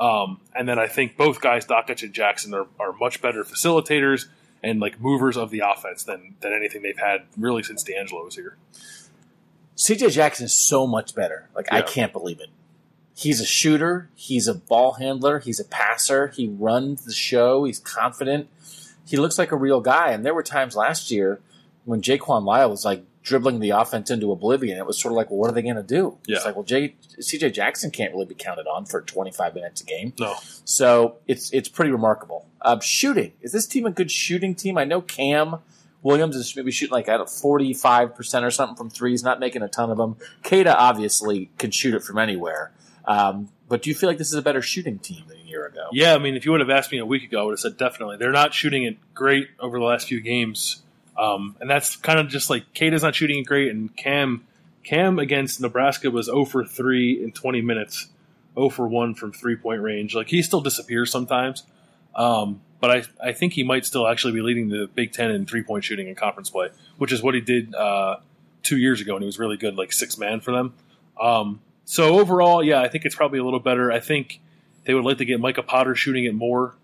Um, 0.00 0.40
and 0.54 0.66
then 0.66 0.78
I 0.78 0.86
think 0.88 1.16
both 1.18 1.40
guys, 1.42 1.66
Dakich 1.66 2.02
and 2.02 2.12
Jackson, 2.12 2.54
are, 2.54 2.66
are 2.80 2.94
much 2.94 3.20
better 3.20 3.44
facilitators 3.44 4.26
and 4.62 4.80
like 4.80 4.98
movers 5.00 5.36
of 5.36 5.50
the 5.50 5.60
offense 5.60 6.02
than 6.02 6.34
than 6.40 6.52
anything 6.52 6.82
they've 6.82 6.98
had 6.98 7.22
really 7.36 7.62
since 7.62 7.82
D'Angelo 7.82 8.24
was 8.24 8.34
here. 8.34 8.56
CJ 9.76 10.12
Jackson 10.12 10.46
is 10.46 10.54
so 10.54 10.86
much 10.86 11.14
better. 11.14 11.48
Like 11.54 11.70
I 11.70 11.82
can't 11.82 12.12
believe 12.12 12.40
it. 12.40 12.48
He's 13.14 13.40
a 13.40 13.46
shooter. 13.46 14.08
He's 14.14 14.48
a 14.48 14.54
ball 14.54 14.92
handler. 14.92 15.40
He's 15.40 15.60
a 15.60 15.64
passer. 15.64 16.28
He 16.28 16.48
runs 16.48 17.04
the 17.04 17.12
show. 17.12 17.64
He's 17.64 17.78
confident. 17.78 18.48
He 19.06 19.18
looks 19.18 19.38
like 19.38 19.52
a 19.52 19.56
real 19.56 19.80
guy. 19.80 20.12
And 20.12 20.24
there 20.24 20.32
were 20.32 20.42
times 20.42 20.74
last 20.74 21.10
year 21.10 21.40
when 21.84 22.00
Jaquan 22.00 22.44
Lyle 22.44 22.70
was 22.70 22.84
like 22.84 23.04
dribbling 23.22 23.60
the 23.60 23.70
offense 23.70 24.10
into 24.10 24.32
oblivion. 24.32 24.78
It 24.78 24.86
was 24.86 24.98
sort 24.98 25.12
of 25.12 25.16
like, 25.16 25.30
well, 25.30 25.38
what 25.40 25.50
are 25.50 25.54
they 25.54 25.62
going 25.62 25.76
to 25.76 25.82
do? 25.82 26.18
Yeah. 26.26 26.36
It's 26.36 26.44
like, 26.46 26.54
well, 26.56 26.64
J- 26.64 26.94
CJ 27.18 27.52
Jackson 27.52 27.90
can't 27.90 28.12
really 28.12 28.24
be 28.26 28.34
counted 28.34 28.66
on 28.66 28.86
for 28.86 29.02
25 29.02 29.54
minutes 29.54 29.82
a 29.82 29.84
game. 29.84 30.12
No, 30.18 30.36
So 30.64 31.16
it's 31.26 31.52
it's 31.52 31.68
pretty 31.68 31.90
remarkable. 31.90 32.46
Um, 32.62 32.80
shooting 32.80 33.32
is 33.42 33.52
this 33.52 33.66
team 33.66 33.86
a 33.86 33.90
good 33.90 34.10
shooting 34.10 34.54
team? 34.54 34.78
I 34.78 34.84
know 34.84 35.00
Cam 35.00 35.56
Williams 36.02 36.34
is 36.36 36.54
maybe 36.56 36.70
shooting 36.70 36.92
like 36.92 37.08
at 37.08 37.28
forty 37.28 37.74
five 37.74 38.14
percent 38.14 38.44
or 38.44 38.50
something 38.50 38.76
from 38.76 38.88
threes, 38.90 39.22
not 39.22 39.38
making 39.40 39.62
a 39.62 39.68
ton 39.68 39.90
of 39.90 39.98
them. 39.98 40.16
Keita 40.42 40.74
obviously 40.76 41.50
can 41.58 41.70
shoot 41.70 41.94
it 41.94 42.02
from 42.02 42.18
anywhere. 42.18 42.72
Um, 43.04 43.48
but 43.68 43.82
do 43.82 43.90
you 43.90 43.94
feel 43.96 44.08
like 44.08 44.18
this 44.18 44.28
is 44.28 44.34
a 44.34 44.42
better 44.42 44.62
shooting 44.62 44.98
team 44.98 45.24
than 45.28 45.38
a 45.38 45.48
year 45.48 45.66
ago? 45.66 45.88
Yeah, 45.92 46.14
I 46.14 46.18
mean, 46.18 46.36
if 46.36 46.44
you 46.44 46.52
would 46.52 46.60
have 46.60 46.70
asked 46.70 46.90
me 46.92 46.98
a 46.98 47.06
week 47.06 47.22
ago, 47.22 47.40
I 47.40 47.44
would 47.44 47.52
have 47.52 47.60
said 47.60 47.76
definitely. 47.76 48.16
They're 48.16 48.32
not 48.32 48.52
shooting 48.54 48.84
it 48.84 48.96
great 49.14 49.48
over 49.58 49.78
the 49.78 49.84
last 49.84 50.08
few 50.08 50.20
games, 50.20 50.82
um, 51.20 51.54
and 51.60 51.68
that's 51.68 51.96
kind 51.96 52.18
of 52.18 52.28
just 52.28 52.48
like 52.48 52.72
Keita's 52.72 53.02
not 53.02 53.14
shooting 53.14 53.44
great, 53.44 53.70
and 53.70 53.94
Cam 53.94 54.46
Cam 54.84 55.18
against 55.18 55.60
Nebraska 55.60 56.10
was 56.10 56.26
0 56.26 56.46
for 56.46 56.64
three 56.64 57.22
in 57.22 57.32
20 57.32 57.60
minutes, 57.60 58.06
0 58.54 58.70
for 58.70 58.88
one 58.88 59.14
from 59.14 59.30
three 59.30 59.54
point 59.54 59.82
range. 59.82 60.14
Like 60.14 60.28
he 60.28 60.42
still 60.42 60.62
disappears 60.62 61.12
sometimes, 61.12 61.64
um, 62.14 62.62
but 62.80 62.90
I 62.90 63.28
I 63.28 63.32
think 63.32 63.52
he 63.52 63.62
might 63.62 63.84
still 63.84 64.08
actually 64.08 64.32
be 64.32 64.40
leading 64.40 64.70
the 64.70 64.88
Big 64.94 65.12
Ten 65.12 65.30
in 65.30 65.44
three 65.44 65.62
point 65.62 65.84
shooting 65.84 66.08
in 66.08 66.14
conference 66.14 66.48
play, 66.48 66.70
which 66.96 67.12
is 67.12 67.22
what 67.22 67.34
he 67.34 67.42
did 67.42 67.74
uh, 67.74 68.16
two 68.62 68.78
years 68.78 69.02
ago, 69.02 69.14
and 69.14 69.22
he 69.22 69.26
was 69.26 69.38
really 69.38 69.58
good, 69.58 69.76
like 69.76 69.92
six 69.92 70.16
man 70.16 70.40
for 70.40 70.52
them. 70.52 70.72
Um, 71.20 71.60
so 71.84 72.18
overall, 72.18 72.64
yeah, 72.64 72.80
I 72.80 72.88
think 72.88 73.04
it's 73.04 73.14
probably 73.14 73.40
a 73.40 73.44
little 73.44 73.60
better. 73.60 73.92
I 73.92 74.00
think 74.00 74.40
they 74.84 74.94
would 74.94 75.04
like 75.04 75.18
to 75.18 75.26
get 75.26 75.38
Micah 75.38 75.62
Potter 75.62 75.94
shooting 75.94 76.24
it 76.24 76.34
more. 76.34 76.76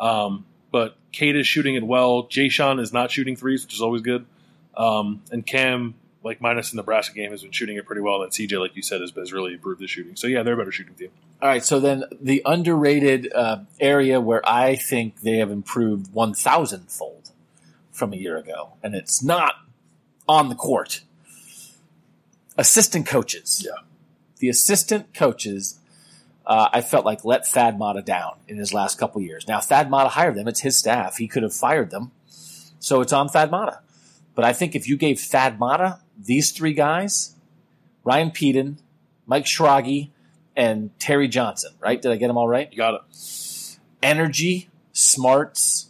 Um, 0.00 0.46
but 0.74 0.96
Keita 1.12 1.38
is 1.38 1.46
shooting 1.46 1.76
it 1.76 1.84
well. 1.84 2.24
Jae'Sean 2.24 2.80
is 2.80 2.92
not 2.92 3.12
shooting 3.12 3.36
threes, 3.36 3.62
which 3.62 3.74
is 3.74 3.80
always 3.80 4.02
good. 4.02 4.26
Um, 4.76 5.22
and 5.30 5.46
Cam, 5.46 5.94
like 6.24 6.40
minus 6.40 6.72
the 6.72 6.76
Nebraska 6.78 7.14
game, 7.14 7.30
has 7.30 7.42
been 7.44 7.52
shooting 7.52 7.76
it 7.76 7.86
pretty 7.86 8.00
well. 8.02 8.22
And 8.22 8.32
CJ, 8.32 8.58
like 8.58 8.74
you 8.74 8.82
said, 8.82 9.00
has, 9.00 9.12
has 9.12 9.32
really 9.32 9.52
improved 9.52 9.80
the 9.80 9.86
shooting. 9.86 10.16
So 10.16 10.26
yeah, 10.26 10.42
they're 10.42 10.54
a 10.54 10.56
better 10.56 10.72
shooting 10.72 10.96
team. 10.96 11.10
All 11.40 11.48
right. 11.48 11.64
So 11.64 11.78
then 11.78 12.02
the 12.20 12.42
underrated 12.44 13.32
uh, 13.32 13.58
area 13.78 14.20
where 14.20 14.42
I 14.44 14.74
think 14.74 15.20
they 15.20 15.36
have 15.36 15.52
improved 15.52 16.12
one 16.12 16.34
thousand 16.34 16.90
fold 16.90 17.30
from 17.92 18.12
a 18.12 18.16
year 18.16 18.36
ago, 18.36 18.72
and 18.82 18.96
it's 18.96 19.22
not 19.22 19.54
on 20.28 20.48
the 20.48 20.56
court. 20.56 21.02
Assistant 22.58 23.06
coaches. 23.06 23.64
Yeah. 23.64 23.84
The 24.38 24.48
assistant 24.48 25.14
coaches, 25.14 25.78
uh, 26.46 26.68
I 26.72 26.80
felt 26.80 27.04
like 27.04 27.24
let 27.24 27.46
Thad 27.46 27.78
Matta 27.78 28.02
down 28.02 28.36
in 28.48 28.56
his 28.56 28.74
last 28.74 28.98
couple 28.98 29.20
years. 29.22 29.48
Now 29.48 29.60
Thad 29.60 29.90
Matta 29.90 30.10
hired 30.10 30.34
them; 30.34 30.48
it's 30.48 30.60
his 30.60 30.76
staff. 30.76 31.16
He 31.16 31.28
could 31.28 31.42
have 31.42 31.54
fired 31.54 31.90
them, 31.90 32.12
so 32.78 33.00
it's 33.00 33.12
on 33.12 33.28
Thad 33.28 33.50
Matta. 33.50 33.80
But 34.34 34.44
I 34.44 34.52
think 34.52 34.74
if 34.74 34.88
you 34.88 34.96
gave 34.96 35.20
Thad 35.20 35.58
Matta 35.58 36.00
these 36.18 36.50
three 36.50 36.74
guys, 36.74 37.34
Ryan 38.02 38.30
Pedon, 38.30 38.78
Mike 39.26 39.44
Schrage, 39.44 40.10
and 40.56 40.96
Terry 40.98 41.28
Johnson, 41.28 41.72
right? 41.80 42.00
Did 42.00 42.12
I 42.12 42.16
get 42.16 42.28
them 42.28 42.36
all 42.36 42.48
right? 42.48 42.68
You 42.70 42.76
got 42.76 42.94
it. 42.94 43.78
Energy, 44.02 44.68
smarts, 44.92 45.88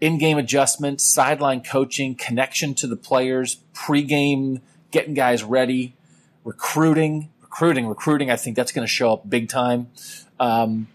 in-game 0.00 0.38
adjustments, 0.38 1.04
sideline 1.04 1.62
coaching, 1.62 2.14
connection 2.14 2.74
to 2.74 2.86
the 2.86 2.96
players, 2.96 3.56
pre-game 3.74 4.62
getting 4.90 5.14
guys 5.14 5.42
ready, 5.42 5.94
recruiting, 6.44 7.30
recruiting, 7.50 7.88
recruiting. 7.88 8.30
I 8.30 8.36
think 8.36 8.54
that's 8.54 8.70
going 8.70 8.86
to 8.86 8.92
show 8.92 9.12
up 9.12 9.28
big 9.28 9.48
time. 9.48 9.88
Um, 10.38 10.86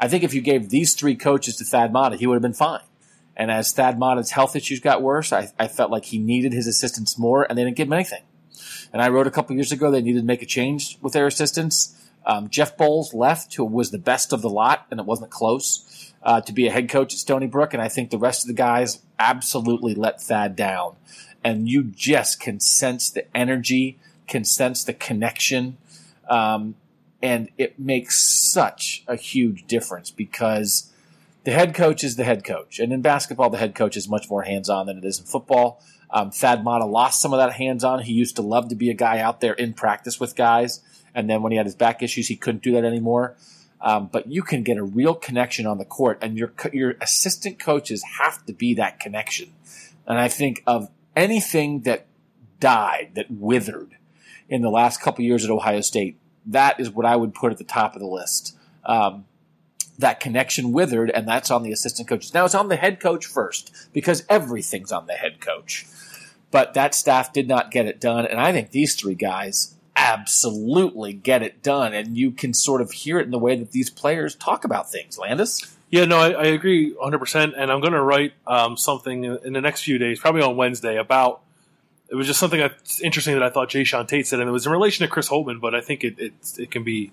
I 0.00 0.08
think 0.08 0.24
if 0.24 0.32
you 0.32 0.40
gave 0.40 0.70
these 0.70 0.94
three 0.94 1.14
coaches 1.14 1.56
to 1.56 1.64
Thad 1.64 1.92
Matta, 1.92 2.16
he 2.16 2.26
would 2.26 2.34
have 2.34 2.42
been 2.42 2.54
fine. 2.54 2.80
And 3.36 3.50
as 3.50 3.72
Thad 3.72 3.98
Matta's 3.98 4.30
health 4.30 4.56
issues 4.56 4.80
got 4.80 5.02
worse, 5.02 5.34
I, 5.34 5.52
I 5.58 5.68
felt 5.68 5.90
like 5.90 6.06
he 6.06 6.18
needed 6.18 6.54
his 6.54 6.66
assistants 6.66 7.18
more, 7.18 7.44
and 7.44 7.58
they 7.58 7.64
didn't 7.64 7.76
give 7.76 7.88
him 7.88 7.92
anything. 7.92 8.22
And 8.90 9.02
I 9.02 9.10
wrote 9.10 9.26
a 9.26 9.30
couple 9.30 9.54
years 9.54 9.70
ago 9.70 9.90
they 9.90 10.00
needed 10.00 10.20
to 10.20 10.26
make 10.26 10.42
a 10.42 10.46
change 10.46 10.98
with 11.02 11.12
their 11.12 11.26
assistants. 11.26 11.94
Um, 12.24 12.48
Jeff 12.48 12.76
Boals 12.76 13.12
left, 13.12 13.54
who 13.54 13.64
was 13.64 13.90
the 13.90 13.98
best 13.98 14.32
of 14.32 14.40
the 14.40 14.50
lot, 14.50 14.86
and 14.90 14.98
it 14.98 15.04
wasn't 15.04 15.30
close, 15.30 16.12
uh, 16.22 16.40
to 16.40 16.52
be 16.52 16.66
a 16.66 16.72
head 16.72 16.88
coach 16.88 17.12
at 17.12 17.18
Stony 17.18 17.46
Brook. 17.46 17.74
And 17.74 17.82
I 17.82 17.88
think 17.88 18.10
the 18.10 18.18
rest 18.18 18.44
of 18.44 18.48
the 18.48 18.54
guys 18.54 19.00
absolutely 19.18 19.94
let 19.94 20.22
Thad 20.22 20.56
down. 20.56 20.96
And 21.44 21.68
you 21.68 21.82
just 21.84 22.40
can 22.40 22.60
sense 22.60 23.10
the 23.10 23.24
energy, 23.36 23.98
can 24.32 24.44
sense 24.44 24.82
the 24.82 24.94
connection. 24.94 25.76
Um, 26.26 26.74
and 27.22 27.50
it 27.58 27.78
makes 27.78 28.18
such 28.18 29.04
a 29.06 29.14
huge 29.14 29.66
difference 29.66 30.10
because 30.10 30.90
the 31.44 31.52
head 31.52 31.74
coach 31.74 32.02
is 32.02 32.16
the 32.16 32.24
head 32.24 32.42
coach. 32.42 32.80
And 32.80 32.94
in 32.94 33.02
basketball, 33.02 33.50
the 33.50 33.58
head 33.58 33.74
coach 33.74 33.94
is 33.94 34.08
much 34.08 34.30
more 34.30 34.42
hands 34.42 34.70
on 34.70 34.86
than 34.86 34.96
it 34.96 35.04
is 35.04 35.20
in 35.20 35.26
football. 35.26 35.82
Um, 36.10 36.30
Thad 36.30 36.64
Matta 36.64 36.86
lost 36.86 37.20
some 37.20 37.34
of 37.34 37.38
that 37.40 37.52
hands 37.52 37.84
on. 37.84 38.02
He 38.02 38.14
used 38.14 38.36
to 38.36 38.42
love 38.42 38.70
to 38.70 38.74
be 38.74 38.88
a 38.88 38.94
guy 38.94 39.18
out 39.18 39.42
there 39.42 39.52
in 39.52 39.74
practice 39.74 40.18
with 40.18 40.34
guys. 40.34 40.80
And 41.14 41.28
then 41.28 41.42
when 41.42 41.52
he 41.52 41.58
had 41.58 41.66
his 41.66 41.76
back 41.76 42.02
issues, 42.02 42.28
he 42.28 42.36
couldn't 42.36 42.62
do 42.62 42.72
that 42.72 42.84
anymore. 42.84 43.36
Um, 43.82 44.08
but 44.10 44.30
you 44.30 44.42
can 44.42 44.62
get 44.62 44.78
a 44.78 44.82
real 44.82 45.14
connection 45.14 45.66
on 45.66 45.76
the 45.76 45.84
court, 45.84 46.18
and 46.22 46.38
your 46.38 46.52
your 46.72 46.94
assistant 47.00 47.58
coaches 47.58 48.04
have 48.20 48.46
to 48.46 48.52
be 48.52 48.74
that 48.74 49.00
connection. 49.00 49.52
And 50.06 50.18
I 50.18 50.28
think 50.28 50.62
of 50.68 50.88
anything 51.16 51.80
that 51.80 52.06
died, 52.60 53.10
that 53.16 53.26
withered 53.28 53.96
in 54.52 54.60
the 54.60 54.70
last 54.70 55.00
couple 55.00 55.24
years 55.24 55.46
at 55.46 55.50
Ohio 55.50 55.80
State, 55.80 56.18
that 56.44 56.78
is 56.78 56.90
what 56.90 57.06
I 57.06 57.16
would 57.16 57.32
put 57.32 57.52
at 57.52 57.58
the 57.58 57.64
top 57.64 57.94
of 57.94 58.00
the 58.00 58.06
list. 58.06 58.54
Um, 58.84 59.24
that 59.98 60.20
connection 60.20 60.72
withered, 60.72 61.10
and 61.10 61.26
that's 61.26 61.50
on 61.50 61.62
the 61.62 61.72
assistant 61.72 62.06
coaches. 62.06 62.34
Now 62.34 62.44
it's 62.44 62.54
on 62.54 62.68
the 62.68 62.76
head 62.76 63.00
coach 63.00 63.24
first 63.24 63.74
because 63.94 64.24
everything's 64.28 64.92
on 64.92 65.06
the 65.06 65.14
head 65.14 65.40
coach. 65.40 65.86
But 66.50 66.74
that 66.74 66.94
staff 66.94 67.32
did 67.32 67.48
not 67.48 67.70
get 67.70 67.86
it 67.86 67.98
done, 67.98 68.26
and 68.26 68.38
I 68.38 68.52
think 68.52 68.72
these 68.72 68.94
three 68.94 69.14
guys 69.14 69.74
absolutely 69.96 71.14
get 71.14 71.42
it 71.42 71.62
done. 71.62 71.94
And 71.94 72.18
you 72.18 72.30
can 72.30 72.52
sort 72.52 72.82
of 72.82 72.90
hear 72.90 73.18
it 73.18 73.24
in 73.24 73.30
the 73.30 73.38
way 73.38 73.56
that 73.56 73.72
these 73.72 73.88
players 73.88 74.34
talk 74.34 74.64
about 74.64 74.90
things. 74.90 75.16
Landis? 75.18 75.76
Yeah, 75.88 76.04
no, 76.04 76.18
I, 76.18 76.30
I 76.30 76.44
agree 76.44 76.94
100%. 76.94 77.54
And 77.56 77.70
I'm 77.70 77.80
going 77.80 77.92
to 77.92 78.02
write 78.02 78.32
um, 78.46 78.76
something 78.76 79.24
in 79.24 79.52
the 79.52 79.60
next 79.60 79.82
few 79.82 79.98
days, 79.98 80.20
probably 80.20 80.42
on 80.42 80.56
Wednesday, 80.56 80.96
about 80.96 81.42
it 82.12 82.14
was 82.14 82.26
just 82.26 82.38
something 82.38 82.60
that's 82.60 83.00
interesting 83.00 83.32
that 83.32 83.42
I 83.42 83.48
thought 83.48 83.70
Jae'Sean 83.70 84.06
Tate 84.06 84.26
said, 84.26 84.38
and 84.38 84.46
it 84.46 84.52
was 84.52 84.66
in 84.66 84.72
relation 84.72 85.06
to 85.06 85.10
Chris 85.10 85.30
Holtmann, 85.30 85.62
but 85.62 85.74
I 85.74 85.80
think 85.80 86.04
it, 86.04 86.18
it, 86.18 86.34
it 86.58 86.70
can 86.70 86.84
be 86.84 87.10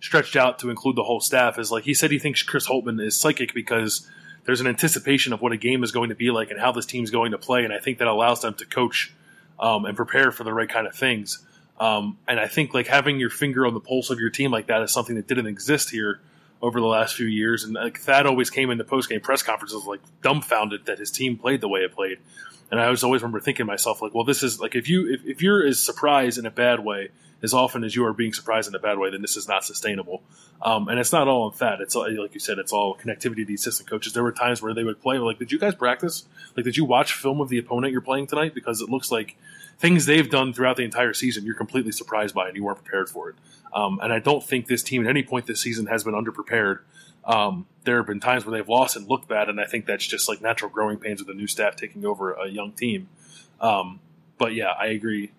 stretched 0.00 0.36
out 0.36 0.58
to 0.60 0.70
include 0.70 0.96
the 0.96 1.02
whole 1.02 1.20
staff. 1.20 1.58
Is 1.58 1.70
like 1.70 1.84
he 1.84 1.92
said 1.92 2.10
he 2.10 2.18
thinks 2.18 2.42
Chris 2.42 2.66
Holtmann 2.66 2.98
is 3.04 3.14
psychic 3.14 3.52
because 3.52 4.08
there's 4.46 4.62
an 4.62 4.66
anticipation 4.66 5.34
of 5.34 5.42
what 5.42 5.52
a 5.52 5.58
game 5.58 5.84
is 5.84 5.92
going 5.92 6.08
to 6.08 6.14
be 6.14 6.30
like 6.30 6.50
and 6.50 6.58
how 6.58 6.72
this 6.72 6.86
team's 6.86 7.10
going 7.10 7.32
to 7.32 7.38
play, 7.38 7.62
and 7.62 7.74
I 7.74 7.78
think 7.78 7.98
that 7.98 8.08
allows 8.08 8.40
them 8.40 8.54
to 8.54 8.64
coach 8.64 9.12
um, 9.60 9.84
and 9.84 9.94
prepare 9.94 10.32
for 10.32 10.44
the 10.44 10.54
right 10.54 10.68
kind 10.68 10.86
of 10.86 10.94
things. 10.94 11.44
Um, 11.78 12.16
and 12.26 12.40
I 12.40 12.48
think 12.48 12.72
like 12.72 12.86
having 12.86 13.20
your 13.20 13.28
finger 13.28 13.66
on 13.66 13.74
the 13.74 13.80
pulse 13.80 14.08
of 14.08 14.18
your 14.18 14.30
team 14.30 14.50
like 14.50 14.68
that 14.68 14.80
is 14.80 14.92
something 14.92 15.16
that 15.16 15.26
didn't 15.26 15.46
exist 15.46 15.90
here 15.90 16.20
over 16.62 16.80
the 16.80 16.86
last 16.86 17.16
few 17.16 17.26
years. 17.26 17.64
And 17.64 17.74
like 17.74 17.98
Thad 17.98 18.26
always 18.26 18.48
came 18.48 18.70
into 18.70 18.84
post 18.84 19.08
game 19.08 19.20
press 19.20 19.42
conferences 19.42 19.84
like 19.84 20.00
dumbfounded 20.22 20.86
that 20.86 20.98
his 20.98 21.10
team 21.10 21.36
played 21.36 21.60
the 21.60 21.68
way 21.68 21.80
it 21.80 21.92
played. 21.92 22.18
And 22.70 22.80
I 22.80 22.88
was 22.88 23.04
always 23.04 23.20
remember 23.20 23.40
thinking 23.40 23.66
to 23.66 23.70
myself 23.70 24.00
like, 24.00 24.14
well, 24.14 24.24
this 24.24 24.42
is 24.42 24.60
like 24.60 24.74
if 24.74 24.88
you 24.88 25.12
if, 25.12 25.26
if 25.26 25.42
you're 25.42 25.66
as 25.66 25.82
surprised 25.82 26.38
in 26.38 26.46
a 26.46 26.50
bad 26.50 26.80
way 26.80 27.10
as 27.42 27.52
often 27.52 27.82
as 27.82 27.96
you 27.96 28.06
are 28.06 28.12
being 28.12 28.32
surprised 28.32 28.68
in 28.68 28.74
a 28.74 28.78
bad 28.78 28.98
way, 28.98 29.10
then 29.10 29.20
this 29.20 29.36
is 29.36 29.48
not 29.48 29.64
sustainable. 29.64 30.22
Um, 30.62 30.88
and 30.88 31.00
it's 31.00 31.12
not 31.12 31.26
all 31.26 31.50
in 31.50 31.52
Thad. 31.52 31.80
It's 31.80 31.96
like 31.96 32.34
you 32.34 32.40
said, 32.40 32.58
it's 32.58 32.72
all 32.72 32.96
connectivity 32.96 33.38
to 33.38 33.44
the 33.46 33.54
assistant 33.54 33.90
coaches. 33.90 34.12
There 34.12 34.22
were 34.22 34.32
times 34.32 34.62
where 34.62 34.72
they 34.72 34.84
would 34.84 35.02
play 35.02 35.18
like, 35.18 35.40
did 35.40 35.50
you 35.50 35.58
guys 35.58 35.74
practice? 35.74 36.24
Like, 36.56 36.64
did 36.64 36.76
you 36.76 36.84
watch 36.84 37.14
film 37.14 37.40
of 37.40 37.48
the 37.48 37.58
opponent 37.58 37.92
you're 37.92 38.00
playing 38.00 38.28
tonight? 38.28 38.54
Because 38.54 38.80
it 38.80 38.88
looks 38.88 39.10
like 39.10 39.36
things 39.82 40.06
they've 40.06 40.30
done 40.30 40.52
throughout 40.52 40.76
the 40.76 40.84
entire 40.84 41.12
season, 41.12 41.44
you're 41.44 41.56
completely 41.56 41.90
surprised 41.90 42.36
by 42.36 42.46
and 42.46 42.56
you 42.56 42.62
weren't 42.62 42.78
prepared 42.78 43.08
for 43.08 43.30
it. 43.30 43.36
Um, 43.74 43.98
and 44.00 44.12
I 44.12 44.20
don't 44.20 44.42
think 44.42 44.68
this 44.68 44.80
team 44.80 45.02
at 45.02 45.10
any 45.10 45.24
point 45.24 45.46
this 45.46 45.60
season 45.60 45.86
has 45.86 46.04
been 46.04 46.14
underprepared. 46.14 46.78
Um, 47.24 47.66
there 47.82 47.96
have 47.96 48.06
been 48.06 48.20
times 48.20 48.46
where 48.46 48.56
they've 48.56 48.68
lost 48.68 48.94
and 48.94 49.08
looked 49.08 49.26
bad, 49.26 49.48
and 49.48 49.60
I 49.60 49.64
think 49.64 49.86
that's 49.86 50.06
just 50.06 50.28
like 50.28 50.40
natural 50.40 50.70
growing 50.70 50.98
pains 50.98 51.20
with 51.20 51.28
a 51.30 51.36
new 51.36 51.48
staff 51.48 51.74
taking 51.74 52.06
over 52.06 52.32
a 52.32 52.48
young 52.48 52.70
team. 52.72 53.08
Um, 53.60 53.98
but 54.38 54.54
yeah, 54.54 54.70
I 54.70 54.86
agree 54.86 55.32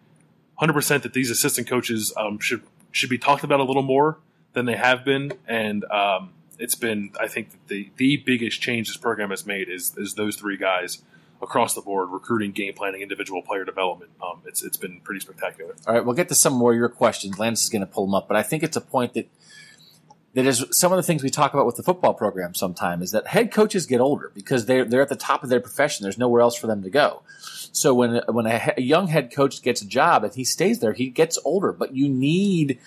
100% 0.61 1.03
that 1.03 1.13
these 1.13 1.31
assistant 1.31 1.67
coaches 1.67 2.13
um, 2.17 2.37
should 2.39 2.63
should 2.91 3.09
be 3.09 3.17
talked 3.17 3.45
about 3.45 3.61
a 3.61 3.63
little 3.63 3.81
more 3.81 4.17
than 4.51 4.65
they 4.65 4.75
have 4.75 5.05
been, 5.05 5.31
and 5.47 5.85
um, 5.85 6.31
it's 6.59 6.75
been 6.75 7.11
I 7.17 7.27
think 7.27 7.47
the 7.67 7.89
the 7.95 8.17
biggest 8.17 8.61
change 8.61 8.89
this 8.89 8.97
program 8.97 9.29
has 9.29 9.45
made 9.45 9.69
is 9.69 9.97
is 9.97 10.15
those 10.15 10.35
three 10.35 10.57
guys 10.57 11.01
across 11.43 11.73
the 11.75 11.81
board, 11.81 12.09
recruiting, 12.09 12.51
game 12.51 12.73
planning, 12.73 13.01
individual 13.01 13.41
player 13.41 13.65
development. 13.65 14.11
Um, 14.21 14.41
it's 14.45 14.63
it's 14.63 14.77
been 14.77 15.01
pretty 15.01 15.19
spectacular. 15.19 15.75
All 15.85 15.93
right, 15.93 16.03
we'll 16.03 16.15
get 16.15 16.29
to 16.29 16.35
some 16.35 16.53
more 16.53 16.71
of 16.71 16.77
your 16.77 16.89
questions. 16.89 17.37
Lance 17.37 17.63
is 17.63 17.69
going 17.69 17.81
to 17.81 17.87
pull 17.87 18.05
them 18.05 18.15
up, 18.15 18.27
but 18.27 18.37
I 18.37 18.43
think 18.43 18.63
it's 18.63 18.77
a 18.77 18.81
point 18.81 19.13
that 19.13 19.29
that 20.33 20.47
is 20.47 20.65
some 20.71 20.91
of 20.91 20.97
the 20.97 21.03
things 21.03 21.21
we 21.21 21.29
talk 21.29 21.53
about 21.53 21.65
with 21.65 21.75
the 21.75 21.83
football 21.83 22.13
program. 22.13 22.55
Sometimes 22.55 23.03
is 23.03 23.11
that 23.11 23.27
head 23.27 23.51
coaches 23.51 23.85
get 23.85 24.01
older 24.01 24.31
because 24.33 24.65
they're 24.65 24.85
they're 24.85 25.01
at 25.01 25.09
the 25.09 25.15
top 25.15 25.43
of 25.43 25.49
their 25.49 25.59
profession. 25.59 26.03
There's 26.03 26.17
nowhere 26.17 26.41
else 26.41 26.55
for 26.55 26.67
them 26.67 26.81
to 26.83 26.89
go. 26.89 27.21
So 27.71 27.93
when 27.93 28.21
when 28.29 28.45
a, 28.47 28.73
a 28.77 28.81
young 28.81 29.07
head 29.07 29.31
coach 29.33 29.61
gets 29.61 29.81
a 29.81 29.87
job 29.87 30.23
and 30.23 30.33
he 30.33 30.43
stays 30.43 30.79
there, 30.79 30.93
he 30.93 31.09
gets 31.09 31.37
older. 31.45 31.71
But 31.71 31.95
you 31.95 32.09
need 32.09 32.79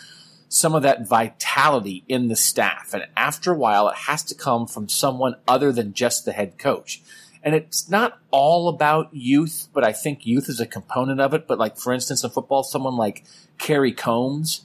some 0.49 0.75
of 0.75 0.83
that 0.83 1.07
vitality 1.07 2.05
in 2.09 2.29
the 2.29 2.37
staff, 2.37 2.95
and 2.95 3.05
after 3.16 3.53
a 3.53 3.57
while, 3.57 3.88
it 3.88 3.97
has 3.97 4.23
to 4.25 4.35
come 4.35 4.66
from 4.66 4.88
someone 4.88 5.35
other 5.47 5.73
than 5.73 5.92
just 5.92 6.25
the 6.25 6.33
head 6.33 6.57
coach. 6.57 7.03
And 7.47 7.55
it's 7.55 7.89
not 7.89 8.19
all 8.33 8.69
about 8.69 9.15
youth, 9.15 9.69
but 9.73 9.85
I 9.85 9.93
think 9.93 10.27
youth 10.27 10.49
is 10.49 10.59
a 10.59 10.67
component 10.67 11.21
of 11.21 11.33
it. 11.33 11.47
But 11.47 11.61
like, 11.61 11.79
for 11.79 11.93
instance, 11.93 12.25
in 12.25 12.31
football, 12.31 12.65
someone 12.65 12.97
like 12.97 13.23
Kerry 13.57 13.93
Coombs 13.93 14.63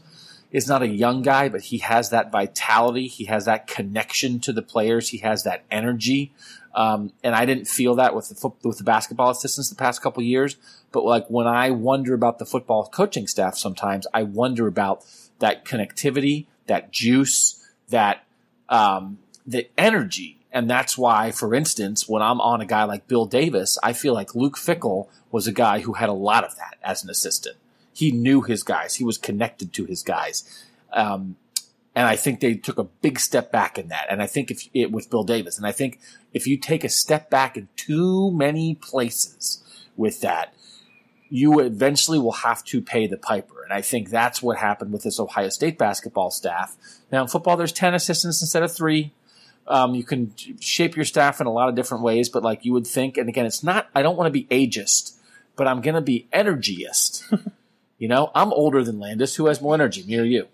is 0.51 0.67
not 0.67 0.81
a 0.81 0.87
young 0.87 1.21
guy, 1.21 1.47
but 1.47 1.61
he 1.61 1.77
has 1.77 2.09
that 2.09 2.31
vitality. 2.31 3.05
He 3.07 3.25
has 3.25 3.45
that 3.45 3.67
connection 3.67 4.39
to 4.39 4.51
the 4.51 4.63
players. 4.63 5.09
He 5.09 5.19
has 5.19 5.43
that 5.43 5.63
energy. 5.69 6.33
Um, 6.73 7.13
and 7.23 7.35
I 7.35 7.45
didn't 7.45 7.67
feel 7.67 7.93
that 7.95 8.15
with 8.15 8.29
the 8.29 8.35
fo- 8.35 8.57
with 8.63 8.79
the 8.79 8.83
basketball 8.83 9.29
assistants 9.29 9.69
the 9.69 9.75
past 9.75 10.01
couple 10.01 10.23
years. 10.23 10.55
But 10.91 11.05
like 11.05 11.27
when 11.27 11.45
I 11.45 11.69
wonder 11.69 12.15
about 12.15 12.39
the 12.39 12.47
football 12.47 12.87
coaching 12.87 13.27
staff, 13.27 13.59
sometimes 13.59 14.07
I 14.11 14.23
wonder 14.23 14.65
about 14.65 15.05
that 15.37 15.65
connectivity, 15.65 16.47
that 16.65 16.91
juice, 16.91 17.63
that 17.89 18.23
um, 18.69 19.19
the 19.45 19.67
energy 19.77 20.40
and 20.51 20.69
that's 20.69 20.97
why, 20.97 21.31
for 21.31 21.55
instance, 21.55 22.09
when 22.09 22.21
I'm 22.21 22.41
on 22.41 22.61
a 22.61 22.65
guy 22.65 22.83
like 22.83 23.07
Bill 23.07 23.25
Davis, 23.25 23.77
I 23.81 23.93
feel 23.93 24.13
like 24.13 24.35
Luke 24.35 24.57
Fickell 24.57 25.07
was 25.31 25.47
a 25.47 25.53
guy 25.53 25.79
who 25.79 25.93
had 25.93 26.09
a 26.09 26.13
lot 26.13 26.43
of 26.43 26.55
that 26.57 26.77
as 26.83 27.03
an 27.03 27.09
assistant. 27.09 27.57
He 27.93 28.11
knew 28.11 28.41
his 28.41 28.63
guys. 28.63 28.95
He 28.95 29.03
was 29.03 29.17
connected 29.17 29.71
to 29.73 29.85
his 29.85 30.03
guys. 30.03 30.65
Um, 30.91 31.37
and 31.95 32.07
I 32.07 32.15
think 32.15 32.39
they 32.39 32.55
took 32.55 32.77
a 32.77 32.83
big 32.83 33.19
step 33.19 33.51
back 33.51 33.77
in 33.77 33.89
that. 33.89 34.07
And 34.09 34.21
I 34.21 34.27
think 34.27 34.51
if 34.51 34.69
it 34.73 34.91
with 34.91 35.09
Bill 35.09 35.23
Davis, 35.23 35.57
and 35.57 35.65
I 35.65 35.71
think 35.71 35.99
if 36.33 36.47
you 36.47 36.57
take 36.57 36.83
a 36.83 36.89
step 36.89 37.29
back 37.29 37.57
in 37.57 37.67
too 37.75 38.31
many 38.31 38.75
places 38.75 39.63
with 39.95 40.21
that, 40.21 40.53
you 41.29 41.59
eventually 41.59 42.19
will 42.19 42.31
have 42.31 42.63
to 42.65 42.81
pay 42.81 43.07
the 43.07 43.17
piper. 43.17 43.63
And 43.63 43.71
I 43.71 43.81
think 43.81 44.09
that's 44.09 44.41
what 44.41 44.57
happened 44.57 44.91
with 44.91 45.03
this 45.03 45.19
Ohio 45.19 45.49
State 45.49 45.77
basketball 45.77 46.29
staff. 46.29 46.75
Now 47.09 47.21
in 47.21 47.27
football, 47.29 47.55
there's 47.55 47.71
10 47.71 47.93
assistants 47.93 48.41
instead 48.41 48.63
of 48.63 48.73
three. 48.73 49.13
Um, 49.71 49.95
you 49.95 50.03
can 50.03 50.33
shape 50.59 50.97
your 50.97 51.05
staff 51.05 51.39
in 51.39 51.47
a 51.47 51.51
lot 51.51 51.69
of 51.69 51.75
different 51.75 52.03
ways, 52.03 52.27
but 52.27 52.43
like 52.43 52.65
you 52.65 52.73
would 52.73 52.85
think, 52.85 53.15
and 53.15 53.29
again, 53.29 53.45
it's 53.45 53.63
not, 53.63 53.87
I 53.95 54.01
don't 54.01 54.17
want 54.17 54.27
to 54.27 54.31
be 54.31 54.43
ageist, 54.47 55.15
but 55.55 55.65
I'm 55.65 55.79
going 55.79 55.95
to 55.95 56.01
be 56.01 56.27
energyist. 56.33 57.23
you 57.97 58.09
know, 58.09 58.31
I'm 58.35 58.51
older 58.51 58.83
than 58.83 58.99
Landis. 58.99 59.35
Who 59.35 59.45
has 59.45 59.61
more 59.61 59.73
energy, 59.73 60.03
me 60.03 60.19
or 60.19 60.23
you? 60.23 60.49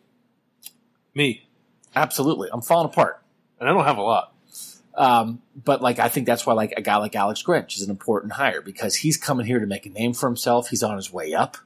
Me. 1.16 1.48
Absolutely. 1.96 2.50
I'm 2.54 2.62
falling 2.62 2.86
apart. 2.86 3.20
And 3.60 3.68
I 3.68 3.74
don't 3.74 3.86
have 3.86 3.98
a 3.98 4.04
lot. 4.04 4.36
Um, 4.94 5.42
but 5.66 5.82
like, 5.82 5.98
I 5.98 6.10
think 6.10 6.28
that's 6.28 6.46
why 6.46 6.54
like 6.54 6.76
a 6.78 6.84
guy 6.84 6.98
like 6.98 7.16
Alex 7.16 7.42
Grinch 7.42 7.76
is 7.76 7.82
an 7.82 7.90
important 7.90 8.34
hire 8.34 8.62
because 8.62 8.98
he's 8.98 9.18
coming 9.18 9.48
here 9.48 9.60
to 9.60 9.66
make 9.66 9.88
a 9.88 9.90
name 9.90 10.14
for 10.14 10.28
himself. 10.28 10.70
He's 10.70 10.84
on 10.84 10.96
his 10.96 11.12
way 11.12 11.34
up. 11.34 11.58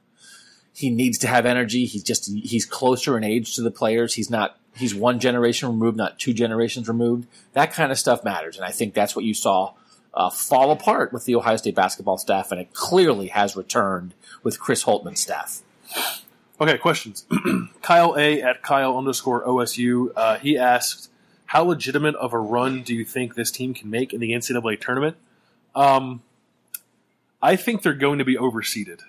He 0.72 0.88
needs 0.88 1.18
to 1.18 1.28
have 1.28 1.44
energy. 1.44 1.84
He's 1.84 2.02
just, 2.02 2.32
he's 2.32 2.64
closer 2.64 3.18
in 3.18 3.24
age 3.24 3.56
to 3.56 3.62
the 3.62 3.70
players. 3.70 4.14
He's 4.14 4.30
not 4.30 4.58
he's 4.76 4.94
one 4.94 5.20
generation 5.20 5.68
removed, 5.68 5.96
not 5.96 6.18
two 6.18 6.32
generations 6.32 6.88
removed. 6.88 7.26
That 7.52 7.72
kind 7.72 7.92
of 7.92 7.98
stuff 7.98 8.24
matters, 8.24 8.56
and 8.56 8.64
I 8.64 8.70
think 8.70 8.94
that's 8.94 9.14
what 9.14 9.24
you 9.24 9.34
saw 9.34 9.74
uh, 10.14 10.30
fall 10.30 10.70
apart 10.70 11.12
with 11.12 11.24
the 11.24 11.34
Ohio 11.34 11.56
State 11.56 11.74
basketball 11.74 12.18
staff, 12.18 12.50
and 12.50 12.60
it 12.60 12.72
clearly 12.74 13.28
has 13.28 13.56
returned 13.56 14.14
with 14.42 14.60
Chris 14.60 14.84
Holtmann's 14.84 15.20
staff. 15.20 15.62
Okay, 16.60 16.78
questions. 16.78 17.26
Kyle 17.82 18.14
A 18.16 18.42
at 18.42 18.62
Kyle 18.62 18.96
underscore 18.96 19.44
OSU. 19.44 20.10
Uh, 20.14 20.38
he 20.38 20.56
asked, 20.56 21.10
"How 21.46 21.64
legitimate 21.64 22.14
of 22.16 22.32
a 22.32 22.38
run 22.38 22.82
do 22.82 22.94
you 22.94 23.04
think 23.04 23.34
this 23.34 23.50
team 23.50 23.74
can 23.74 23.90
make 23.90 24.12
in 24.12 24.20
the 24.20 24.32
NCAA 24.32 24.80
tournament?" 24.80 25.16
Um, 25.74 26.22
I 27.40 27.56
think 27.56 27.82
they're 27.82 27.94
going 27.94 28.18
to 28.18 28.24
be 28.24 28.36
overseeded, 28.36 29.00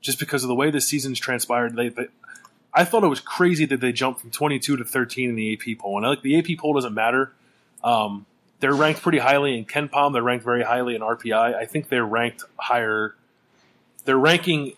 just 0.00 0.18
because 0.18 0.42
of 0.42 0.48
the 0.48 0.54
way 0.54 0.70
the 0.70 0.80
season's 0.80 1.20
transpired. 1.20 1.76
They, 1.76 1.90
they 1.90 2.08
I 2.72 2.84
thought 2.84 3.02
it 3.02 3.08
was 3.08 3.20
crazy 3.20 3.64
that 3.66 3.80
they 3.80 3.92
jumped 3.92 4.20
from 4.20 4.30
22 4.30 4.76
to 4.76 4.84
13 4.84 5.30
in 5.30 5.34
the 5.34 5.52
AP 5.54 5.78
poll. 5.78 5.98
And 5.98 6.06
like 6.06 6.22
the 6.22 6.38
AP 6.38 6.58
poll 6.58 6.74
doesn't 6.74 6.94
matter. 6.94 7.32
Um, 7.82 8.26
they're 8.60 8.74
ranked 8.74 9.02
pretty 9.02 9.18
highly 9.18 9.58
in 9.58 9.64
KenPom. 9.64 10.12
They're 10.12 10.22
ranked 10.22 10.44
very 10.44 10.62
highly 10.62 10.94
in 10.94 11.00
RPI. 11.00 11.54
I 11.54 11.64
think 11.66 11.88
they're 11.88 12.04
ranked 12.04 12.44
higher. 12.56 13.14
Their 14.04 14.18
ranking 14.18 14.74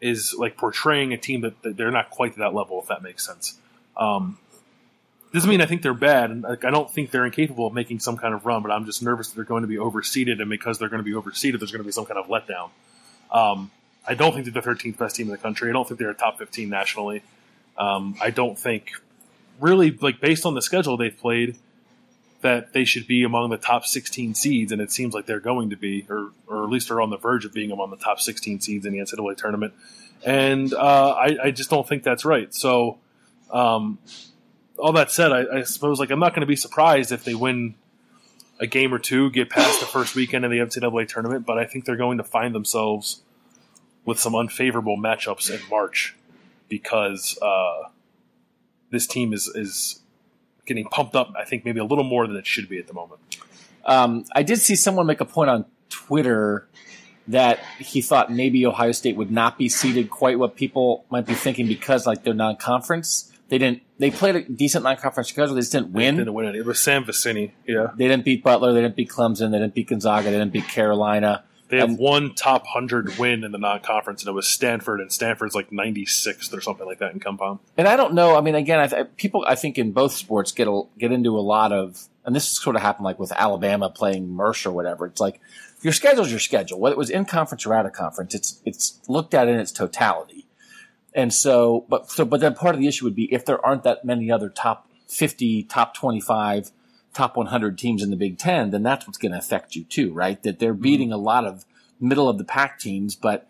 is 0.00 0.34
like 0.36 0.56
portraying 0.56 1.12
a 1.12 1.18
team 1.18 1.42
that, 1.42 1.60
that 1.62 1.76
they're 1.76 1.90
not 1.90 2.10
quite 2.10 2.32
to 2.34 2.38
that 2.40 2.54
level, 2.54 2.80
if 2.80 2.88
that 2.88 3.02
makes 3.02 3.24
sense. 3.24 3.58
Um, 3.96 4.38
doesn't 5.32 5.48
mean 5.48 5.60
I 5.60 5.66
think 5.66 5.82
they're 5.82 5.94
bad, 5.94 6.42
like, 6.42 6.64
I 6.64 6.70
don't 6.70 6.90
think 6.90 7.12
they're 7.12 7.26
incapable 7.26 7.66
of 7.66 7.72
making 7.72 8.00
some 8.00 8.16
kind 8.16 8.34
of 8.34 8.46
run. 8.46 8.62
But 8.62 8.72
I'm 8.72 8.84
just 8.84 9.02
nervous 9.02 9.28
that 9.28 9.36
they're 9.36 9.44
going 9.44 9.62
to 9.62 9.68
be 9.68 9.76
overseeded, 9.76 10.40
and 10.40 10.50
because 10.50 10.78
they're 10.78 10.88
going 10.88 11.04
to 11.04 11.08
be 11.08 11.12
overseeded, 11.12 11.60
there's 11.60 11.70
going 11.70 11.82
to 11.82 11.86
be 11.86 11.92
some 11.92 12.06
kind 12.06 12.18
of 12.18 12.26
letdown. 12.26 12.70
Um, 13.30 13.70
I 14.06 14.14
don't 14.14 14.32
think 14.32 14.44
they're 14.46 14.62
the 14.62 14.68
13th 14.68 14.98
best 14.98 15.16
team 15.16 15.26
in 15.26 15.32
the 15.32 15.38
country. 15.38 15.68
I 15.68 15.72
don't 15.72 15.86
think 15.86 16.00
they're 16.00 16.10
a 16.10 16.14
top 16.14 16.38
15 16.38 16.68
nationally. 16.68 17.22
Um, 17.76 18.16
I 18.20 18.30
don't 18.30 18.58
think, 18.58 18.90
really, 19.60 19.90
like 19.90 20.20
based 20.20 20.44
on 20.44 20.54
the 20.54 20.62
schedule 20.62 20.96
they've 20.96 21.16
played, 21.16 21.56
that 22.42 22.72
they 22.72 22.84
should 22.84 23.06
be 23.06 23.22
among 23.22 23.50
the 23.50 23.58
top 23.58 23.84
16 23.84 24.34
seeds, 24.34 24.72
and 24.72 24.80
it 24.80 24.90
seems 24.90 25.14
like 25.14 25.26
they're 25.26 25.40
going 25.40 25.70
to 25.70 25.76
be, 25.76 26.06
or 26.08 26.30
or 26.46 26.64
at 26.64 26.70
least 26.70 26.90
are 26.90 27.00
on 27.00 27.10
the 27.10 27.18
verge 27.18 27.44
of 27.44 27.52
being 27.52 27.70
among 27.70 27.90
the 27.90 27.96
top 27.96 28.20
16 28.20 28.60
seeds 28.60 28.86
in 28.86 28.92
the 28.92 28.98
NCAA 28.98 29.36
tournament. 29.36 29.74
And 30.24 30.72
uh, 30.72 31.10
I, 31.12 31.36
I, 31.44 31.50
just 31.50 31.70
don't 31.70 31.86
think 31.88 32.02
that's 32.02 32.26
right. 32.26 32.54
So, 32.54 32.98
um, 33.50 33.98
all 34.78 34.92
that 34.92 35.10
said, 35.10 35.32
I, 35.32 35.58
I 35.58 35.62
suppose 35.62 35.98
like 35.98 36.10
I'm 36.10 36.18
not 36.18 36.34
going 36.34 36.42
to 36.42 36.46
be 36.46 36.56
surprised 36.56 37.12
if 37.12 37.24
they 37.24 37.34
win 37.34 37.74
a 38.58 38.66
game 38.66 38.92
or 38.92 38.98
two, 38.98 39.30
get 39.30 39.48
past 39.48 39.80
the 39.80 39.86
first 39.86 40.14
weekend 40.14 40.44
of 40.44 40.50
the 40.50 40.58
NCAA 40.58 41.08
tournament, 41.08 41.46
but 41.46 41.58
I 41.58 41.64
think 41.64 41.86
they're 41.86 41.96
going 41.96 42.18
to 42.18 42.24
find 42.24 42.54
themselves 42.54 43.22
with 44.04 44.18
some 44.18 44.34
unfavorable 44.34 44.96
matchups 44.96 45.50
in 45.50 45.60
March 45.70 46.16
because 46.68 47.38
uh, 47.42 47.88
this 48.90 49.06
team 49.06 49.32
is 49.32 49.48
is 49.48 50.00
getting 50.66 50.84
pumped 50.86 51.16
up. 51.16 51.32
I 51.38 51.44
think 51.44 51.64
maybe 51.64 51.80
a 51.80 51.84
little 51.84 52.04
more 52.04 52.26
than 52.26 52.36
it 52.36 52.46
should 52.46 52.68
be 52.68 52.78
at 52.78 52.86
the 52.86 52.94
moment. 52.94 53.20
Um, 53.84 54.24
I 54.34 54.42
did 54.42 54.58
see 54.60 54.76
someone 54.76 55.06
make 55.06 55.20
a 55.20 55.24
point 55.24 55.50
on 55.50 55.64
Twitter 55.88 56.68
that 57.28 57.60
he 57.78 58.02
thought 58.02 58.32
maybe 58.32 58.66
Ohio 58.66 58.92
State 58.92 59.16
would 59.16 59.30
not 59.30 59.56
be 59.58 59.68
seeded 59.68 60.10
quite 60.10 60.38
what 60.38 60.56
people 60.56 61.04
might 61.10 61.26
be 61.26 61.34
thinking 61.34 61.66
because 61.66 62.06
like 62.06 62.24
they're 62.24 62.34
non-conference. 62.34 63.32
They 63.48 63.58
didn't. 63.58 63.82
They 63.98 64.10
played 64.10 64.36
a 64.36 64.42
decent 64.42 64.84
non-conference 64.84 65.28
schedule. 65.28 65.54
They 65.54 65.60
just 65.60 65.72
didn't 65.72 65.92
win. 65.92 66.14
They 66.16 66.20
Didn't 66.20 66.34
win 66.34 66.46
it. 66.46 66.56
It 66.56 66.64
was 66.64 66.80
Sam 66.80 67.04
Vecenie. 67.04 67.50
Yeah, 67.66 67.88
They 67.96 68.06
didn't 68.06 68.24
beat 68.24 68.44
Butler. 68.44 68.72
They 68.72 68.80
didn't 68.80 68.96
beat 68.96 69.10
Clemson. 69.10 69.50
They 69.50 69.58
didn't 69.58 69.74
beat 69.74 69.88
Gonzaga. 69.88 70.30
They 70.30 70.38
didn't 70.38 70.52
beat 70.52 70.68
Carolina. 70.68 71.42
They 71.70 71.78
have 71.78 71.96
one 71.98 72.34
top 72.34 72.66
hundred 72.66 73.16
win 73.16 73.44
in 73.44 73.52
the 73.52 73.58
non-conference, 73.58 74.22
and 74.22 74.28
it 74.28 74.32
was 74.32 74.48
Stanford, 74.48 75.00
and 75.00 75.12
Stanford's 75.12 75.54
like 75.54 75.70
96th 75.70 76.52
or 76.52 76.60
something 76.60 76.84
like 76.84 76.98
that 76.98 77.12
in 77.12 77.20
KenPom. 77.20 77.60
And 77.76 77.86
I 77.86 77.96
don't 77.96 78.14
know. 78.14 78.36
I 78.36 78.40
mean, 78.40 78.56
again, 78.56 78.80
I 78.80 78.86
th- 78.88 79.06
people 79.16 79.44
I 79.46 79.54
think 79.54 79.78
in 79.78 79.92
both 79.92 80.12
sports 80.12 80.50
get 80.50 80.66
a, 80.66 80.82
get 80.98 81.12
into 81.12 81.38
a 81.38 81.40
lot 81.40 81.72
of, 81.72 82.08
and 82.24 82.34
this 82.34 82.48
sort 82.48 82.74
of 82.74 82.82
happened 82.82 83.04
like 83.04 83.20
with 83.20 83.30
Alabama 83.32 83.88
playing 83.88 84.28
Mercer 84.28 84.70
or 84.70 84.72
whatever. 84.72 85.06
It's 85.06 85.20
like 85.20 85.40
your 85.82 85.92
schedule's 85.92 86.30
your 86.30 86.40
schedule. 86.40 86.80
Whether 86.80 86.94
it 86.94 86.98
was 86.98 87.10
in 87.10 87.24
conference 87.24 87.64
or 87.64 87.74
out 87.74 87.86
of 87.86 87.92
conference, 87.92 88.34
it's 88.34 88.60
it's 88.64 89.00
looked 89.08 89.32
at 89.32 89.48
in 89.48 89.58
its 89.58 89.72
totality. 89.72 90.46
And 91.14 91.32
so, 91.32 91.86
but 91.88 92.10
so, 92.10 92.24
but 92.24 92.40
then 92.40 92.54
part 92.54 92.74
of 92.74 92.80
the 92.80 92.88
issue 92.88 93.04
would 93.04 93.14
be 93.14 93.32
if 93.32 93.44
there 93.44 93.64
aren't 93.64 93.84
that 93.84 94.04
many 94.04 94.30
other 94.30 94.48
top 94.48 94.88
fifty, 95.08 95.62
top 95.62 95.94
twenty-five, 95.94 96.70
top 97.14 97.36
one 97.36 97.46
hundred 97.46 97.78
teams 97.78 98.02
in 98.02 98.10
the 98.10 98.16
Big 98.16 98.38
Ten, 98.38 98.70
then 98.70 98.82
that's 98.82 99.06
what's 99.06 99.18
going 99.18 99.32
to 99.32 99.38
affect 99.38 99.74
you 99.74 99.84
too, 99.84 100.12
right? 100.12 100.42
That 100.42 100.58
they're 100.58 100.74
beating 100.74 101.12
a 101.12 101.16
lot 101.16 101.44
of 101.44 101.64
middle 102.00 102.28
of 102.28 102.38
the 102.38 102.44
pack 102.44 102.78
teams, 102.78 103.14
but 103.14 103.46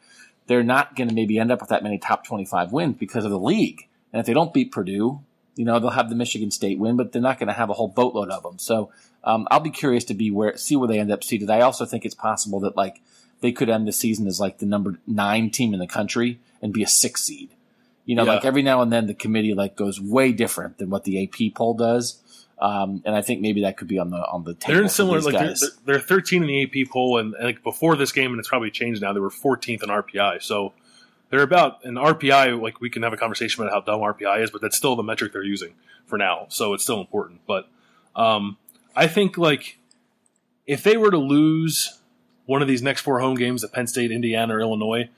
they're 0.47 0.63
not 0.65 0.97
going 0.97 1.09
to 1.09 1.15
maybe 1.15 1.39
end 1.39 1.53
up 1.53 1.61
with 1.61 1.69
that 1.71 1.83
many 1.83 1.99
top 1.99 2.25
25 2.27 2.73
wins 2.73 2.97
because 2.99 3.25
of 3.25 3.31
the 3.31 3.39
league. 3.39 3.87
And 4.13 4.19
if 4.19 4.27
they 4.27 4.33
don't 4.33 4.53
beat 4.53 4.73
Purdue, 4.73 5.21
you 5.55 5.65
know, 5.65 5.79
they'll 5.79 5.91
have 5.91 6.09
the 6.09 6.17
Michigan 6.17 6.51
State 6.51 6.79
win, 6.79 6.97
but 6.97 7.13
they're 7.13 7.23
not 7.23 7.39
going 7.39 7.47
to 7.49 7.53
have 7.53 7.71
a 7.71 7.75
whole 7.75 7.87
boatload 7.89 8.31
of 8.31 8.43
them. 8.43 8.59
So 8.59 8.91
um, 9.23 9.47
I'll 9.51 9.61
be 9.61 9.71
curious 9.71 10.05
to 10.07 10.15
be 10.15 10.31
where 10.31 10.57
see 10.57 10.75
where 10.77 10.89
they 10.89 10.99
end 10.99 11.13
up 11.13 11.23
seated. 11.23 11.51
I 11.51 11.61
also 11.61 11.85
think 11.85 12.05
it's 12.05 12.15
possible 12.15 12.59
that 12.61 12.77
like 12.77 13.01
they 13.41 13.53
could 13.53 13.69
end 13.71 13.87
the 13.87 13.93
season 13.93 14.27
as 14.27 14.41
like 14.41 14.59
the 14.59 14.67
number 14.67 14.99
nine 15.07 15.51
team 15.51 15.73
in 15.73 15.79
the 15.81 15.87
country 15.87 16.41
and 16.61 16.73
be 16.73 16.83
a 16.83 16.89
six 16.89 17.23
seed. 17.23 17.51
You 18.07 18.17
know, 18.17 18.25
Yeah. 18.25 18.35
like 18.35 18.45
every 18.45 18.63
now 18.63 18.81
and 18.83 18.93
then 18.93 19.07
the 19.07 19.15
committee 19.15 19.55
like 19.55 19.77
goes 19.77 20.01
way 20.01 20.33
different 20.33 20.79
than 20.79 20.91
what 20.91 21.05
the 21.05 21.23
AP 21.23 21.55
poll 21.55 21.75
does. 21.75 22.21
Um, 22.61 23.03
and 23.07 23.17
I 23.17 23.23
think 23.23 23.41
maybe 23.41 23.63
that 23.63 23.79
could 23.79 23.89
be 23.89 23.99
on 23.99 24.11
the 24.11 24.19
on 24.19 24.45
the 24.45 24.55
table. 24.55 24.75
They're 24.75 24.83
in 24.83 24.89
similar, 24.91 25.21
like 25.21 25.33
they're, 25.33 25.55
they're, 25.55 25.71
they're 25.87 25.99
13 25.99 26.43
in 26.43 26.49
the 26.49 26.63
AP 26.65 26.91
poll, 26.91 27.19
and, 27.19 27.35
and 27.35 27.45
like 27.45 27.63
before 27.63 27.97
this 27.97 28.13
game, 28.13 28.33
and 28.33 28.39
it's 28.39 28.49
probably 28.49 28.71
changed 28.71 29.01
now. 29.01 29.15
They 29.15 29.21
were 29.21 29.31
14th 29.31 29.83
in 29.83 29.89
RPI, 29.89 30.43
so 30.43 30.75
they're 31.31 31.43
about 31.43 31.85
an 31.85 31.95
RPI. 31.95 32.61
Like 32.61 32.81
we 32.81 32.91
can 32.91 33.03
have 33.03 33.15
a 33.15 33.17
conversation 33.17 33.63
about 33.63 33.73
how 33.73 33.81
dumb 33.81 34.01
RPI 34.01 34.43
is, 34.43 34.51
but 34.51 34.61
that's 34.61 34.77
still 34.77 34.95
the 34.95 35.03
metric 35.03 35.33
they're 35.33 35.43
using 35.43 35.75
for 36.05 36.19
now, 36.19 36.47
so 36.51 36.75
it's 36.75 36.83
still 36.83 37.01
important. 37.01 37.41
But 37.47 37.67
um, 38.15 38.59
I 38.95 39.07
think 39.07 39.39
like 39.39 39.79
if 40.67 40.83
they 40.83 40.99
were 40.99 41.11
to 41.11 41.19
lose 41.19 41.99
one 42.45 42.61
of 42.61 42.69
these 42.69 42.83
next 42.83 43.01
four 43.01 43.21
home 43.21 43.37
games 43.37 43.65
at 43.65 43.73
Penn 43.73 43.87
State, 43.87 44.11
Indiana, 44.11 44.57
or 44.57 44.61
Illinois, 44.61 45.09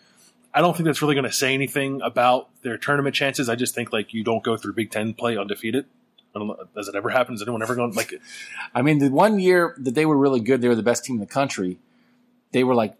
I 0.54 0.60
don't 0.60 0.76
think 0.76 0.84
that's 0.84 1.02
really 1.02 1.14
going 1.14 1.24
to 1.24 1.32
say 1.32 1.54
anything 1.54 2.02
about 2.02 2.50
their 2.62 2.78
tournament 2.78 3.16
chances. 3.16 3.48
I 3.48 3.56
just 3.56 3.74
think 3.74 3.92
like 3.92 4.14
you 4.14 4.22
don't 4.22 4.44
go 4.44 4.56
through 4.56 4.74
Big 4.74 4.90
Ten 4.90 5.14
play 5.14 5.36
undefeated. 5.36 5.86
I 6.34 6.38
don't 6.38 6.48
know. 6.48 6.56
Does 6.74 6.88
it 6.88 6.94
ever 6.94 7.10
happen? 7.10 7.34
Has 7.34 7.42
anyone 7.42 7.62
ever 7.62 7.74
gone 7.74 7.92
like? 7.92 8.14
I 8.74 8.82
mean, 8.82 8.98
the 8.98 9.10
one 9.10 9.38
year 9.38 9.74
that 9.78 9.94
they 9.94 10.06
were 10.06 10.16
really 10.16 10.40
good, 10.40 10.60
they 10.60 10.68
were 10.68 10.74
the 10.74 10.82
best 10.82 11.04
team 11.04 11.16
in 11.16 11.20
the 11.20 11.26
country. 11.26 11.78
They 12.52 12.64
were 12.64 12.74
like, 12.74 12.94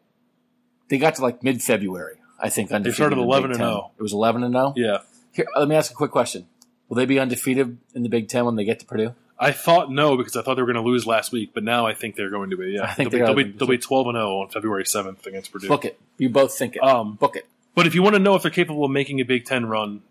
they 0.89 0.99
got 0.99 1.15
to 1.17 1.23
like 1.23 1.43
mid 1.43 1.63
February, 1.63 2.17
I 2.39 2.51
think. 2.51 2.71
Undefeated 2.73 2.97
started 2.97 3.19
eleven 3.19 3.51
and 3.51 3.59
zero. 3.59 3.93
It 3.99 4.03
was 4.03 4.13
eleven 4.13 4.43
and 4.45 4.55
zero. 4.55 4.75
Yeah, 4.77 4.99
Here, 5.33 5.47
let 5.57 5.69
me 5.69 5.77
ask 5.77 5.91
a 5.91 5.95
quick 5.95 6.11
question: 6.11 6.47
Will 6.89 6.97
they 6.97 7.07
be 7.07 7.19
undefeated 7.19 7.79
in 7.95 8.03
the 8.03 8.09
Big 8.09 8.29
Ten 8.29 8.45
when 8.45 8.57
they 8.57 8.65
get 8.65 8.81
to 8.81 8.87
Purdue? 8.87 9.15
I 9.39 9.51
thought 9.51 9.91
no 9.91 10.17
because 10.17 10.37
I 10.37 10.43
thought 10.43 10.55
they 10.55 10.63
were 10.63 10.73
going 10.73 10.85
to 10.85 10.89
lose 10.89 11.07
last 11.07 11.33
week, 11.33 11.51
but 11.53 11.65
now 11.65 11.87
I 11.87 11.95
think 11.95 12.15
they're 12.15 12.31
going 12.31 12.51
to 12.51 12.57
be. 12.57 12.73
Yeah, 12.73 12.85
I 12.85 12.93
think 12.95 13.11
they'll, 13.11 13.27
they 13.27 13.35
be, 13.35 13.43
they'll, 13.43 13.53
be, 13.53 13.59
they'll 13.59 13.69
be 13.69 13.79
twelve 13.79 14.07
and 14.07 14.15
zero 14.15 14.41
on 14.43 14.51
February 14.51 14.85
seventh 14.85 15.27
against 15.27 15.51
Purdue. 15.51 15.69
Book 15.69 15.85
it. 15.85 15.99
You 16.19 16.29
both 16.29 16.57
think 16.57 16.77
it. 16.77 16.83
Um, 16.83 17.15
Book 17.15 17.37
it. 17.37 17.47
but 17.75 17.87
if 17.87 17.95
you 17.95 18.03
want 18.03 18.15
to 18.15 18.21
know 18.21 18.35
if 18.37 18.43
they're 18.43 18.51
capable 18.51 18.85
of 18.85 18.91
making 18.91 19.21
a 19.21 19.25
Big 19.25 19.45
Ten 19.45 19.67
run, 19.67 20.03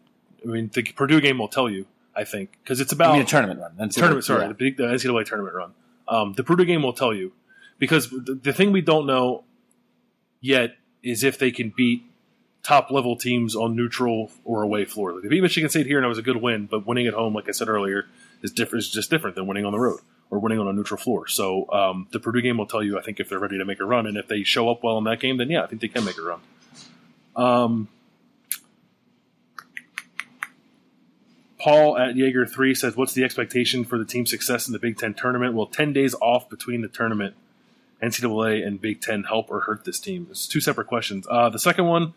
I 0.44 0.48
mean, 0.48 0.70
the 0.74 0.84
Purdue 0.84 1.22
game 1.22 1.38
will 1.38 1.48
tell 1.48 1.70
you. 1.70 1.86
I 2.16 2.24
think 2.24 2.58
because 2.64 2.80
it's 2.80 2.92
about 2.92 3.14
mean, 3.14 3.22
a 3.22 3.26
tournament 3.26 3.60
run. 3.60 3.74
That's 3.78 3.96
tournament. 3.96 4.26
Sorry, 4.26 4.42
yeah. 4.42 4.48
the, 4.50 4.54
big, 4.54 4.78
the 4.78 4.84
NCAA 4.84 5.26
tournament 5.26 5.56
run. 5.56 5.74
Um, 6.08 6.34
the 6.34 6.44
Purdue 6.44 6.66
game 6.66 6.84
will 6.84 6.94
tell 6.94 7.14
you 7.14 7.32
because 7.80 8.10
the, 8.10 8.40
the 8.42 8.54
thing 8.54 8.72
we 8.72 8.82
don't 8.82 9.06
know 9.06 9.44
yet 10.42 10.76
is 11.04 11.24
if 11.24 11.40
they 11.40 11.52
can 11.52 11.74
beat 11.76 12.04
top 12.64 12.92
level 12.92 13.16
teams 13.16 13.56
on 13.56 13.76
neutral 13.76 14.32
or 14.44 14.62
away 14.62 14.86
floor. 14.86 15.14
Like 15.14 15.24
they 15.24 15.30
beat 15.30 15.42
Michigan 15.42 15.70
State 15.70 15.88
here 15.88 15.98
and 15.98 16.06
it 16.06 16.10
was 16.10 16.18
a 16.18 16.24
good 16.24 16.38
win, 16.38 16.68
but 16.68 16.86
winning 16.86 17.08
at 17.08 17.14
home, 17.14 17.34
like 17.34 17.48
I 17.48 17.52
said 17.52 17.70
earlier, 17.70 18.06
is 18.42 18.52
different. 18.52 18.84
Is 18.84 18.92
just 18.92 19.10
different 19.10 19.36
than 19.36 19.48
winning 19.48 19.66
on 19.66 19.72
the 19.72 19.80
road 19.80 20.00
or 20.30 20.40
winning 20.40 20.60
on 20.60 20.68
a 20.68 20.74
neutral 20.74 20.98
floor. 20.98 21.28
So 21.28 21.70
um, 21.72 22.08
the 22.12 22.20
Purdue 22.20 22.42
game 22.42 22.58
will 22.58 22.66
tell 22.66 22.82
you, 22.82 22.98
I 22.98 23.02
think, 23.02 23.20
if 23.20 23.30
they're 23.30 23.40
ready 23.40 23.58
to 23.58 23.66
make 23.66 23.80
a 23.80 23.86
run, 23.86 24.08
and 24.08 24.18
if 24.18 24.28
they 24.28 24.44
show 24.44 24.70
up 24.70 24.84
well 24.84 24.98
in 24.98 25.04
that 25.04 25.20
game, 25.20 25.38
then 25.38 25.50
yeah, 25.50 25.64
I 25.64 25.68
think 25.68 25.82
they 25.82 25.90
can 25.90 26.06
make 26.06 26.18
a 26.18 26.22
run. 26.22 26.40
Um, 27.36 27.88
Paul 31.62 31.96
at 31.96 32.16
Jaeger 32.16 32.48
three 32.48 32.74
says, 32.74 32.98
"What's 32.98 33.14
the 33.14 33.24
expectation 33.24 33.86
for 33.86 34.00
the 34.00 34.06
team's 34.06 34.32
success 34.32 34.68
in 34.68 34.74
the 34.74 34.80
Big 34.80 34.98
Ten 34.98 35.14
tournament? 35.14 35.54
Will 35.54 35.68
ten 35.68 35.94
days 35.94 36.16
off 36.16 36.50
between 36.50 36.82
the 36.82 36.88
tournament, 36.88 37.36
NCAA 38.02 38.66
and 38.66 38.82
Big 38.82 39.00
Ten 39.00 39.26
help 39.26 39.52
or 39.52 39.62
hurt 39.62 39.86
this 39.86 40.00
team?" 40.00 40.28
It's 40.32 40.48
two 40.48 40.60
separate 40.60 40.88
questions. 40.88 41.28
Uh, 41.30 41.50
the 41.50 41.60
second 41.60 41.86
one, 41.86 42.16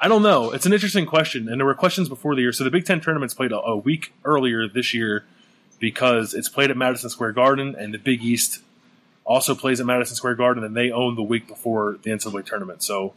I 0.00 0.08
don't 0.08 0.24
know. 0.24 0.50
It's 0.50 0.66
an 0.66 0.72
interesting 0.72 1.06
question, 1.06 1.48
and 1.48 1.60
there 1.60 1.66
were 1.66 1.74
questions 1.74 2.08
before 2.08 2.34
the 2.34 2.40
year. 2.40 2.52
So 2.52 2.64
the 2.64 2.70
Big 2.70 2.84
Ten 2.84 3.00
tournament's 3.00 3.34
played 3.34 3.52
a, 3.52 3.60
a 3.60 3.76
week 3.76 4.12
earlier 4.24 4.66
this 4.66 4.92
year 4.92 5.24
because 5.78 6.34
it's 6.34 6.48
played 6.48 6.72
at 6.72 6.76
Madison 6.76 7.10
Square 7.10 7.32
Garden, 7.32 7.76
and 7.78 7.94
the 7.94 7.98
Big 7.98 8.24
East 8.24 8.60
also 9.24 9.54
plays 9.54 9.78
at 9.78 9.86
Madison 9.86 10.16
Square 10.16 10.34
Garden, 10.34 10.64
and 10.64 10.76
they 10.76 10.90
own 10.90 11.14
the 11.14 11.22
week 11.22 11.46
before 11.46 11.96
the 12.02 12.10
NCAA 12.10 12.44
tournament. 12.44 12.82
So 12.82 13.14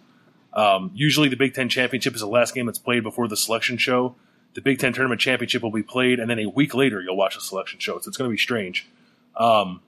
um, 0.54 0.92
usually, 0.94 1.30
the 1.30 1.36
Big 1.36 1.54
Ten 1.54 1.70
championship 1.70 2.14
is 2.14 2.22
the 2.22 2.28
last 2.28 2.54
game 2.54 2.66
that's 2.68 2.80
played 2.80 3.04
before 3.04 3.28
the 3.28 3.38
selection 3.38 3.78
show. 3.78 4.16
The 4.54 4.62
Big 4.62 4.80
Ten 4.80 4.94
tournament 4.94 5.20
championship 5.20 5.64
will 5.64 5.72
be 5.72 5.84
played, 5.84 6.20
and 6.20 6.30
then 6.30 6.40
a 6.40 6.46
week 6.46 6.76
later, 6.76 7.02
you'll 7.02 7.18
watch 7.18 7.36
the 7.36 7.42
selection 7.42 7.80
show. 7.80 8.00
So 8.00 8.08
it's 8.08 8.18
going 8.18 8.30
to 8.30 8.34
be 8.34 8.38
strange. 8.38 8.88
Um, 9.36 9.82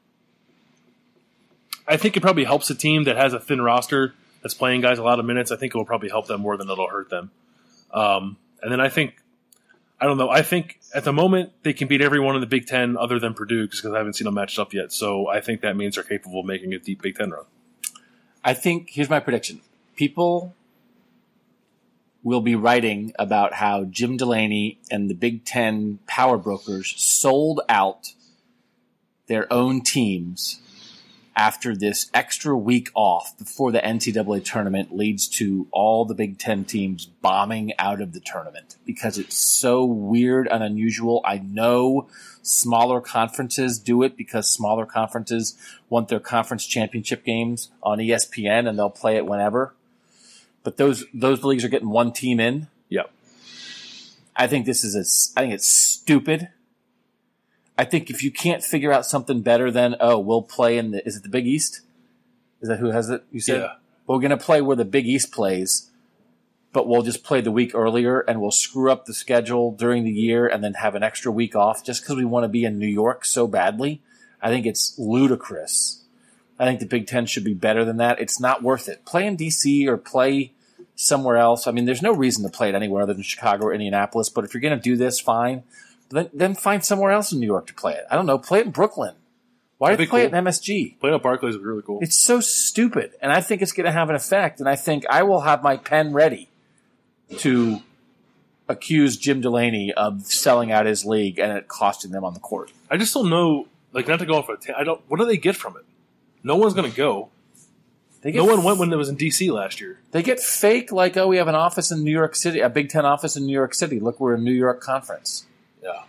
I 1.87 1.97
think 1.97 2.17
it 2.17 2.21
probably 2.21 2.45
helps 2.45 2.69
a 2.71 2.75
team 2.75 3.03
that 3.03 3.15
has 3.15 3.33
a 3.33 3.39
thin 3.39 3.61
roster 3.61 4.15
that's 4.41 4.55
playing 4.55 4.81
guys 4.81 4.97
a 4.97 5.03
lot 5.03 5.19
of 5.19 5.25
minutes. 5.25 5.51
I 5.51 5.55
think 5.55 5.75
it 5.75 5.77
will 5.77 5.85
probably 5.85 6.09
help 6.09 6.25
them 6.27 6.41
more 6.41 6.57
than 6.57 6.69
it'll 6.69 6.89
hurt 6.89 7.09
them. 7.09 7.29
Um, 7.91 8.37
and 8.61 8.71
then 8.71 8.81
I 8.81 8.89
think, 8.89 9.21
I 10.01 10.05
don't 10.05 10.17
know. 10.17 10.29
I 10.29 10.41
think 10.41 10.79
at 10.95 11.03
the 11.03 11.13
moment 11.13 11.51
they 11.61 11.73
can 11.73 11.87
beat 11.87 12.01
everyone 12.01 12.33
in 12.33 12.41
the 12.41 12.47
Big 12.47 12.65
Ten 12.65 12.97
other 12.97 13.19
than 13.19 13.35
Purdue 13.35 13.67
because 13.67 13.85
I 13.85 13.97
haven't 13.97 14.13
seen 14.13 14.25
them 14.25 14.33
matched 14.33 14.57
up 14.57 14.73
yet. 14.73 14.91
So 14.91 15.27
I 15.27 15.41
think 15.41 15.61
that 15.61 15.77
means 15.77 15.95
they're 15.95 16.03
capable 16.03 16.39
of 16.39 16.47
making 16.47 16.73
a 16.73 16.79
deep 16.79 17.03
Big 17.03 17.15
Ten 17.15 17.29
run. 17.29 17.45
I 18.43 18.55
think 18.55 18.89
here's 18.89 19.09
my 19.09 19.19
prediction. 19.19 19.61
People 19.95 20.55
will 22.21 22.41
be 22.41 22.55
writing 22.55 23.13
about 23.19 23.53
how 23.53 23.83
Jim 23.85 24.17
Delaney 24.17 24.79
and 24.89 25.09
the 25.09 25.13
Big 25.13 25.45
Ten 25.45 25.99
power 26.07 26.37
brokers 26.37 26.93
sold 26.97 27.61
out 27.69 28.13
their 29.27 29.51
own 29.53 29.81
teams 29.81 30.59
after 31.35 31.75
this 31.75 32.09
extra 32.13 32.57
week 32.57 32.89
off 32.93 33.37
before 33.37 33.71
the 33.71 33.79
NCAA 33.79 34.43
tournament 34.43 34.95
leads 34.95 35.27
to 35.27 35.67
all 35.71 36.05
the 36.05 36.15
Big 36.15 36.37
Ten 36.37 36.63
teams 36.63 37.05
bombing 37.05 37.73
out 37.77 38.01
of 38.01 38.13
the 38.13 38.19
tournament 38.19 38.77
because 38.85 39.17
it's 39.17 39.37
so 39.37 39.83
weird 39.83 40.47
and 40.47 40.63
unusual. 40.63 41.21
I 41.25 41.39
know 41.39 42.07
smaller 42.41 43.01
conferences 43.01 43.79
do 43.79 44.01
it 44.03 44.15
because 44.15 44.49
smaller 44.49 44.85
conferences 44.85 45.57
want 45.89 46.07
their 46.07 46.19
conference 46.19 46.65
championship 46.65 47.25
games 47.25 47.69
on 47.83 47.97
ESPN 47.99 48.67
and 48.67 48.79
they'll 48.79 48.89
play 48.89 49.17
it 49.17 49.25
whenever. 49.25 49.75
But 50.65 50.75
those 50.77 51.05
those 51.13 51.43
leagues 51.43 51.63
are 51.63 51.69
getting 51.69 51.89
one 51.89 52.11
team 52.11 52.41
in. 52.41 52.67
Yep. 52.89 53.11
I 54.35 54.47
think 54.47 54.65
this 54.65 54.83
is 54.83 54.95
a, 54.95 55.39
I 55.39 55.43
think 55.43 55.53
it's 55.53 55.67
stupid. 55.67 56.49
I 57.77 57.85
think 57.85 58.09
if 58.09 58.23
you 58.23 58.31
can't 58.31 58.63
figure 58.63 58.91
out 58.91 59.05
something 59.05 59.41
better 59.41 59.69
than 59.69 59.95
oh 60.01 60.17
we'll 60.19 60.41
play 60.41 60.77
in 60.77 60.91
the 60.91 61.07
is 61.07 61.15
it 61.15 61.23
the 61.23 61.29
Big 61.29 61.45
East? 61.45 61.81
Is 62.61 62.67
that 62.67 62.79
who 62.79 62.89
has 62.89 63.09
it? 63.09 63.23
You 63.31 63.39
said 63.39 63.61
Yeah. 63.61 63.73
we're 64.07 64.19
going 64.19 64.31
to 64.31 64.37
play 64.37 64.59
where 64.59 64.75
the 64.75 64.85
Big 64.85 65.05
East 65.05 65.31
plays, 65.31 65.91
but 66.73 66.87
we'll 66.87 67.03
just 67.03 67.23
play 67.23 67.41
the 67.41 67.51
week 67.51 67.75
earlier 67.75 68.21
and 68.21 68.41
we'll 68.41 68.49
screw 68.51 68.91
up 68.91 69.05
the 69.05 69.13
schedule 69.13 69.71
during 69.71 70.03
the 70.03 70.11
year 70.11 70.47
and 70.47 70.63
then 70.63 70.73
have 70.75 70.95
an 70.95 71.03
extra 71.03 71.31
week 71.31 71.55
off 71.55 71.85
just 71.85 72.01
because 72.01 72.15
we 72.17 72.25
want 72.25 72.43
to 72.43 72.49
be 72.49 72.65
in 72.65 72.79
New 72.79 72.87
York 72.87 73.23
so 73.23 73.45
badly. 73.45 74.01
I 74.41 74.49
think 74.49 74.65
it's 74.65 74.97
ludicrous. 74.97 76.01
I 76.59 76.65
think 76.65 76.79
the 76.79 76.85
Big 76.85 77.07
Ten 77.07 77.25
should 77.25 77.43
be 77.43 77.53
better 77.53 77.83
than 77.83 77.97
that. 77.97 78.19
It's 78.19 78.39
not 78.39 78.63
worth 78.63 78.87
it. 78.87 79.05
Play 79.05 79.25
in 79.27 79.35
DC 79.35 79.87
or 79.87 79.97
play 79.97 80.51
somewhere 80.95 81.37
else. 81.37 81.67
I 81.67 81.71
mean, 81.71 81.85
there's 81.85 82.01
no 82.01 82.13
reason 82.13 82.43
to 82.43 82.49
play 82.49 82.69
it 82.69 82.75
anywhere 82.75 83.03
other 83.03 83.13
than 83.13 83.23
Chicago 83.23 83.65
or 83.65 83.73
Indianapolis. 83.73 84.29
But 84.29 84.45
if 84.45 84.53
you're 84.53 84.61
going 84.61 84.77
to 84.77 84.81
do 84.81 84.95
this, 84.95 85.19
fine. 85.19 85.63
Then, 86.09 86.29
then 86.33 86.55
find 86.55 86.85
somewhere 86.85 87.11
else 87.11 87.31
in 87.31 87.39
New 87.39 87.45
York 87.47 87.67
to 87.67 87.73
play 87.73 87.93
it. 87.93 88.05
I 88.09 88.15
don't 88.15 88.25
know. 88.25 88.37
Play 88.37 88.59
it 88.59 88.67
in 88.67 88.71
Brooklyn. 88.71 89.15
Why 89.77 89.89
That'd 89.89 89.97
do 89.97 90.03
you 90.03 90.09
play 90.09 90.27
cool. 90.27 90.33
it 90.33 90.37
in 90.37 90.45
MSG? 90.45 90.99
Playing 90.99 91.15
at 91.15 91.21
Barclays 91.23 91.55
would 91.55 91.61
be 91.61 91.67
really 91.67 91.81
cool. 91.81 91.99
It's 92.01 92.17
so 92.17 92.39
stupid, 92.39 93.11
and 93.21 93.31
I 93.31 93.41
think 93.41 93.61
it's 93.61 93.73
going 93.73 93.85
to 93.85 93.91
have 93.91 94.09
an 94.09 94.15
effect. 94.15 94.61
And 94.61 94.69
I 94.69 94.77
think 94.77 95.05
I 95.09 95.23
will 95.23 95.41
have 95.41 95.61
my 95.63 95.75
pen 95.75 96.13
ready 96.13 96.47
to 97.39 97.81
accuse 98.69 99.17
Jim 99.17 99.41
Delaney 99.41 99.91
of 99.93 100.21
selling 100.25 100.71
out 100.71 100.85
his 100.85 101.05
league 101.05 101.39
and 101.39 101.51
it 101.51 101.67
costing 101.67 102.11
them 102.11 102.23
on 102.23 102.33
the 102.33 102.39
court. 102.39 102.71
I 102.89 102.97
just 102.97 103.13
don't 103.13 103.29
know. 103.29 103.67
Like, 103.91 104.07
not 104.07 104.19
to 104.19 104.25
go 104.25 104.35
off 104.35 104.47
a. 104.47 104.55
ta- 104.55 104.73
I 104.77 104.83
don't. 104.85 105.01
What 105.09 105.19
do 105.19 105.25
they 105.25 105.37
get 105.37 105.55
from 105.57 105.75
it? 105.75 105.83
No 106.45 106.57
one's 106.57 106.75
going 106.75 106.89
to 106.89 106.95
go. 106.95 107.29
They 108.21 108.31
get 108.31 108.37
No 108.37 108.45
one 108.45 108.63
went 108.63 108.77
when 108.77 108.93
it 108.93 108.95
was 108.95 109.09
in 109.09 109.17
DC 109.17 109.51
last 109.51 109.81
year. 109.81 109.99
They 110.11 110.21
get 110.21 110.39
fake 110.39 110.91
like, 110.91 111.17
oh, 111.17 111.27
we 111.27 111.37
have 111.37 111.47
an 111.47 111.55
office 111.55 111.91
in 111.91 112.03
New 112.03 112.11
York 112.11 112.35
City, 112.35 112.59
a 112.59 112.69
Big 112.69 112.89
Ten 112.89 113.03
office 113.03 113.35
in 113.35 113.47
New 113.47 113.53
York 113.53 113.73
City. 113.73 113.99
Look, 113.99 114.19
we're 114.19 114.35
a 114.35 114.39
New 114.39 114.53
York 114.53 114.79
conference. 114.79 115.45
Yeah. 115.83 116.03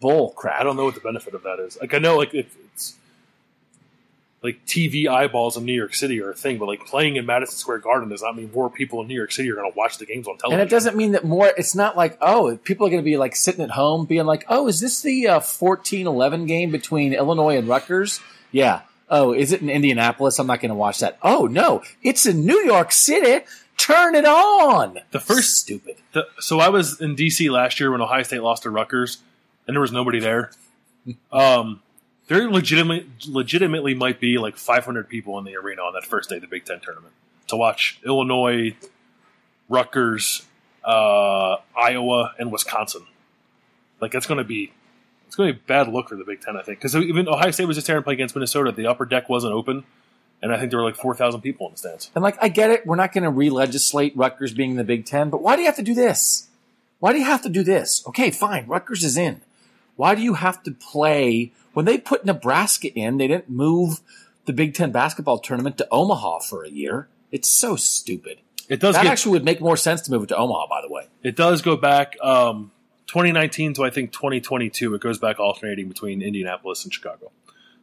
Bull 0.00 0.30
crap. 0.30 0.60
I 0.60 0.64
don't 0.64 0.76
know 0.76 0.84
what 0.84 0.94
the 0.94 1.00
benefit 1.00 1.34
of 1.34 1.42
that 1.42 1.58
is. 1.58 1.76
Like, 1.80 1.94
I 1.94 1.98
know, 1.98 2.16
like, 2.16 2.32
if 2.32 2.56
it's 2.72 2.94
like 4.40 4.64
TV 4.66 5.08
eyeballs 5.08 5.56
in 5.56 5.64
New 5.64 5.72
York 5.72 5.94
City 5.94 6.20
are 6.22 6.30
a 6.30 6.34
thing, 6.34 6.58
but 6.58 6.66
like 6.66 6.86
playing 6.86 7.16
in 7.16 7.26
Madison 7.26 7.56
Square 7.56 7.78
Garden 7.78 8.08
does 8.08 8.22
not 8.22 8.36
mean 8.36 8.50
more 8.52 8.70
people 8.70 9.00
in 9.00 9.08
New 9.08 9.14
York 9.14 9.32
City 9.32 9.50
are 9.50 9.56
going 9.56 9.70
to 9.70 9.76
watch 9.76 9.98
the 9.98 10.06
games 10.06 10.28
on 10.28 10.38
television. 10.38 10.60
And 10.60 10.68
it 10.68 10.70
doesn't 10.70 10.96
mean 10.96 11.12
that 11.12 11.24
more. 11.24 11.52
It's 11.56 11.74
not 11.74 11.96
like 11.96 12.18
oh, 12.20 12.56
people 12.56 12.86
are 12.86 12.90
going 12.90 13.02
to 13.02 13.04
be 13.04 13.16
like 13.16 13.34
sitting 13.34 13.62
at 13.62 13.70
home, 13.70 14.04
being 14.04 14.26
like, 14.26 14.44
oh, 14.48 14.68
is 14.68 14.80
this 14.80 15.00
the 15.02 15.28
uh, 15.28 15.40
14-11 15.40 16.46
game 16.46 16.70
between 16.70 17.12
Illinois 17.12 17.56
and 17.56 17.68
Rutgers? 17.68 18.20
Yeah. 18.50 18.82
Oh, 19.12 19.32
is 19.32 19.52
it 19.52 19.60
in 19.60 19.68
Indianapolis? 19.70 20.38
I'm 20.38 20.46
not 20.48 20.60
going 20.60 20.70
to 20.70 20.74
watch 20.74 20.98
that. 21.00 21.18
Oh 21.22 21.46
no, 21.46 21.82
it's 22.02 22.24
in 22.26 22.44
New 22.46 22.58
York 22.64 22.90
City. 22.92 23.44
Turn 23.76 24.14
it 24.14 24.24
on. 24.24 24.98
The 25.12 25.20
first- 25.20 25.56
stupid. 25.58 25.96
The- 26.12 26.26
so 26.40 26.58
I 26.60 26.68
was 26.70 27.00
in 27.00 27.14
DC 27.14 27.50
last 27.50 27.78
year 27.78 27.90
when 27.92 28.00
Ohio 28.00 28.22
State 28.22 28.42
lost 28.42 28.62
to 28.64 28.70
Rutgers, 28.70 29.18
and 29.66 29.74
there 29.76 29.80
was 29.80 29.92
nobody 29.92 30.18
there. 30.18 30.50
Um, 31.32 31.82
there 32.28 32.48
legitimately, 32.48 33.10
legitimately 33.26 33.92
might 33.94 34.20
be 34.20 34.38
like 34.38 34.56
500 34.56 35.08
people 35.08 35.36
in 35.38 35.44
the 35.44 35.56
arena 35.56 35.82
on 35.82 35.94
that 35.94 36.04
first 36.04 36.30
day 36.30 36.36
of 36.36 36.42
the 36.42 36.46
Big 36.46 36.64
Ten 36.64 36.78
tournament 36.78 37.12
to 37.48 37.56
watch 37.56 37.98
Illinois, 38.06 38.76
Rutgers, 39.68 40.46
uh, 40.84 41.56
Iowa, 41.76 42.34
and 42.38 42.52
Wisconsin. 42.52 43.02
Like 44.00 44.12
that's 44.12 44.26
going 44.26 44.38
to 44.38 44.44
be, 44.44 44.72
it's 45.32 45.36
going 45.38 45.48
to 45.48 45.54
be 45.54 45.60
a 45.60 45.66
bad 45.66 45.90
look 45.90 46.10
for 46.10 46.16
the 46.16 46.24
Big 46.24 46.42
Ten, 46.42 46.58
I 46.58 46.62
think, 46.62 46.78
because 46.78 46.94
even 46.94 47.26
Ohio 47.26 47.50
State 47.52 47.64
was 47.64 47.78
just 47.78 47.86
there 47.86 47.96
and 47.96 48.04
play 48.04 48.12
against 48.12 48.36
Minnesota. 48.36 48.70
The 48.70 48.86
upper 48.86 49.06
deck 49.06 49.30
wasn't 49.30 49.54
open, 49.54 49.84
and 50.42 50.52
I 50.52 50.58
think 50.58 50.70
there 50.70 50.78
were 50.78 50.84
like 50.84 50.96
4,000 50.96 51.40
people 51.40 51.66
in 51.68 51.72
the 51.72 51.78
stands. 51.78 52.10
And 52.14 52.22
like, 52.22 52.36
I 52.42 52.48
get 52.48 52.70
it. 52.70 52.84
We're 52.84 52.96
not 52.96 53.12
going 53.14 53.24
to 53.24 53.30
re-legislate 53.30 54.14
Rutgers 54.14 54.52
being 54.52 54.72
in 54.72 54.76
the 54.76 54.84
Big 54.84 55.06
Ten, 55.06 55.30
but 55.30 55.40
why 55.40 55.56
do 55.56 55.62
you 55.62 55.68
have 55.68 55.76
to 55.76 55.82
do 55.82 55.94
this? 55.94 56.50
Why 56.98 57.14
do 57.14 57.18
you 57.18 57.24
have 57.24 57.40
to 57.44 57.48
do 57.48 57.62
this? 57.62 58.06
Okay, 58.08 58.30
fine. 58.30 58.66
Rutgers 58.66 59.04
is 59.04 59.16
in. 59.16 59.40
Why 59.96 60.14
do 60.14 60.20
you 60.20 60.34
have 60.34 60.62
to 60.64 60.70
play 60.70 61.52
when 61.72 61.86
they 61.86 61.96
put 61.96 62.26
Nebraska 62.26 62.92
in? 62.92 63.16
They 63.16 63.26
didn't 63.26 63.48
move 63.48 64.02
the 64.44 64.52
Big 64.52 64.74
Ten 64.74 64.92
basketball 64.92 65.38
tournament 65.38 65.78
to 65.78 65.88
Omaha 65.90 66.40
for 66.40 66.62
a 66.62 66.68
year. 66.68 67.08
It's 67.30 67.48
so 67.48 67.76
stupid. 67.76 68.40
It 68.68 68.80
does 68.80 68.96
That 68.96 69.04
get 69.04 69.12
actually 69.12 69.32
would 69.32 69.46
make 69.46 69.62
more 69.62 69.78
sense 69.78 70.02
to 70.02 70.10
move 70.10 70.24
it 70.24 70.26
to 70.26 70.36
Omaha, 70.36 70.66
by 70.66 70.82
the 70.82 70.92
way. 70.92 71.06
It 71.22 71.36
does 71.36 71.62
go 71.62 71.78
back 71.78 72.16
um, 72.20 72.70
2019 73.12 73.74
to 73.74 73.84
I 73.84 73.90
think 73.90 74.10
2022. 74.12 74.94
It 74.94 75.00
goes 75.02 75.18
back 75.18 75.38
alternating 75.38 75.86
between 75.86 76.22
Indianapolis 76.22 76.82
and 76.84 76.92
Chicago. 76.94 77.30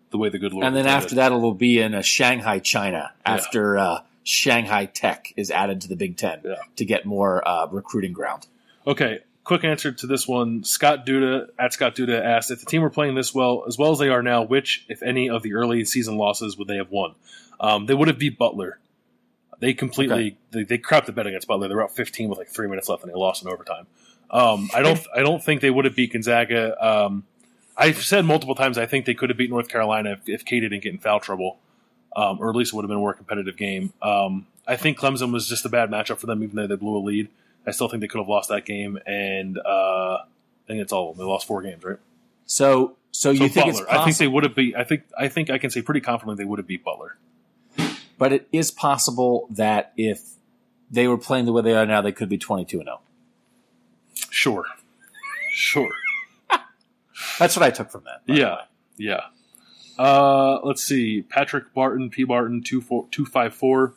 The 0.10 0.18
way 0.18 0.30
the 0.30 0.40
good 0.40 0.54
Lord 0.54 0.66
And 0.66 0.76
then 0.76 0.88
after 0.88 1.14
that, 1.16 1.32
it'll 1.32 1.54
be 1.54 1.80
in 1.80 1.94
uh, 1.94 2.02
Shanghai, 2.02 2.58
China, 2.58 3.12
after 3.24 3.78
uh, 3.78 4.00
Shanghai 4.24 4.86
Tech 4.86 5.32
is 5.38 5.52
added 5.52 5.82
to 5.82 5.88
the 5.88 5.96
Big 5.96 6.18
Ten 6.18 6.42
Yeah. 6.44 6.56
to 6.78 6.84
get 6.84 7.06
more 7.06 7.48
uh, 7.48 7.68
recruiting 7.68 8.12
ground. 8.12 8.48
Okay, 8.88 9.20
quick 9.44 9.64
answer 9.64 9.92
to 9.92 10.08
this 10.08 10.28
one. 10.28 10.64
Scott 10.64 11.06
Duda 11.06 11.50
at 11.60 11.74
Scott 11.74 11.96
Duda 11.96 12.20
asked 12.26 12.50
if 12.50 12.60
the 12.60 12.66
team 12.66 12.82
were 12.82 12.90
playing 12.90 13.14
this 13.14 13.36
well 13.36 13.66
as 13.68 13.78
well 13.78 13.92
as 13.92 14.00
they 14.00 14.10
are 14.10 14.24
now, 14.24 14.42
which, 14.42 14.84
if 14.90 15.04
any, 15.04 15.30
of 15.30 15.44
the 15.44 15.54
early 15.54 15.86
season 15.86 16.18
losses 16.18 16.58
would 16.58 16.68
they 16.68 16.78
have 16.78 16.90
won? 16.90 17.14
Um, 17.60 17.86
they 17.86 17.94
would 17.94 18.08
have 18.08 18.18
beat 18.18 18.40
Butler. 18.40 18.80
They 19.60 19.76
completely 19.76 20.16
Okay. 20.16 20.38
they, 20.52 20.64
they 20.64 20.78
crapped 20.80 21.06
the 21.06 21.12
bed 21.12 21.28
against 21.28 21.48
Butler. 21.48 21.68
They 21.68 21.76
were 21.76 21.84
up 21.84 21.92
15 21.92 22.30
with 22.30 22.40
like 22.40 22.48
three 22.48 22.68
minutes 22.68 22.90
left, 22.90 23.04
and 23.04 23.12
they 23.12 23.16
lost 23.16 23.44
in 23.44 23.48
overtime. 23.52 23.86
Um, 24.32 24.70
I 24.74 24.82
don't 24.82 25.00
I 25.16 25.22
don't 25.22 25.44
think 25.44 25.62
they 25.62 25.70
would 25.70 25.86
have 25.86 25.96
beat 25.96 26.14
Gonzaga. 26.14 26.76
Um, 26.86 27.24
I've 27.76 28.04
said 28.04 28.26
multiple 28.26 28.56
times 28.56 28.78
I 28.78 28.86
think 28.86 29.06
they 29.06 29.14
could 29.14 29.30
have 29.30 29.38
beat 29.38 29.50
North 29.50 29.70
Carolina 29.70 30.12
if, 30.12 30.28
if 30.28 30.46
K 30.46 30.60
didn't 30.60 30.82
get 30.82 30.94
in 30.94 31.00
foul 31.00 31.20
trouble, 31.20 31.58
um, 32.16 32.40
or 32.40 32.50
at 32.50 32.56
least 32.56 32.74
it 32.74 32.76
would 32.76 32.84
have 32.84 32.90
been 32.90 32.98
a 32.98 33.02
more 33.02 33.14
competitive 33.14 33.58
game. 33.58 33.94
Um, 34.02 34.46
I 34.68 34.76
think 34.76 35.00
Clemson 35.00 35.32
was 35.34 35.48
just 35.48 35.66
a 35.66 35.70
bad 35.70 35.90
matchup 35.90 36.18
for 36.18 36.28
them, 36.28 36.44
even 36.44 36.56
though 36.56 36.68
they 36.68 36.76
blew 36.76 36.98
a 36.98 37.00
lead. 37.00 37.30
I 37.66 37.72
still 37.72 37.88
think 37.90 38.02
they 38.02 38.08
could 38.08 38.20
have 38.20 38.28
lost 38.28 38.50
that 38.50 38.66
game, 38.66 39.00
and 39.06 39.58
uh, 39.58 40.18
I 40.24 40.26
think 40.68 40.82
it's 40.82 40.94
all 40.94 41.10
of 41.10 41.18
them. 41.18 41.26
They 41.26 41.30
lost 41.30 41.48
four 41.48 41.62
games, 41.62 41.84
right? 41.84 41.98
So, 42.46 42.96
so 43.12 43.32
you 43.32 43.48
So 43.48 43.48
think 43.50 43.68
it's 43.68 43.80
Butler? 43.82 44.00
I 44.00 44.06
think 44.06 44.18
they 44.18 44.28
would 44.28 44.44
have 44.44 44.56
beat. 44.56 44.76
I 44.76 44.84
think 44.84 45.04
I 45.18 45.28
think 45.28 45.50
I 45.50 45.58
can 45.58 45.70
say 45.70 45.82
pretty 45.82 46.02
confidently 46.02 46.44
they 46.44 46.48
would 46.48 46.60
have 46.60 46.68
beat 46.68 46.84
Butler. 46.84 47.18
But 48.18 48.34
it 48.34 48.48
is 48.52 48.70
possible 48.70 49.48
that 49.52 49.94
if 49.96 50.22
they 50.92 51.08
were 51.08 51.18
playing 51.18 51.46
the 51.46 51.54
way 51.54 51.62
they 51.62 51.74
are 51.74 51.86
now, 51.86 52.02
they 52.02 52.12
could 52.12 52.28
be 52.28 52.38
22 52.38 52.80
and 52.80 52.88
0. 52.88 53.00
Sure, 54.40 54.64
sure. 55.52 55.92
That's 57.40 57.58
what 57.58 57.64
I 57.64 57.72
took 57.72 57.92
from 57.92 58.06
that. 58.06 58.22
Yeah, 58.26 58.60
yeah. 58.96 59.26
Uh, 59.98 60.62
let's 60.64 60.82
see. 60.82 61.24
Patrick 61.24 61.74
Barton, 61.74 62.10
P. 62.10 62.24
Barton, 62.24 62.64
two 62.64 62.80
four 62.80 63.06
two 63.12 63.26
five 63.26 63.54
four. 63.54 63.96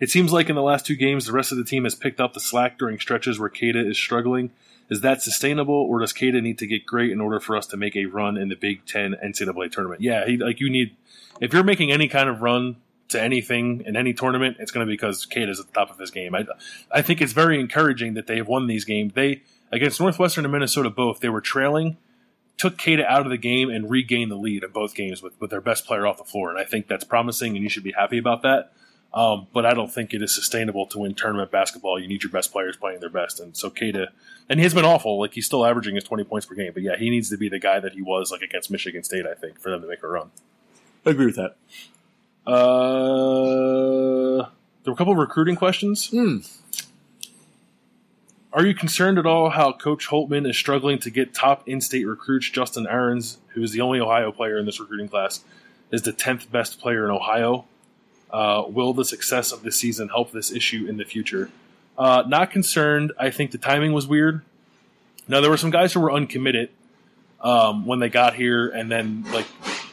It 0.00 0.10
seems 0.10 0.32
like 0.32 0.48
in 0.48 0.56
the 0.56 0.62
last 0.62 0.84
two 0.84 0.96
games, 0.96 1.26
the 1.26 1.32
rest 1.32 1.52
of 1.52 1.58
the 1.58 1.64
team 1.64 1.84
has 1.84 1.94
picked 1.94 2.20
up 2.20 2.34
the 2.34 2.40
slack 2.40 2.76
during 2.76 2.98
stretches 2.98 3.38
where 3.38 3.48
Keita 3.48 3.88
is 3.88 3.96
struggling. 3.96 4.50
Is 4.88 5.00
that 5.02 5.22
sustainable, 5.22 5.76
or 5.76 6.00
does 6.00 6.12
Keita 6.12 6.42
need 6.42 6.58
to 6.58 6.66
get 6.66 6.84
great 6.84 7.12
in 7.12 7.20
order 7.20 7.38
for 7.38 7.56
us 7.56 7.68
to 7.68 7.76
make 7.76 7.94
a 7.94 8.06
run 8.06 8.36
in 8.36 8.48
the 8.48 8.56
Big 8.56 8.84
Ten 8.84 9.14
NCAA 9.24 9.70
tournament? 9.70 10.00
Yeah, 10.00 10.26
he, 10.26 10.38
like 10.38 10.58
you 10.58 10.68
need. 10.68 10.96
If 11.40 11.52
you're 11.52 11.62
making 11.62 11.92
any 11.92 12.08
kind 12.08 12.28
of 12.28 12.42
run 12.42 12.78
to 13.10 13.22
anything 13.22 13.82
in 13.86 13.96
any 13.96 14.12
tournament, 14.12 14.56
it's 14.58 14.70
going 14.70 14.86
to 14.86 14.88
be 14.88 14.94
because 14.94 15.26
Keita 15.26 15.48
is 15.48 15.60
at 15.60 15.66
the 15.66 15.72
top 15.72 15.90
of 15.90 15.98
his 15.98 16.10
game. 16.10 16.34
I, 16.34 16.46
I 16.90 17.02
think 17.02 17.20
it's 17.20 17.32
very 17.32 17.60
encouraging 17.60 18.14
that 18.14 18.26
they 18.26 18.38
have 18.38 18.48
won 18.48 18.66
these 18.66 18.84
games. 18.84 19.12
They 19.14 19.42
against 19.70 20.00
Northwestern 20.00 20.44
and 20.44 20.52
Minnesota 20.52 20.90
both, 20.90 21.20
they 21.20 21.28
were 21.28 21.40
trailing 21.40 21.96
took 22.60 22.76
Keita 22.76 23.06
out 23.06 23.22
of 23.22 23.30
the 23.30 23.38
game 23.38 23.70
and 23.70 23.88
regained 23.88 24.30
the 24.30 24.36
lead 24.36 24.62
in 24.62 24.70
both 24.70 24.94
games 24.94 25.22
with, 25.22 25.32
with 25.40 25.48
their 25.48 25.62
best 25.62 25.86
player 25.86 26.06
off 26.06 26.18
the 26.18 26.24
floor. 26.24 26.50
And 26.50 26.58
I 26.58 26.64
think 26.64 26.88
that's 26.88 27.04
promising, 27.04 27.56
and 27.56 27.62
you 27.62 27.70
should 27.70 27.82
be 27.82 27.92
happy 27.92 28.18
about 28.18 28.42
that. 28.42 28.72
Um, 29.14 29.46
but 29.54 29.64
I 29.64 29.72
don't 29.72 29.90
think 29.90 30.12
it 30.12 30.22
is 30.22 30.34
sustainable 30.34 30.86
to 30.88 30.98
win 30.98 31.14
tournament 31.14 31.50
basketball. 31.50 31.98
You 31.98 32.06
need 32.06 32.22
your 32.22 32.30
best 32.30 32.52
players 32.52 32.76
playing 32.76 33.00
their 33.00 33.08
best. 33.08 33.40
And 33.40 33.56
so 33.56 33.70
Keita, 33.70 34.08
and 34.50 34.60
he's 34.60 34.74
been 34.74 34.84
awful. 34.84 35.18
Like 35.18 35.32
he's 35.32 35.46
still 35.46 35.64
averaging 35.64 35.94
his 35.94 36.04
20 36.04 36.24
points 36.24 36.46
per 36.46 36.54
game. 36.54 36.72
But 36.74 36.82
yeah, 36.82 36.96
he 36.98 37.08
needs 37.08 37.30
to 37.30 37.38
be 37.38 37.48
the 37.48 37.58
guy 37.58 37.80
that 37.80 37.94
he 37.94 38.02
was 38.02 38.30
like 38.30 38.42
against 38.42 38.70
Michigan 38.70 39.04
State, 39.04 39.24
I 39.26 39.32
think, 39.32 39.58
for 39.58 39.70
them 39.70 39.80
to 39.80 39.88
make 39.88 40.02
a 40.02 40.08
run. 40.08 40.30
I 41.06 41.10
agree 41.10 41.26
with 41.26 41.36
that. 41.36 41.56
Uh, 42.46 44.36
there 44.82 44.90
were 44.90 44.92
a 44.92 44.96
couple 44.96 45.12
of 45.12 45.18
recruiting 45.18 45.56
questions. 45.56 46.08
Hmm. 46.08 46.38
Are 48.52 48.66
you 48.66 48.74
concerned 48.74 49.18
at 49.18 49.26
all 49.26 49.50
how 49.50 49.72
Coach 49.72 50.08
Holtmann 50.08 50.48
is 50.48 50.56
struggling 50.56 50.98
to 51.00 51.10
get 51.10 51.32
top 51.32 51.68
in-state 51.68 52.04
recruits? 52.04 52.50
Justin 52.50 52.86
Ahrens, 52.86 53.38
who 53.48 53.62
is 53.62 53.70
the 53.70 53.80
only 53.80 54.00
Ohio 54.00 54.32
player 54.32 54.58
in 54.58 54.66
this 54.66 54.80
recruiting 54.80 55.08
class, 55.08 55.44
is 55.92 56.02
the 56.02 56.12
tenth 56.12 56.50
best 56.50 56.80
player 56.80 57.04
in 57.04 57.12
Ohio. 57.12 57.66
Uh, 58.30 58.64
will 58.66 58.92
the 58.92 59.04
success 59.04 59.52
of 59.52 59.62
this 59.62 59.76
season 59.76 60.08
help 60.08 60.32
this 60.32 60.50
issue 60.50 60.86
in 60.88 60.96
the 60.96 61.04
future? 61.04 61.50
Uh, 61.96 62.24
not 62.26 62.50
concerned. 62.50 63.12
I 63.18 63.30
think 63.30 63.52
the 63.52 63.58
timing 63.58 63.92
was 63.92 64.06
weird. 64.06 64.42
Now 65.28 65.40
there 65.40 65.50
were 65.50 65.56
some 65.56 65.70
guys 65.70 65.92
who 65.92 66.00
were 66.00 66.10
uncommitted 66.12 66.70
um, 67.40 67.86
when 67.86 68.00
they 68.00 68.08
got 68.08 68.34
here, 68.34 68.68
and 68.68 68.90
then 68.90 69.24
like 69.32 69.46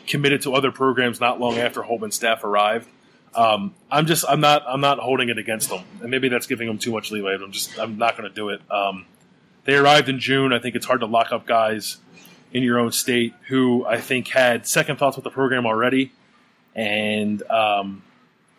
committed 0.07 0.41
to 0.41 0.53
other 0.53 0.71
programs 0.71 1.19
not 1.19 1.39
long 1.39 1.57
after 1.57 1.81
Holtmann's 1.81 2.15
staff 2.15 2.43
arrived. 2.43 2.87
Um, 3.35 3.75
I'm 3.91 4.07
just 4.07 4.25
I'm 4.27 4.39
not 4.39 4.63
I'm 4.67 4.81
not 4.81 4.99
holding 4.99 5.29
it 5.29 5.37
against 5.37 5.69
them, 5.69 5.83
and 6.01 6.09
maybe 6.09 6.29
that's 6.29 6.47
giving 6.47 6.67
them 6.67 6.79
too 6.79 6.91
much 6.91 7.11
leeway. 7.11 7.35
I'm 7.35 7.51
just 7.51 7.77
I'm 7.77 7.97
not 7.97 8.17
going 8.17 8.27
to 8.27 8.33
do 8.33 8.49
it. 8.49 8.61
Um, 8.71 9.05
they 9.65 9.75
arrived 9.75 10.09
in 10.09 10.19
June. 10.19 10.53
I 10.53 10.59
think 10.59 10.75
it's 10.75 10.85
hard 10.85 11.01
to 11.01 11.05
lock 11.05 11.31
up 11.31 11.45
guys 11.45 11.97
in 12.51 12.63
your 12.63 12.79
own 12.79 12.91
state 12.91 13.33
who 13.47 13.85
I 13.85 13.99
think 13.99 14.29
had 14.29 14.65
second 14.65 14.97
thoughts 14.97 15.17
with 15.17 15.23
the 15.23 15.29
program 15.29 15.65
already, 15.65 16.13
and 16.73 17.43
um, 17.51 18.01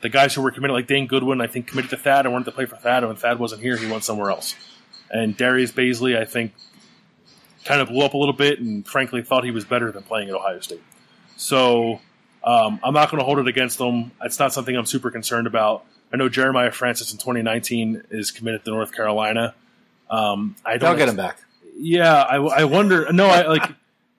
the 0.00 0.08
guys 0.08 0.34
who 0.34 0.42
were 0.42 0.50
committed, 0.50 0.74
like 0.74 0.86
Dane 0.86 1.06
Goodwin, 1.06 1.40
I 1.40 1.46
think 1.46 1.66
committed 1.66 1.90
to 1.90 1.96
Thad 1.96 2.26
and 2.26 2.32
wanted 2.32 2.44
to 2.44 2.52
play 2.52 2.66
for 2.66 2.76
Thad, 2.76 3.02
and 3.02 3.08
when 3.08 3.16
Thad 3.16 3.38
wasn't 3.38 3.62
here, 3.62 3.76
he 3.76 3.90
went 3.90 4.04
somewhere 4.04 4.30
else. 4.30 4.54
And 5.10 5.36
Darius 5.36 5.72
Bazley, 5.72 6.16
I 6.16 6.26
think, 6.26 6.52
kind 7.64 7.80
of 7.80 7.88
blew 7.88 8.04
up 8.04 8.14
a 8.14 8.18
little 8.18 8.34
bit, 8.34 8.60
and 8.60 8.86
frankly 8.86 9.22
thought 9.22 9.44
he 9.44 9.50
was 9.50 9.64
better 9.64 9.90
than 9.90 10.02
playing 10.02 10.28
at 10.28 10.34
Ohio 10.34 10.60
State. 10.60 10.82
So 11.38 12.00
um, 12.42 12.80
I'm 12.82 12.92
not 12.92 13.10
going 13.10 13.20
to 13.20 13.24
hold 13.24 13.38
it 13.38 13.46
against 13.46 13.78
them. 13.78 14.10
It's 14.22 14.38
not 14.38 14.52
something 14.52 14.76
I'm 14.76 14.86
super 14.86 15.10
concerned 15.10 15.46
about. 15.46 15.84
I 16.12 16.16
know 16.16 16.28
Jeremiah 16.28 16.72
Francis 16.72 17.12
in 17.12 17.18
2019 17.18 18.02
is 18.10 18.30
committed 18.30 18.64
to 18.64 18.70
North 18.70 18.92
Carolina. 18.92 19.54
Um, 20.10 20.56
I 20.64 20.78
don't 20.78 20.90
They'll 20.90 20.98
get 20.98 21.08
him 21.08 21.16
back. 21.16 21.38
Yeah, 21.76 22.22
I, 22.22 22.36
I 22.36 22.64
wonder. 22.64 23.10
No, 23.12 23.26
I 23.26 23.46
like. 23.46 23.62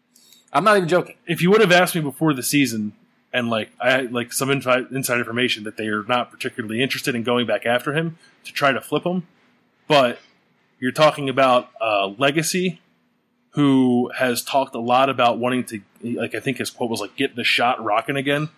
I'm 0.54 0.64
not 0.64 0.78
even 0.78 0.90
joking. 0.90 1.16
If 1.28 1.42
you 1.42 1.52
would 1.52 1.62
have 1.62 1.72
asked 1.72 1.94
me 1.94 2.02
before 2.02 2.34
the 2.34 2.42
season, 2.42 2.94
and 3.34 3.50
like 3.50 3.70
I 3.82 4.02
like 4.02 4.32
some 4.32 4.50
inside, 4.50 4.88
inside 4.92 5.20
information 5.20 5.64
that 5.66 5.78
they 5.78 5.88
are 5.88 6.04
not 6.04 6.32
particularly 6.32 6.82
interested 6.82 7.16
in 7.16 7.24
going 7.24 7.46
back 7.46 7.66
after 7.66 7.94
him 7.94 8.18
to 8.46 8.54
try 8.54 8.72
to 8.72 8.82
flip 8.82 9.04
him, 9.04 9.28
but 9.88 10.20
you're 10.80 10.92
talking 10.92 11.28
about 11.28 11.70
uh, 11.82 12.08
legacy, 12.18 12.80
who 13.52 14.12
has 14.18 14.44
talked 14.44 14.76
a 14.76 14.80
lot 14.80 15.10
about 15.10 15.40
wanting 15.40 15.64
to 15.66 15.82
like 16.04 16.36
I 16.36 16.40
think 16.40 16.58
his 16.58 16.70
quote 16.70 16.90
was 16.90 17.02
like 17.02 17.16
get 17.16 17.36
the 17.36 17.44
Schott 17.44 17.84
rocking 17.84 18.16
again. 18.16 18.50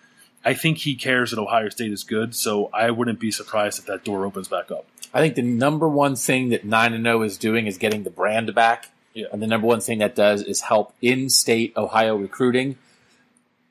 I 0.44 0.54
think 0.56 0.80
he 0.80 0.96
cares 0.96 1.30
that 1.32 1.40
Ohio 1.40 1.70
State 1.70 1.92
is 1.92 2.04
good, 2.04 2.34
so 2.36 2.70
I 2.74 2.90
wouldn't 2.92 3.20
be 3.20 3.30
surprised 3.32 3.78
if 3.80 3.86
that 3.86 4.04
door 4.04 4.26
opens 4.26 4.48
back 4.48 4.72
up. 4.72 4.86
I 5.14 5.20
think 5.20 5.36
the 5.36 5.42
number 5.44 5.88
one 5.88 6.16
thing 6.16 6.50
that 6.50 6.66
nine 6.66 6.94
and 6.94 7.04
zero 7.04 7.22
is 7.22 7.38
doing 7.38 7.68
is 7.68 7.78
getting 7.78 8.04
the 8.04 8.10
brand 8.10 8.54
back, 8.56 8.90
Yeah. 9.14 9.28
and 9.32 9.42
the 9.42 9.46
number 9.48 9.68
one 9.68 9.82
thing 9.82 10.00
that 10.00 10.16
does 10.16 10.42
is 10.42 10.62
help 10.62 10.94
in-state 11.02 11.74
Ohio 11.78 12.16
recruiting. 12.16 12.78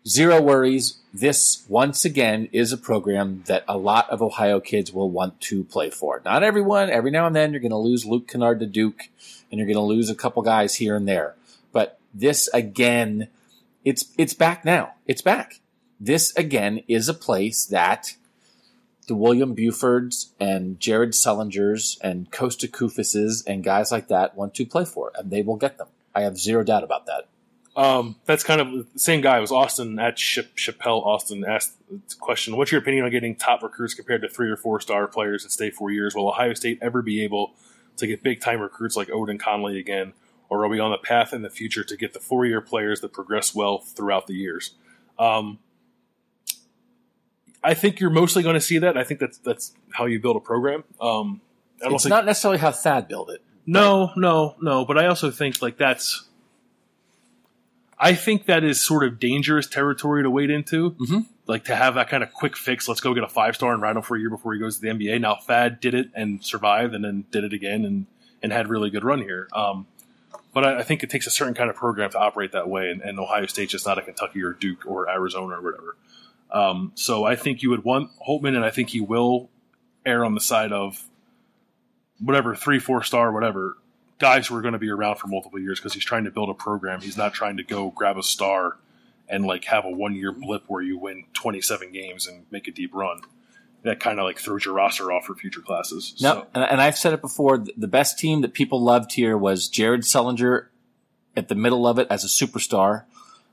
Zero 0.07 0.41
worries. 0.41 0.99
This 1.13 1.65
once 1.69 2.05
again 2.05 2.49
is 2.53 2.73
a 2.73 2.79
program 2.79 3.43
that 3.47 3.65
a 3.69 3.77
lot 3.77 4.09
of 4.09 4.23
Ohio 4.23 4.61
kids 4.61 4.93
will 4.93 5.11
want 5.11 5.41
to 5.43 5.65
play 5.65 5.91
for. 5.91 6.23
Not 6.25 6.43
everyone. 6.43 6.89
Every 6.89 7.11
now 7.11 7.27
and 7.27 7.35
then 7.37 7.53
you're 7.53 7.61
going 7.61 7.71
to 7.71 7.77
lose 7.77 8.07
Luke 8.07 8.29
Kennard 8.29 8.61
to 8.61 8.67
Duke, 8.67 9.09
and 9.51 9.59
you're 9.59 9.67
going 9.67 9.77
to 9.77 9.83
lose 9.83 10.11
a 10.11 10.15
couple 10.15 10.43
guys 10.43 10.77
here 10.77 10.97
and 10.97 11.09
there. 11.09 11.35
But 11.73 11.99
this 12.15 12.49
again, 12.49 13.29
it's 13.85 14.07
it's 14.19 14.35
back 14.35 14.65
now. 14.65 14.95
It's 15.07 15.23
back. 15.23 15.61
This 15.99 16.35
again 16.37 16.83
is 16.89 17.09
a 17.09 17.15
place 17.15 17.67
that 17.67 18.15
the 19.07 19.15
William 19.17 19.57
Bufords 19.57 20.31
and 20.39 20.79
Jared 20.79 21.11
Sullingers 21.11 21.99
and 22.01 22.31
Kosta 22.31 22.71
Koufoses 22.71 23.43
and 23.47 23.65
guys 23.65 23.91
like 23.91 24.09
that 24.09 24.37
want 24.37 24.55
to 24.55 24.67
play 24.67 24.85
for, 24.85 25.13
and 25.17 25.31
they 25.31 25.43
will 25.43 25.57
get 25.57 25.79
them. 25.79 25.89
I 26.15 26.23
have 26.23 26.39
zero 26.39 26.63
doubt 26.63 26.85
about 26.85 27.07
that. 27.07 27.27
Um, 27.77 28.17
that's 28.25 28.43
kind 28.43 28.61
of 28.61 28.93
the 28.93 28.99
same 28.99 29.21
guy. 29.21 29.39
It 29.39 29.41
was 29.41 29.53
Austin 29.53 29.99
at 29.99 30.17
Chap- 30.17 30.57
Chappelle. 30.57 31.05
Austin 31.05 31.45
asked 31.45 31.77
the 31.89 32.17
question: 32.19 32.57
"What's 32.57 32.73
your 32.73 32.81
opinion 32.81 33.05
on 33.05 33.11
getting 33.11 33.37
top 33.37 33.63
recruits 33.63 33.95
compared 33.95 34.23
to 34.23 34.29
three 34.29 34.51
or 34.51 34.57
four 34.57 34.81
star 34.81 35.07
players 35.07 35.45
that 35.45 35.51
stay 35.51 35.71
four 35.71 35.91
years? 35.91 36.15
Will 36.15 36.29
Ohio 36.29 36.55
State 36.55 36.79
ever 36.83 37.01
be 37.01 37.23
able 37.23 37.53
to 37.97 38.07
get 38.07 38.23
big 38.23 38.41
time 38.41 38.61
recruits 38.61 38.97
like 38.97 39.09
Oden 39.09 39.39
Conley 39.39 39.79
again, 39.79 40.13
or 40.49 40.65
are 40.65 40.69
we 40.69 40.81
on 40.81 40.91
the 40.91 40.99
path 40.99 41.33
in 41.33 41.43
the 41.43 41.51
future 41.51 41.85
to 41.85 41.97
get 41.97 42.13
the 42.13 42.21
four 42.21 42.47
year 42.47 42.61
players 42.61 43.01
that 43.01 43.13
progress 43.13 43.55
well 43.55 43.79
throughout 43.79 44.27
the 44.27 44.35
years?" 44.35 44.75
Um, 45.19 45.59
I 47.63 47.75
think 47.75 48.01
you're 48.01 48.11
mostly 48.11 48.43
going 48.43 48.55
to 48.55 48.61
see 48.61 48.79
that. 48.79 48.97
I 48.97 49.05
think 49.05 49.21
that's 49.21 49.39
that's 49.39 49.75
how 49.93 50.07
you 50.07 50.19
build 50.21 50.37
a 50.37 50.41
program. 50.41 50.85
Um, 51.01 51.41
I 51.81 51.85
don't 51.85 51.95
It's 51.95 52.05
think 52.05 52.11
not 52.11 52.25
necessarily 52.27 52.59
how 52.59 52.73
Thad 52.73 53.07
built 53.09 53.31
it. 53.31 53.43
no, 53.67 54.13
no, 54.17 54.57
no. 54.61 54.85
But 54.85 54.99
I 54.99 55.07
also 55.07 55.31
think 55.31 55.61
like 55.61 55.77
that's. 55.77 56.27
I 57.99 58.15
think 58.15 58.47
that 58.47 58.65
is 58.65 58.81
sort 58.83 59.05
of 59.05 59.19
dangerous 59.21 59.67
territory 59.67 60.23
to 60.23 60.31
wade 60.31 60.49
into. 60.51 60.93
Mhm. 60.93 61.27
Like 61.51 61.65
to 61.65 61.75
have 61.75 61.97
that 61.97 62.09
kind 62.09 62.23
of 62.23 62.33
quick 62.33 62.57
fix. 62.57 62.87
Let's 62.87 63.01
go 63.01 63.13
get 63.13 63.25
a 63.25 63.29
five 63.29 63.57
star 63.57 63.73
and 63.73 63.83
ride 63.83 63.97
him 63.97 64.03
for 64.03 64.17
a 64.17 64.21
year 64.21 64.31
before 64.31 64.55
he 64.55 64.61
goes 64.61 64.77
to 64.77 64.83
the 64.83 64.89
NBA. 64.89 65.21
Now 65.21 65.35
Thad 65.35 65.81
did 65.81 65.95
it 65.95 66.09
and 66.15 66.45
survived, 66.45 66.95
and 66.95 67.05
then 67.05 67.25
did 67.33 67.43
it 67.43 67.53
again 67.53 67.85
and 67.85 68.07
and 68.41 68.53
had 68.53 68.69
really 68.69 68.89
good 68.89 69.05
run 69.05 69.21
here. 69.21 69.49
Um, 69.53 69.87
but 70.55 70.65
I, 70.65 70.79
I 70.79 70.83
think 70.85 71.03
it 71.03 71.11
takes 71.11 71.27
a 71.27 71.31
certain 71.31 71.55
kind 71.55 71.69
of 71.69 71.75
program 71.75 72.11
to 72.11 72.19
operate 72.19 72.53
that 72.53 72.69
way, 72.69 72.91
and, 72.91 73.03
and 73.03 73.19
Ohio 73.19 73.47
State's 73.47 73.73
just 73.73 73.85
not 73.85 73.99
a 73.99 74.03
Kentucky 74.03 74.43
or 74.43 74.53
Duke 74.53 74.87
or 74.87 75.11
Arizona 75.11 75.59
or 75.59 75.63
whatever. 75.63 75.97
Um, 76.53 76.93
so 76.95 77.25
I 77.25 77.35
think 77.35 77.63
you 77.63 77.71
would 77.71 77.83
want 77.83 78.11
Holtmann, 78.27 78.55
and 78.55 78.65
I 78.65 78.71
think 78.71 78.91
he 78.91 79.01
will 79.01 79.51
err 80.07 80.25
on 80.25 80.35
the 80.35 80.41
side 80.41 80.73
of 80.73 81.03
whatever 82.21 82.55
three, 82.55 82.79
four 82.79 83.03
star, 83.03 83.33
whatever 83.33 83.77
guys 84.21 84.47
who 84.47 84.55
are 84.55 84.63
going 84.63 84.73
to 84.73 84.79
be 84.79 84.91
around 84.91 85.17
for 85.17 85.27
multiple 85.27 85.59
years 85.59 85.81
because 85.81 85.95
he's 85.95 86.05
trying 86.05 86.25
to 86.25 86.31
build 86.31 86.49
a 86.49 86.55
program. 86.55 87.01
He's 87.01 87.17
not 87.17 87.35
trying 87.35 87.57
to 87.57 87.65
go 87.65 87.91
grab 87.91 88.19
a 88.19 88.23
star 88.23 88.77
and 89.31 89.47
like 89.47 89.65
have 89.65 89.85
a 89.85 89.91
one 89.91 90.15
year 90.15 90.33
blip 90.33 90.65
where 90.67 90.83
you 90.83 90.99
win 90.99 91.25
27 91.35 91.93
games 91.93 92.27
and 92.27 92.45
make 92.51 92.69
a 92.69 92.73
deep 92.73 92.95
run. 92.95 93.23
That 93.83 93.99
kind 93.99 94.19
of 94.19 94.25
like 94.25 94.39
throws 94.39 94.67
your 94.67 94.75
roster 94.75 95.11
off 95.11 95.25
for 95.25 95.35
future 95.35 95.63
classes. 95.63 96.15
No, 96.21 96.33
So, 96.35 96.47
and, 96.53 96.65
and 96.65 96.83
I've 96.83 96.99
said 96.99 97.15
it 97.15 97.23
before. 97.23 97.65
The 97.77 97.89
best 97.89 98.19
team 98.19 98.43
that 98.43 98.53
people 98.53 98.83
loved 98.83 99.13
here 99.13 99.39
was 99.39 99.69
Jared 99.69 100.03
Sullinger 100.03 100.67
at 101.35 101.49
the 101.49 101.55
middle 101.55 101.87
of 101.87 101.99
it 101.99 102.07
as 102.11 102.23
a 102.23 102.27
superstar, 102.27 103.05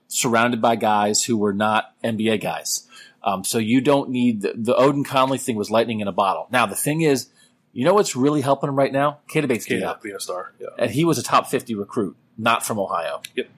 surrounded 0.09 0.61
by 0.61 0.75
guys 0.75 1.23
who 1.23 1.38
were 1.38 1.53
not 1.53 1.93
NBA 2.03 2.41
guys. 2.41 2.88
Um, 3.23 3.45
so 3.45 3.57
you 3.57 3.80
don't 3.80 4.09
need 4.09 4.41
the, 4.41 4.53
the 4.55 4.73
Oden 4.73 5.05
Conley 5.05 5.38
thing 5.38 5.55
was 5.55 5.71
lightning 5.71 6.01
in 6.01 6.07
a 6.09 6.13
bottle. 6.13 6.47
Now 6.51 6.65
the 6.65 6.75
thing 6.75 7.01
is, 7.01 7.30
you 7.71 7.86
know 7.86 7.93
what's 7.93 8.15
really 8.15 8.41
helping 8.41 8.67
him 8.69 8.75
right 8.75 8.91
now? 8.91 9.19
Keita 9.30 9.47
Bates 9.47 9.65
Can't 9.65 10.01
being 10.01 10.15
a 10.15 10.19
star. 10.19 10.53
Yeah. 10.59 10.69
and 10.78 10.91
he 10.91 11.05
was 11.05 11.17
a 11.17 11.23
top 11.23 11.47
50 11.47 11.75
recruit, 11.75 12.17
not 12.38 12.65
from 12.65 12.80
Ohio. 12.80 13.21
Yep. 13.36 13.49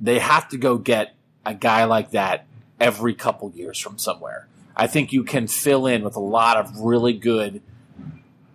They 0.00 0.18
have 0.18 0.48
to 0.50 0.58
go 0.58 0.78
get 0.78 1.14
a 1.44 1.54
guy 1.54 1.84
like 1.84 2.10
that 2.12 2.46
every 2.80 3.14
couple 3.14 3.50
years 3.50 3.78
from 3.78 3.98
somewhere. 3.98 4.48
I 4.76 4.86
think 4.86 5.12
you 5.12 5.24
can 5.24 5.46
fill 5.46 5.86
in 5.86 6.02
with 6.02 6.16
a 6.16 6.20
lot 6.20 6.56
of 6.56 6.80
really 6.80 7.12
good 7.12 7.62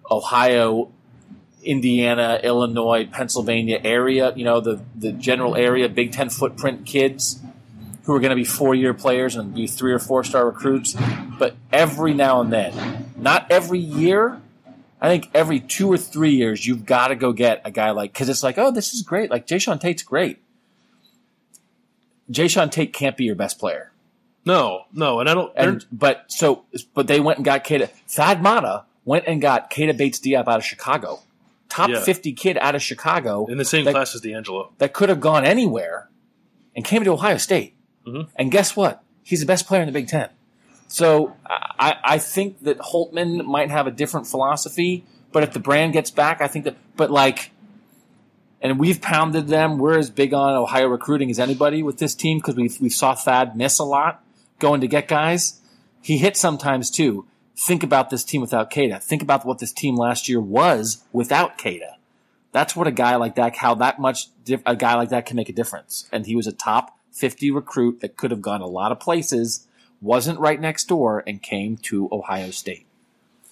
Ohio, 0.10 0.92
Indiana, 1.64 2.40
Illinois, 2.44 3.08
Pennsylvania 3.12 3.80
area, 3.84 4.34
you 4.36 4.44
know, 4.46 4.60
the, 4.60 4.82
the 4.96 5.12
general 5.12 5.56
area, 5.56 5.90
Big 5.90 6.12
Ten 6.12 6.30
footprint 6.30 6.86
kids 6.86 7.40
who 8.04 8.16
are 8.16 8.20
going 8.20 8.30
to 8.30 8.36
be 8.36 8.46
four 8.46 8.74
year 8.74 8.94
players 8.94 9.36
and 9.36 9.54
be 9.54 9.68
three 9.68 9.92
or 9.92 10.00
four 10.00 10.24
star 10.24 10.46
recruits. 10.46 10.96
But 11.38 11.56
every 11.74 12.14
now 12.14 12.40
and 12.42 12.52
then, 12.52 13.12
not 13.18 13.52
every 13.52 13.80
year, 13.80 14.42
I 15.02 15.10
think 15.10 15.30
every 15.34 15.60
two 15.60 15.92
or 15.92 15.98
three 15.98 16.32
years, 16.32 16.66
you've 16.66 16.86
got 16.86 17.10
to 17.10 17.16
go 17.16 17.34
get 17.34 17.62
a 17.66 17.72
guy 17.72 17.92
like, 17.92 18.14
because 18.14 18.30
it's 18.30 18.44
like, 18.44 18.58
oh, 18.58 18.72
this 18.72 18.94
is 18.94 19.02
great. 19.02 19.30
Like, 19.30 19.46
Jae'Sean 19.46 19.80
Tate's 19.80 20.04
great. 20.04 20.40
Jae'Sean 22.32 22.72
Tate 22.72 22.94
can't 22.94 23.16
be 23.18 23.24
your 23.26 23.36
best 23.36 23.60
player. 23.60 23.92
No, 24.46 24.86
no, 24.94 25.20
and 25.20 25.30
I 25.30 25.34
don't. 25.34 25.52
And, 25.56 25.86
but 25.92 26.26
so, 26.28 26.64
but 26.94 27.08
they 27.08 27.20
went 27.20 27.38
and 27.38 27.46
got 27.46 27.64
Keita. 27.66 27.90
Thad 28.08 28.42
Matta 28.42 28.86
went 29.04 29.26
and 29.28 29.42
got 29.42 29.70
Keita 29.72 29.96
Bates 29.98 30.20
Diop 30.20 30.48
out 30.48 30.58
of 30.60 30.64
Chicago. 30.66 31.20
Top 31.70 31.90
Yeah. 31.90 32.00
50 32.00 32.32
kid 32.34 32.58
out 32.58 32.74
of 32.76 32.82
Chicago 32.82 33.46
in 33.48 33.58
the 33.58 33.66
same 33.66 33.84
that, 33.86 33.92
class 33.92 34.16
as 34.16 34.22
D'Angelo. 34.22 34.72
that 34.78 34.94
could 34.94 35.10
have 35.10 35.20
gone 35.20 35.44
anywhere 35.44 36.10
and 36.76 36.86
came 36.86 37.04
to 37.04 37.12
Ohio 37.12 37.38
State. 37.38 37.76
Mhm. 38.06 38.30
And 38.38 38.50
guess 38.52 38.74
what? 38.76 39.04
He's 39.24 39.42
the 39.42 39.46
best 39.46 39.68
player 39.68 39.82
in 39.82 39.88
the 39.88 39.92
Big 39.92 40.08
Ten. 40.08 40.30
So 40.88 41.36
I, 41.46 41.96
I 42.04 42.18
think 42.18 42.64
that 42.64 42.78
Holtmann 42.80 43.44
might 43.46 43.70
have 43.70 43.86
a 43.88 43.92
different 43.92 44.28
philosophy, 44.28 45.04
but 45.34 45.44
if 45.44 45.52
the 45.52 45.60
brand 45.60 45.92
gets 45.92 46.10
back, 46.10 46.40
I 46.42 46.48
think 46.48 46.64
that, 46.64 46.76
but 46.96 47.12
like, 47.12 47.52
and 48.62 48.80
we've 48.80 49.02
pounded 49.02 49.48
them. 49.48 49.78
We're 49.78 49.98
as 49.98 50.10
big 50.10 50.34
on 50.34 50.56
Ohio 50.56 50.88
recruiting 50.88 51.30
as 51.30 51.40
anybody 51.40 51.84
with 51.84 51.98
this 51.98 52.16
team 52.16 52.38
because 52.40 52.56
we 52.56 52.70
we 52.80 52.90
saw 52.90 53.16
Thad 53.16 53.56
miss 53.56 53.80
a 53.80 53.84
lot 53.84 54.24
going 54.60 54.82
to 54.82 54.88
get 54.88 55.08
guys. 55.08 55.60
He 56.02 56.18
hit 56.18 56.38
sometimes 56.38 56.90
too. 56.90 57.28
Think 57.56 57.84
about 57.84 58.10
this 58.10 58.24
team 58.24 58.42
without 58.42 58.72
Keita. 58.72 59.02
Think 59.02 59.22
about 59.22 59.46
what 59.46 59.60
this 59.60 59.72
team 59.72 59.96
last 59.96 60.30
year 60.30 60.40
was 60.40 61.04
without 61.12 61.58
Keita. 61.58 61.96
That's 62.52 62.76
what 62.76 62.88
a 62.88 62.92
guy 62.92 63.16
like 63.16 63.36
that, 63.36 63.58
how 63.58 63.76
that 63.76 64.00
much 64.00 64.28
a 64.66 64.76
guy 64.76 64.96
like 64.96 65.10
that 65.10 65.26
can 65.26 65.36
make 65.36 65.50
a 65.50 65.54
difference. 65.54 66.08
And 66.12 66.26
he 66.26 66.36
was 66.36 66.48
a 66.48 66.52
top 66.52 66.98
50 67.12 67.52
recruit 67.52 68.00
that 68.02 68.16
could 68.16 68.32
have 68.32 68.42
gone 68.42 68.62
a 68.62 68.68
lot 68.68 68.92
of 68.92 69.00
places, 69.00 69.68
wasn't 70.02 70.40
right 70.40 70.60
next 70.60 70.86
door, 70.86 71.24
and 71.28 71.42
came 71.42 71.78
to 71.78 72.08
Ohio 72.12 72.52
State. 72.52 72.86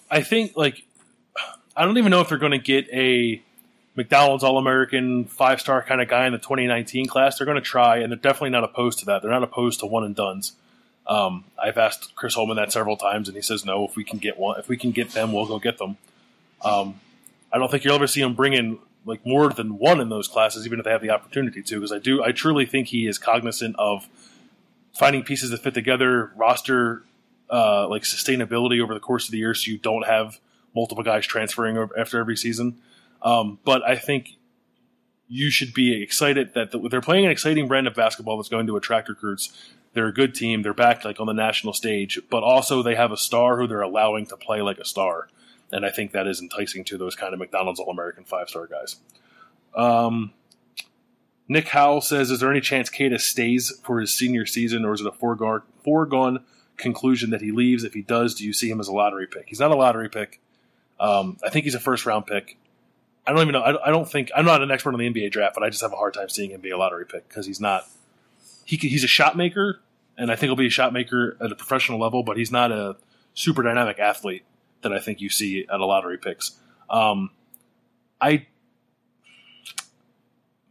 I 0.09 0.21
think 0.21 0.55
like 0.55 0.85
I 1.75 1.83
don't 1.83 1.97
even 1.97 2.11
know 2.11 2.21
if 2.21 2.29
they're 2.29 2.37
going 2.37 2.51
to 2.51 2.57
get 2.57 2.87
a 2.91 3.41
McDonald's 3.95 4.43
All 4.43 4.57
American 4.57 5.25
five 5.25 5.61
star 5.61 5.81
kind 5.81 6.01
of 6.01 6.07
guy 6.07 6.25
in 6.25 6.33
the 6.33 6.39
2019 6.39 7.07
class. 7.07 7.37
They're 7.37 7.45
going 7.45 7.55
to 7.55 7.61
try, 7.61 7.97
and 7.97 8.11
they're 8.11 8.17
definitely 8.17 8.49
not 8.49 8.63
opposed 8.63 8.99
to 8.99 9.05
that. 9.05 9.21
They're 9.21 9.31
not 9.31 9.43
opposed 9.43 9.79
to 9.79 9.85
one 9.85 10.03
and 10.03 10.15
duns. 10.15 10.53
Um, 11.07 11.45
I've 11.61 11.77
asked 11.77 12.15
Chris 12.15 12.35
Holtmann 12.35 12.55
that 12.55 12.71
several 12.71 12.97
times, 12.97 13.27
and 13.27 13.35
he 13.35 13.41
says 13.41 13.63
no. 13.63 13.85
If 13.85 13.95
we 13.95 14.03
can 14.03 14.19
get 14.19 14.37
one, 14.37 14.59
if 14.59 14.67
we 14.67 14.75
can 14.77 14.91
get 14.91 15.11
them, 15.11 15.31
we'll 15.31 15.45
go 15.45 15.59
get 15.59 15.77
them. 15.77 15.97
Um, 16.63 16.99
I 17.51 17.57
don't 17.57 17.69
think 17.69 17.83
you'll 17.83 17.95
ever 17.95 18.07
see 18.07 18.21
him 18.21 18.33
bring 18.33 18.53
in 18.53 18.79
like 19.05 19.25
more 19.25 19.49
than 19.49 19.77
one 19.77 20.01
in 20.01 20.09
those 20.09 20.27
classes, 20.27 20.65
even 20.65 20.79
if 20.79 20.85
they 20.85 20.91
have 20.91 21.01
the 21.01 21.11
opportunity 21.11 21.61
to. 21.61 21.75
Because 21.75 21.91
I 21.91 21.99
do, 21.99 22.23
I 22.23 22.31
truly 22.31 22.65
think 22.65 22.87
he 22.87 23.07
is 23.07 23.17
cognizant 23.17 23.75
of 23.77 24.09
finding 24.93 25.23
pieces 25.23 25.51
that 25.51 25.61
fit 25.61 25.73
together, 25.73 26.31
roster 26.35 27.03
uh, 27.49 27.87
like 27.87 28.01
sustainability 28.01 28.81
over 28.81 28.93
the 28.93 28.99
course 28.99 29.25
of 29.25 29.31
the 29.31 29.37
year, 29.37 29.53
so 29.53 29.71
you 29.71 29.77
don't 29.77 30.05
have 30.05 30.39
multiple 30.75 31.03
guys 31.03 31.25
transferring 31.25 31.77
after 31.97 32.19
every 32.19 32.35
season. 32.35 32.77
Um, 33.21 33.59
but 33.63 33.83
I 33.83 33.95
think 33.95 34.37
you 35.27 35.49
should 35.49 35.73
be 35.73 36.01
excited 36.01 36.53
that 36.53 36.71
the, 36.71 36.79
they're 36.89 37.01
playing 37.01 37.25
an 37.25 37.31
exciting 37.31 37.67
brand 37.67 37.87
of 37.87 37.95
basketball 37.95 38.37
that's 38.37 38.49
going 38.49 38.67
to 38.67 38.77
attract 38.77 39.09
recruits. 39.09 39.51
They're 39.93 40.07
a 40.07 40.13
good 40.13 40.35
team. 40.35 40.61
They're 40.61 40.73
back 40.73 41.05
like 41.05 41.19
on 41.19 41.27
the 41.27 41.33
national 41.33 41.73
stage, 41.73 42.19
but 42.29 42.43
also 42.43 42.83
they 42.83 42.95
have 42.95 43.11
a 43.11 43.17
star 43.17 43.57
who 43.57 43.67
they're 43.67 43.81
allowing 43.81 44.25
to 44.27 44.37
play 44.37 44.61
like 44.61 44.77
a 44.77 44.85
star, 44.85 45.29
and 45.71 45.85
I 45.85 45.89
think 45.89 46.11
that 46.11 46.27
is 46.27 46.41
enticing 46.41 46.83
to 46.85 46.97
those 46.97 47.15
kind 47.15 47.33
of 47.33 47.39
McDonald's 47.39 47.79
All 47.79 47.89
American 47.89 48.25
five 48.25 48.49
star 48.49 48.67
guys. 48.67 48.97
Um, 49.73 50.33
Nick 51.47 51.69
Howell 51.69 52.01
says, 52.01 52.29
"Is 52.29 52.41
there 52.41 52.51
any 52.51 52.61
chance 52.61 52.89
Keita 52.89 53.19
stays 53.21 53.79
for 53.83 54.01
his 54.01 54.13
senior 54.13 54.45
season, 54.45 54.83
or 54.83 54.93
is 54.93 55.01
it 55.01 55.07
a 55.07 55.11
foregone 55.11 55.61
foregone 55.83 56.43
conclusion 56.77 57.29
that 57.29 57.41
he 57.41 57.51
leaves? 57.51 57.83
If 57.83 57.93
he 57.93 58.01
does, 58.01 58.35
do 58.35 58.45
you 58.45 58.51
see 58.53 58.69
him 58.69 58.79
as 58.81 58.89
a 58.89 58.93
lottery 58.93 59.27
pick? 59.27 59.45
He's 59.47 59.59
not 59.59 59.71
a 59.71 59.75
lottery 59.75 60.09
pick. 60.09 60.41
Um, 60.99 61.37
I 61.43 61.49
think 61.49 61.63
he's 61.63 61.75
a 61.75 61.79
first 61.79 62.05
round 62.05 62.27
pick. 62.27 62.57
I 63.27 63.31
don't 63.31 63.41
even 63.41 63.53
know. 63.53 63.61
I, 63.61 63.87
I, 63.87 63.89
don't 63.89 64.09
think 64.09 64.29
I'm 64.35 64.45
not 64.45 64.61
an 64.61 64.69
expert 64.69 64.93
on 64.93 64.99
the 64.99 65.09
NBA 65.09 65.31
draft, 65.31 65.55
but 65.55 65.63
I 65.63 65.69
just 65.69 65.81
have 65.81 65.93
a 65.93 65.95
hard 65.95 66.13
time 66.13 66.29
seeing 66.29 66.51
him 66.51 66.61
be 66.61 66.69
a 66.69 66.77
lottery 66.77 67.05
pick 67.05 67.27
because 67.27 67.45
he's 67.45 67.59
not. 67.59 67.87
He 68.65 68.77
he's 68.77 69.03
a 69.03 69.07
shot 69.07 69.35
maker, 69.35 69.81
and 70.17 70.31
I 70.31 70.35
think 70.35 70.49
he'll 70.49 70.55
be 70.55 70.67
a 70.67 70.71
shot 70.71 70.93
maker 70.93 71.37
at 71.41 71.51
a 71.51 71.55
professional 71.55 71.99
level, 71.99 72.23
but 72.23 72.37
he's 72.37 72.51
not 72.51 72.71
a 72.71 72.97
super 73.33 73.63
dynamic 73.63 73.99
athlete 73.99 74.43
that 74.81 74.93
I 74.93 74.99
think 74.99 75.21
you 75.21 75.29
see 75.29 75.65
at 75.71 75.79
a 75.79 75.85
lottery 75.85 76.17
picks. 76.17 76.59
Um, 76.89 77.31
I 78.21 78.47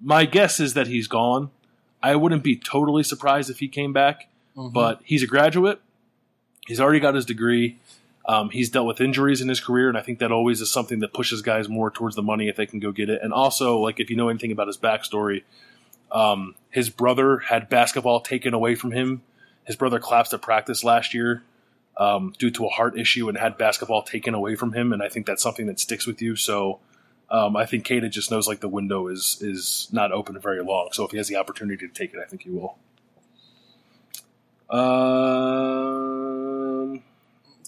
my 0.01 0.25
guess 0.25 0.61
is 0.61 0.75
that 0.75 0.87
he's 0.87 1.09
gone. 1.09 1.51
I 2.03 2.17
wouldn't 2.17 2.43
be 2.43 2.57
totally 2.57 3.03
surprised 3.03 3.51
if 3.51 3.59
he 3.59 3.69
came 3.69 3.93
back, 3.93 4.29
mm-hmm. 4.57 4.73
but 4.73 5.01
he's 5.05 5.23
a 5.23 5.27
graduate. 5.27 5.81
He's 6.67 6.81
already 6.81 7.01
got 7.01 7.15
his 7.15 7.25
degree. 7.25 7.79
Um, 8.27 8.49
he's 8.51 8.71
dealt 8.71 8.87
with 8.87 9.01
injuries 9.01 9.43
in 9.43 9.49
his 9.49 9.61
career, 9.61 9.89
and 9.89 9.99
I 9.99 10.01
think 10.01 10.19
that 10.21 10.33
always 10.33 10.61
is 10.61 10.71
something 10.71 11.01
that 11.01 11.13
pushes 11.13 11.43
guys 11.43 11.69
more 11.69 11.91
towards 11.91 12.17
the 12.17 12.23
money 12.23 12.49
if 12.49 12.57
they 12.57 12.67
can 12.67 12.81
go 12.81 12.91
get 12.91 13.11
it. 13.11 13.21
And 13.23 13.33
also, 13.33 13.79
like 13.79 14.01
if 14.01 14.09
you 14.09 14.17
know 14.17 14.29
anything 14.29 14.51
about 14.51 14.67
his 14.67 14.79
backstory, 14.79 15.43
um, 16.11 16.55
his 16.71 16.89
brother 16.89 17.39
had 17.39 17.69
basketball 17.69 18.21
taken 18.21 18.55
away 18.55 18.77
from 18.77 18.93
him. 18.93 19.23
His 19.65 19.77
brother 19.77 19.99
collapsed 19.99 20.33
at 20.33 20.41
practice 20.41 20.85
last 20.85 21.13
year 21.13 21.43
um, 21.99 22.33
due 22.39 22.51
to 22.53 22.67
a 22.67 22.71
heart 22.71 22.99
issue 22.99 23.29
and 23.29 23.37
had 23.37 23.59
basketball 23.59 24.03
taken 24.03 24.33
away 24.33 24.55
from 24.55 24.73
him, 24.73 24.93
and 24.93 25.03
I 25.03 25.09
think 25.09 25.27
that's 25.27 25.43
something 25.43 25.67
that 25.67 25.79
sticks 25.81 26.07
with 26.07 26.23
you. 26.23 26.37
So. 26.37 26.81
Um, 27.31 27.57
I 27.57 27.65
think 27.65 27.87
Keita 27.87 28.11
just 28.11 28.31
knows 28.31 28.47
like 28.47 28.61
the 28.61 28.69
window 28.69 29.09
is 29.09 29.39
is 29.41 29.89
not 29.91 30.13
open 30.13 30.39
very 30.39 30.63
long. 30.63 30.91
So 30.93 31.07
if 31.07 31.11
he 31.11 31.17
has 31.17 31.27
the 31.27 31.37
opportunity 31.37 31.89
to 31.89 31.93
take 31.93 32.13
it, 32.13 32.21
I 32.21 32.27
think 32.27 32.43
he 32.43 32.51
will. 32.51 32.77
Um, 34.69 36.24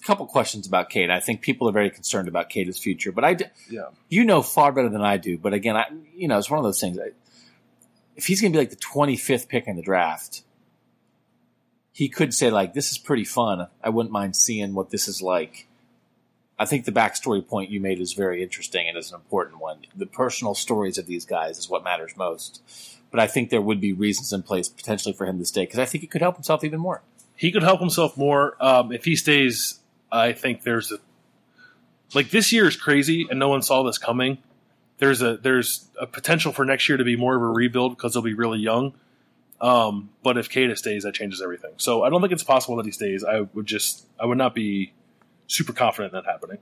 couple 0.07 0.27
questions 0.27 0.67
about 0.67 0.91
Keita. 0.91 1.11
I 1.11 1.21
think 1.21 1.41
people 1.41 1.69
are 1.69 1.73
very 1.73 1.91
concerned 1.91 2.29
about 2.29 2.49
Keita's 2.49 2.79
future, 2.79 3.13
but 3.13 3.25
I, 3.25 3.37
yeah, 3.69 3.89
you 4.09 4.25
know 4.25 4.43
far 4.43 4.73
better 4.73 4.89
than 4.89 5.03
I 5.03 5.17
do. 5.17 5.37
But 5.37 5.53
again, 5.53 5.77
I, 5.77 5.87
you 6.15 6.29
know, 6.29 6.39
it's 6.39 6.51
one 6.51 6.59
of 6.59 6.65
those 6.65 6.81
things. 6.81 6.99
If 8.15 8.27
he's 8.27 8.41
going 8.41 8.53
to 8.53 8.57
be 8.57 8.61
like 8.61 8.71
the 8.71 8.77
25th 8.77 9.49
pick 9.49 9.67
in 9.67 9.77
the 9.77 9.83
draft, 9.83 10.43
he 11.93 12.09
could 12.09 12.33
say 12.33 12.51
like, 12.51 12.73
"This 12.73 12.93
is 12.93 12.99
pretty 12.99 13.25
fun. 13.25 13.67
I 13.83 13.91
wouldn't 13.91 14.13
mind 14.13 14.37
seeing 14.37 14.75
what 14.75 14.91
this 14.91 15.09
is 15.09 15.21
like." 15.21 15.67
I 16.59 16.65
think 16.65 16.87
the 16.87 16.93
backstory 16.93 17.47
point 17.47 17.71
you 17.71 17.81
made 17.81 18.01
is 18.01 18.15
very 18.15 18.43
interesting 18.43 18.89
and 18.89 18.97
is 18.97 19.11
an 19.11 19.17
important 19.17 19.61
one. 19.61 19.79
The 19.95 20.07
personal 20.07 20.55
stories 20.55 20.97
of 20.97 21.07
these 21.07 21.27
guys 21.27 21.59
is 21.59 21.69
what 21.69 21.85
matters 21.85 22.17
most. 22.17 22.63
But 23.11 23.21
I 23.21 23.27
think 23.27 23.51
there 23.51 23.61
would 23.61 23.81
be 23.81 23.93
reasons 23.93 24.33
in 24.33 24.43
place 24.43 24.69
potentially 24.69 25.13
for 25.13 25.27
him 25.27 25.39
to 25.39 25.45
stay 25.45 25.65
because 25.65 25.79
I 25.79 25.85
think 25.85 26.01
he 26.01 26.09
could 26.09 26.23
help 26.23 26.37
himself 26.37 26.65
even 26.65 26.81
more. 26.81 27.03
He 27.35 27.53
could 27.53 27.63
help 27.63 27.81
himself 27.81 28.17
more 28.17 28.57
um, 28.65 28.91
if 28.91 29.05
he 29.05 29.17
stays 29.17 29.81
I 30.11 30.33
think 30.33 30.63
there's 30.63 30.93
a 30.93 30.99
like 32.15 32.31
this 32.31 32.53
year 32.53 32.67
is 32.67 32.77
crazy 32.77 33.27
and 33.29 33.39
no 33.39 33.49
one 33.49 33.63
saw 33.63 33.83
this 33.83 33.99
coming. 33.99 34.39
There's 34.99 35.23
a 35.23 35.37
there's 35.37 35.89
a 36.01 36.07
potential 36.07 36.53
for 36.53 36.65
next 36.65 36.89
year 36.89 36.97
to 36.99 37.05
be 37.05 37.17
more 37.17 37.37
of 37.37 37.43
a 37.43 37.47
rebuild 37.47 37.97
because 37.97 38.15
they'll 38.15 38.23
be 38.23 38.35
really 38.35 38.59
young. 38.59 38.95
Um, 39.61 40.11
but 40.23 40.37
if 40.37 40.51
Keita 40.51 40.77
stays, 40.77 41.05
that 41.05 41.15
changes 41.15 41.41
everything. 41.41 41.73
So 41.79 42.03
I 42.03 42.11
don't 42.11 42.21
think 42.21 42.33
it's 42.33 42.45
possible 42.45 42.77
that 42.77 42.87
he 42.87 42.93
stays. 42.93 43.25
I 43.25 43.41
would 43.41 43.67
just 43.67 44.07
I 44.21 44.27
would 44.27 44.39
not 44.39 44.55
be 44.55 44.93
super 45.47 45.73
confident 45.73 46.15
in 46.15 46.23
that 46.23 46.31
happening. 46.31 46.59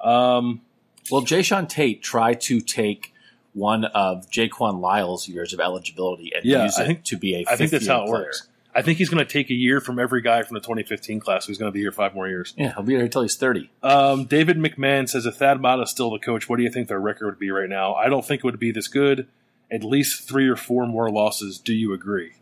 Um, 0.00 0.62
well, 1.10 1.22
Jae'Sean 1.22 1.68
Tate 1.68 2.02
tried 2.02 2.40
to 2.42 2.60
take 2.60 3.12
one 3.54 3.84
of 3.86 4.30
Jaquan 4.30 4.80
Lyle's 4.80 5.26
years 5.28 5.52
of 5.52 5.60
eligibility 5.60 6.32
and 6.34 6.44
yeah, 6.44 6.64
use 6.64 6.78
it 6.78 6.86
think, 6.86 7.04
to 7.04 7.16
be 7.16 7.36
a. 7.36 7.44
I 7.48 7.56
think 7.56 7.70
that's 7.70 7.86
how 7.86 8.04
it 8.04 8.08
player. 8.08 8.22
works. 8.24 8.48
I 8.78 8.82
think 8.82 8.98
he's 8.98 9.08
going 9.08 9.26
to 9.26 9.30
take 9.30 9.50
a 9.50 9.54
year 9.54 9.80
from 9.80 9.98
every 9.98 10.22
guy 10.22 10.44
from 10.44 10.54
the 10.54 10.60
2015 10.60 11.18
class 11.18 11.46
who's 11.46 11.58
going 11.58 11.66
to 11.68 11.74
be 11.74 11.80
here 11.80 11.90
five 11.90 12.14
more 12.14 12.28
years. 12.28 12.54
Yeah, 12.56 12.74
he'll 12.74 12.84
be 12.84 12.92
here 12.94 13.02
until 13.02 13.22
he's 13.22 13.34
30. 13.34 13.68
Um, 13.82 14.26
David 14.26 14.56
McMahon 14.56 15.08
says 15.08 15.26
if 15.26 15.34
Thad 15.34 15.60
Matta 15.60 15.82
is 15.82 15.90
still 15.90 16.12
the 16.12 16.20
coach, 16.20 16.48
what 16.48 16.58
do 16.58 16.62
you 16.62 16.70
think 16.70 16.86
their 16.86 17.00
record 17.00 17.26
would 17.26 17.40
be 17.40 17.50
right 17.50 17.68
now? 17.68 17.94
I 17.94 18.08
don't 18.08 18.24
think 18.24 18.38
it 18.38 18.44
would 18.44 18.60
be 18.60 18.70
this 18.70 18.86
good. 18.86 19.26
At 19.68 19.82
least 19.82 20.28
three 20.28 20.46
or 20.46 20.54
four 20.54 20.86
more 20.86 21.10
losses. 21.10 21.58
Do 21.58 21.74
you 21.74 21.92
agree? 21.92 22.34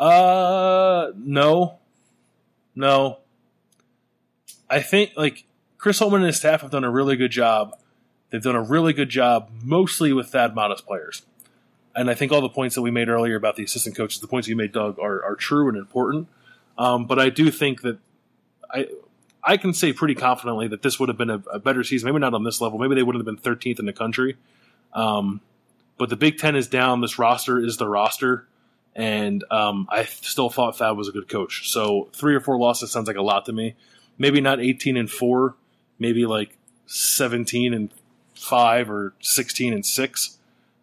Uh, 0.00 1.08
no, 1.18 1.80
no. 2.74 3.18
I 4.70 4.80
think 4.80 5.12
like 5.18 5.44
Chris 5.76 6.00
Holtmann 6.00 6.16
and 6.16 6.24
his 6.24 6.38
staff 6.38 6.62
have 6.62 6.70
done 6.70 6.84
a 6.84 6.90
really 6.90 7.16
good 7.16 7.30
job. 7.30 7.76
They've 8.30 8.42
done 8.42 8.56
a 8.56 8.62
really 8.62 8.94
good 8.94 9.10
job, 9.10 9.50
mostly 9.62 10.14
with 10.14 10.30
Thad 10.30 10.54
Matta's 10.54 10.80
players 10.80 11.26
and 11.96 12.10
I 12.10 12.14
think 12.14 12.32
all 12.32 12.40
the 12.40 12.48
points 12.48 12.74
that 12.74 12.82
we 12.82 12.90
made 12.90 13.08
earlier 13.08 13.36
about 13.36 13.56
the 13.56 13.64
assistant 13.64 13.96
coaches, 13.96 14.20
the 14.20 14.26
points 14.26 14.48
you 14.48 14.56
made, 14.56 14.72
Doug, 14.72 14.98
are, 14.98 15.24
are 15.24 15.36
true 15.36 15.68
and 15.68 15.76
important. 15.76 16.28
Um, 16.76 17.06
but 17.06 17.18
I 17.18 17.30
do 17.30 17.50
think 17.50 17.82
that 17.82 17.98
I 18.70 18.88
I 19.42 19.56
can 19.58 19.74
say 19.74 19.92
pretty 19.92 20.14
confidently 20.14 20.68
that 20.68 20.82
this 20.82 20.98
would 20.98 21.08
have 21.08 21.18
been 21.18 21.30
a, 21.30 21.42
a, 21.52 21.58
better 21.58 21.84
season. 21.84 22.06
Maybe 22.06 22.18
not 22.18 22.32
on 22.32 22.44
this 22.44 22.60
level. 22.60 22.78
Maybe 22.78 22.94
they 22.94 23.02
wouldn't 23.02 23.26
have 23.26 23.42
been 23.42 23.52
13th 23.52 23.78
in 23.78 23.84
the 23.84 23.92
country. 23.92 24.36
Um, 24.94 25.42
but 25.98 26.08
the 26.08 26.16
Big 26.16 26.38
Ten 26.38 26.56
is 26.56 26.66
down. 26.66 27.02
This 27.02 27.18
roster 27.18 27.58
is 27.58 27.76
the 27.76 27.86
roster. 27.86 28.46
And 28.96 29.44
um, 29.50 29.86
I 29.90 30.04
still 30.04 30.48
thought 30.48 30.78
Thad 30.78 30.96
was 30.96 31.08
a 31.08 31.12
good 31.12 31.28
coach. 31.28 31.70
So 31.70 32.08
three 32.14 32.34
or 32.34 32.40
four 32.40 32.58
losses 32.58 32.90
sounds 32.90 33.06
like 33.06 33.16
a 33.16 33.22
lot 33.22 33.44
to 33.46 33.52
me. 33.52 33.74
Maybe 34.16 34.40
not 34.40 34.60
18 34.60 34.96
and 34.96 35.10
four. 35.10 35.56
Maybe 35.98 36.24
like 36.24 36.56
17 36.86 37.74
and 37.74 37.90
five 38.34 38.90
or 38.90 39.12
16 39.20 39.74
and 39.74 39.84
six. 39.84 40.38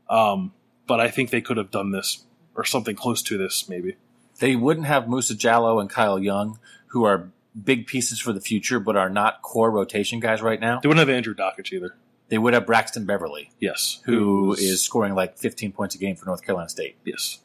Um, 0.10 0.54
but 0.92 1.00
I 1.00 1.08
think 1.10 1.30
they 1.30 1.40
could 1.40 1.56
have 1.56 1.72
done 1.72 1.92
this 1.92 2.26
or 2.54 2.66
something 2.66 2.98
close 2.98 3.22
to 3.22 3.38
this, 3.38 3.70
maybe. 3.70 3.96
They 4.40 4.58
wouldn't 4.58 4.88
have 4.88 5.08
Musa 5.08 5.34
Jallow 5.34 5.80
and 5.80 5.90
Kyle 5.90 6.20
Young, 6.20 6.60
who 6.88 7.06
are 7.06 7.30
big 7.64 7.88
pieces 7.88 8.20
for 8.20 8.34
the 8.34 8.42
future, 8.42 8.78
but 8.78 8.98
are 8.98 9.10
not 9.10 9.42
core 9.42 9.72
rotation 9.72 10.20
guys 10.20 10.42
right 10.42 10.60
now. 10.60 10.82
They 10.82 10.90
wouldn't 10.90 11.08
have 11.08 11.16
Andrew 11.16 11.34
Dakich 11.34 11.72
either. 11.72 11.96
They 12.28 12.38
would 12.38 12.54
have 12.54 12.66
Braxton 12.66 13.06
Beverly. 13.06 13.52
Yes. 13.58 14.02
who 14.04 14.52
is 14.52 14.84
scoring 14.84 15.16
like 15.16 15.38
15 15.38 15.72
points 15.72 15.96
a 15.96 15.98
game 15.98 16.18
for 16.18 16.26
North 16.26 16.44
Carolina 16.44 16.68
State. 16.68 16.98
Yes. 17.06 17.40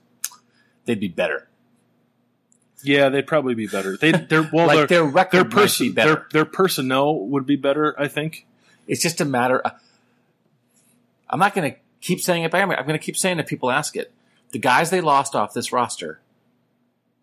They'd 0.85 0.99
be 0.99 1.07
better. 1.07 1.47
Yeah, 2.83 3.11
they'd 3.11 3.29
probably 3.29 3.55
be 3.55 3.69
better. 3.69 3.97
They, 3.97 4.11
they're 4.29 4.51
well, 4.53 4.67
like 4.67 4.89
their, 4.89 5.05
record 5.05 5.37
their, 5.37 5.45
person, 5.45 5.95
their, 5.95 6.27
their 6.33 6.45
personnel 6.45 7.17
would 7.29 7.47
be 7.47 7.55
better. 7.55 7.95
I 7.97 8.09
think 8.09 8.45
it's 8.89 9.03
just 9.03 9.21
a 9.21 9.25
matter. 9.25 9.61
Of, 9.61 9.71
I'm 11.31 11.39
not 11.39 11.55
going 11.55 11.75
to 11.75 11.79
keep 12.01 12.21
saying 12.21 12.45
it, 12.45 12.51
but 12.51 12.61
I'm 12.61 12.69
going 12.69 12.99
to 12.99 13.05
keep 13.05 13.17
saying 13.17 13.39
it. 13.39 13.47
People 13.47 13.71
ask 13.71 13.97
it. 13.97 14.13
The 14.53 14.59
guys 14.59 14.91
they 14.91 15.01
lost 15.01 15.35
off 15.35 15.55
this 15.55 15.73
roster 15.73 16.21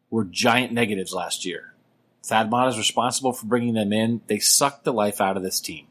were 0.09 0.23
giant 0.23 0.71
negatives 0.71 1.13
last 1.13 1.45
year. 1.45 1.73
Thad 2.23 2.49
Matta 2.49 2.69
is 2.69 2.77
responsible 2.77 3.33
for 3.33 3.45
bringing 3.45 3.73
them 3.73 3.91
in. 3.91 4.21
They 4.27 4.39
sucked 4.39 4.83
the 4.83 4.93
life 4.93 5.19
out 5.19 5.35
of 5.35 5.43
this 5.43 5.59
team. 5.59 5.87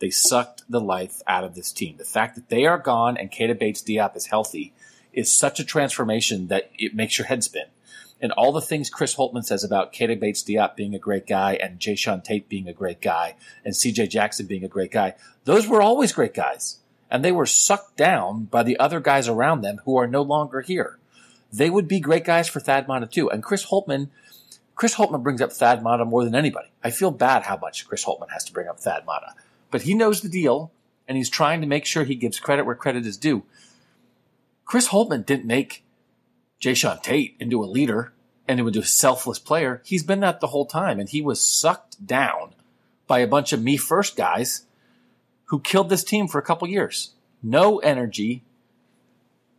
They 0.00 0.10
sucked 0.10 0.62
the 0.68 0.80
life 0.80 1.22
out 1.26 1.44
of 1.44 1.54
this 1.54 1.70
team. 1.70 1.96
The 1.98 2.04
fact 2.04 2.34
that 2.34 2.48
they 2.48 2.64
are 2.66 2.78
gone 2.78 3.16
and 3.16 3.30
Keita 3.30 3.58
Bates 3.58 3.82
Diop 3.82 4.16
is 4.16 4.26
healthy 4.26 4.72
is 5.12 5.32
such 5.32 5.60
a 5.60 5.64
transformation 5.64 6.48
that 6.48 6.70
it 6.78 6.94
makes 6.94 7.18
your 7.18 7.26
head 7.26 7.44
spin. 7.44 7.66
And 8.20 8.32
all 8.32 8.52
the 8.52 8.60
things 8.60 8.90
Chris 8.90 9.14
Holtmann 9.14 9.44
says 9.44 9.62
about 9.62 9.92
Keita 9.92 10.18
Bates 10.18 10.42
Diop 10.42 10.74
being 10.74 10.94
a 10.94 10.98
great 10.98 11.26
guy 11.26 11.54
and 11.54 11.78
Jae'Sean 11.78 12.24
Tate 12.24 12.48
being 12.48 12.68
a 12.68 12.72
great 12.72 13.00
guy 13.00 13.36
and 13.64 13.74
CJ 13.74 14.10
Jackson 14.10 14.46
being 14.46 14.64
a 14.64 14.68
great 14.68 14.90
guy, 14.90 15.14
those 15.44 15.68
were 15.68 15.82
always 15.82 16.12
great 16.12 16.34
guys 16.34 16.79
and 17.10 17.24
they 17.24 17.32
were 17.32 17.46
sucked 17.46 17.96
down 17.96 18.44
by 18.44 18.62
the 18.62 18.78
other 18.78 19.00
guys 19.00 19.28
around 19.28 19.62
them 19.62 19.80
who 19.84 19.96
are 19.96 20.06
no 20.06 20.22
longer 20.22 20.60
here. 20.60 20.98
They 21.52 21.68
would 21.68 21.88
be 21.88 22.00
great 22.00 22.24
guys 22.24 22.48
for 22.48 22.60
Thad 22.60 22.86
Matta 22.86 23.06
too. 23.06 23.28
And 23.30 23.42
Chris 23.42 23.66
Holtmann, 23.66 24.08
Chris 24.76 24.94
Holtmann 24.94 25.22
brings 25.22 25.42
up 25.42 25.52
Thad 25.52 25.82
Matta 25.82 26.04
more 26.04 26.24
than 26.24 26.34
anybody. 26.34 26.68
I 26.84 26.90
feel 26.90 27.10
bad 27.10 27.42
how 27.42 27.56
much 27.56 27.88
Chris 27.88 28.04
Holtmann 28.04 28.30
has 28.32 28.44
to 28.44 28.52
bring 28.52 28.68
up 28.68 28.78
Thad 28.78 29.04
Matta, 29.06 29.34
but 29.70 29.82
he 29.82 29.94
knows 29.94 30.20
the 30.20 30.28
deal 30.28 30.70
and 31.08 31.16
he's 31.16 31.30
trying 31.30 31.60
to 31.60 31.66
make 31.66 31.86
sure 31.86 32.04
he 32.04 32.14
gives 32.14 32.38
credit 32.38 32.64
where 32.64 32.76
credit 32.76 33.04
is 33.04 33.16
due. 33.16 33.42
Chris 34.64 34.88
Holtmann 34.88 35.26
didn't 35.26 35.46
make 35.46 35.82
Jae'Sean 36.60 37.02
Tate 37.02 37.34
into 37.40 37.64
a 37.64 37.66
leader 37.66 38.12
and 38.46 38.60
into 38.60 38.78
a 38.78 38.84
selfless 38.84 39.40
player. 39.40 39.82
He's 39.84 40.04
been 40.04 40.20
that 40.20 40.40
the 40.40 40.48
whole 40.48 40.66
time 40.66 41.00
and 41.00 41.08
he 41.08 41.20
was 41.20 41.40
sucked 41.40 42.06
down 42.06 42.54
by 43.08 43.18
a 43.18 43.26
bunch 43.26 43.52
of 43.52 43.60
me 43.60 43.76
first 43.76 44.16
guys 44.16 44.66
who 45.50 45.60
killed 45.60 45.88
this 45.88 46.04
team 46.04 46.28
for 46.28 46.38
a 46.38 46.42
couple 46.42 46.68
years. 46.68 47.14
No 47.42 47.78
energy, 47.78 48.42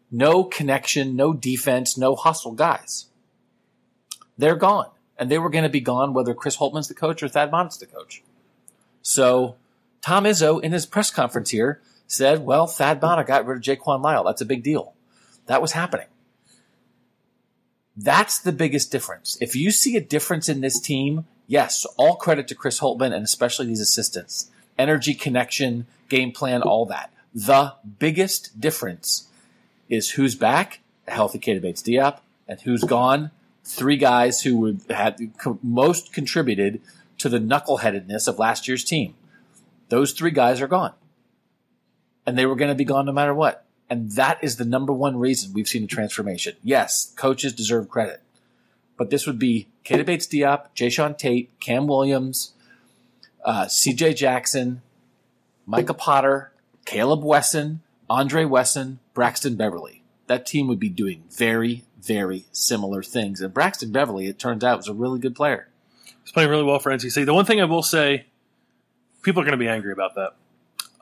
no 0.10 0.44
connection, 0.44 1.16
no 1.16 1.34
defense, 1.34 1.98
no 1.98 2.16
hustle 2.16 2.54
guys. 2.54 3.08
they're 4.38 4.56
gone. 4.56 4.90
And 5.18 5.30
they 5.30 5.38
were 5.38 5.50
going 5.50 5.64
to 5.64 5.70
be 5.70 5.80
gone 5.82 6.14
whether 6.14 6.34
Chris 6.34 6.58
Holtmann's 6.58 6.88
the 6.88 6.94
coach 6.96 7.22
or 7.22 7.28
Thad 7.28 7.52
Matta's 7.52 7.78
the 7.78 7.86
coach. 7.86 8.24
So 9.02 9.56
Tom 10.02 10.24
Izzo 10.26 10.62
in 10.62 10.72
his 10.72 10.86
press 10.86 11.12
conference 11.12 11.52
here 11.52 11.80
said, 12.08 12.44
well, 12.44 12.68
Thad 12.68 13.02
Matta 13.02 13.24
got 13.24 13.46
rid 13.46 13.58
of 13.58 13.64
Jaquan 13.64 14.02
Lyle. 14.02 14.24
That's 14.24 14.42
a 14.42 14.46
big 14.46 14.64
deal. 14.64 14.94
That 15.46 15.62
was 15.62 15.74
happening. 15.74 16.08
That's 17.96 18.40
the 18.40 18.52
biggest 18.52 18.92
difference. 18.92 19.38
If 19.42 19.56
you 19.56 19.70
see 19.72 19.96
a 19.96 20.02
difference 20.02 20.50
in 20.50 20.62
this 20.62 20.80
team, 20.80 21.26
yes, 21.46 21.86
all 21.98 22.16
credit 22.16 22.48
to 22.48 22.56
Chris 22.56 22.80
Holtmann 22.80 23.14
and 23.14 23.24
especially 23.24 23.68
these 23.68 23.82
assistants. 23.82 24.50
Energy, 24.82 25.14
connection, 25.14 25.86
game 26.10 26.32
plan, 26.32 26.64
all 26.64 26.88
that. 26.88 27.14
The 27.36 27.76
biggest 28.00 28.60
difference 28.60 29.30
is 29.88 30.12
who's 30.12 30.34
back, 30.34 30.80
a 31.08 31.12
healthy 31.12 31.38
Keita 31.38 31.62
Bates 31.62 31.84
Diop, 31.84 32.20
and 32.48 32.60
who's 32.62 32.84
gone. 32.84 33.30
Three 33.64 33.98
guys 33.98 34.42
who 34.42 34.58
would, 34.58 34.82
had 34.90 35.20
most 35.62 36.12
contributed 36.12 36.82
to 37.20 37.30
the 37.30 37.38
knuckleheadedness 37.38 38.28
of 38.28 38.40
last 38.40 38.68
year's 38.68 38.84
team. 38.84 39.14
Those 39.90 40.14
three 40.14 40.32
guys 40.32 40.62
are 40.62 40.68
gone. 40.68 40.94
And 42.26 42.36
they 42.36 42.48
were 42.48 42.56
going 42.56 42.72
to 42.72 42.76
be 42.76 42.84
gone 42.84 43.06
no 43.06 43.12
matter 43.12 43.36
what. 43.36 43.66
And 43.88 44.12
that 44.14 44.44
is 44.44 44.56
the 44.56 44.66
number 44.66 44.92
one 44.92 45.18
reason 45.18 45.54
we've 45.54 45.68
seen 45.68 45.84
a 45.84 45.88
transformation. 45.88 46.56
Yes, 46.64 47.14
coaches 47.16 47.54
deserve 47.54 47.88
credit. 47.88 48.22
But 48.98 49.12
this 49.12 49.28
would 49.28 49.38
be 49.38 49.68
Keita 49.86 50.06
Bates 50.06 50.26
Diop, 50.26 50.74
Jay 50.74 50.90
Tate, 50.90 51.52
Cam 51.60 51.86
Williams, 51.86 52.54
uh, 53.44 53.66
CJ 53.66 54.16
Jackson, 54.16 54.82
Micah 55.66 55.94
Potter, 55.94 56.52
Caleb 56.86 57.24
Wesson, 57.24 57.82
Andre 58.10 58.46
Wesson, 58.46 59.00
Braxton 59.14 59.56
Beverly. 59.56 60.04
That 60.28 60.46
team 60.46 60.68
would 60.68 60.80
be 60.80 60.90
doing 60.90 61.24
very, 61.32 61.84
very 62.02 62.46
similar 62.52 63.04
things. 63.04 63.42
And 63.42 63.54
Braxton 63.54 63.92
Beverly, 63.92 64.28
it 64.28 64.40
turns 64.40 64.64
out, 64.64 64.78
was 64.78 64.88
a 64.88 64.94
really 64.94 65.20
good 65.20 65.36
player. 65.36 65.68
He's 66.24 66.32
playing 66.32 66.50
really 66.50 66.64
well 66.64 66.80
for 66.80 66.92
NC 66.92 67.26
The 67.26 67.34
one 67.34 67.46
thing 67.46 67.60
I 67.62 67.66
will 67.66 67.84
say, 67.84 68.26
people 69.24 69.42
are 69.42 69.46
going 69.46 69.58
to 69.58 69.58
be 69.58 69.68
angry 69.68 69.92
about 69.92 70.16
that. 70.16 70.34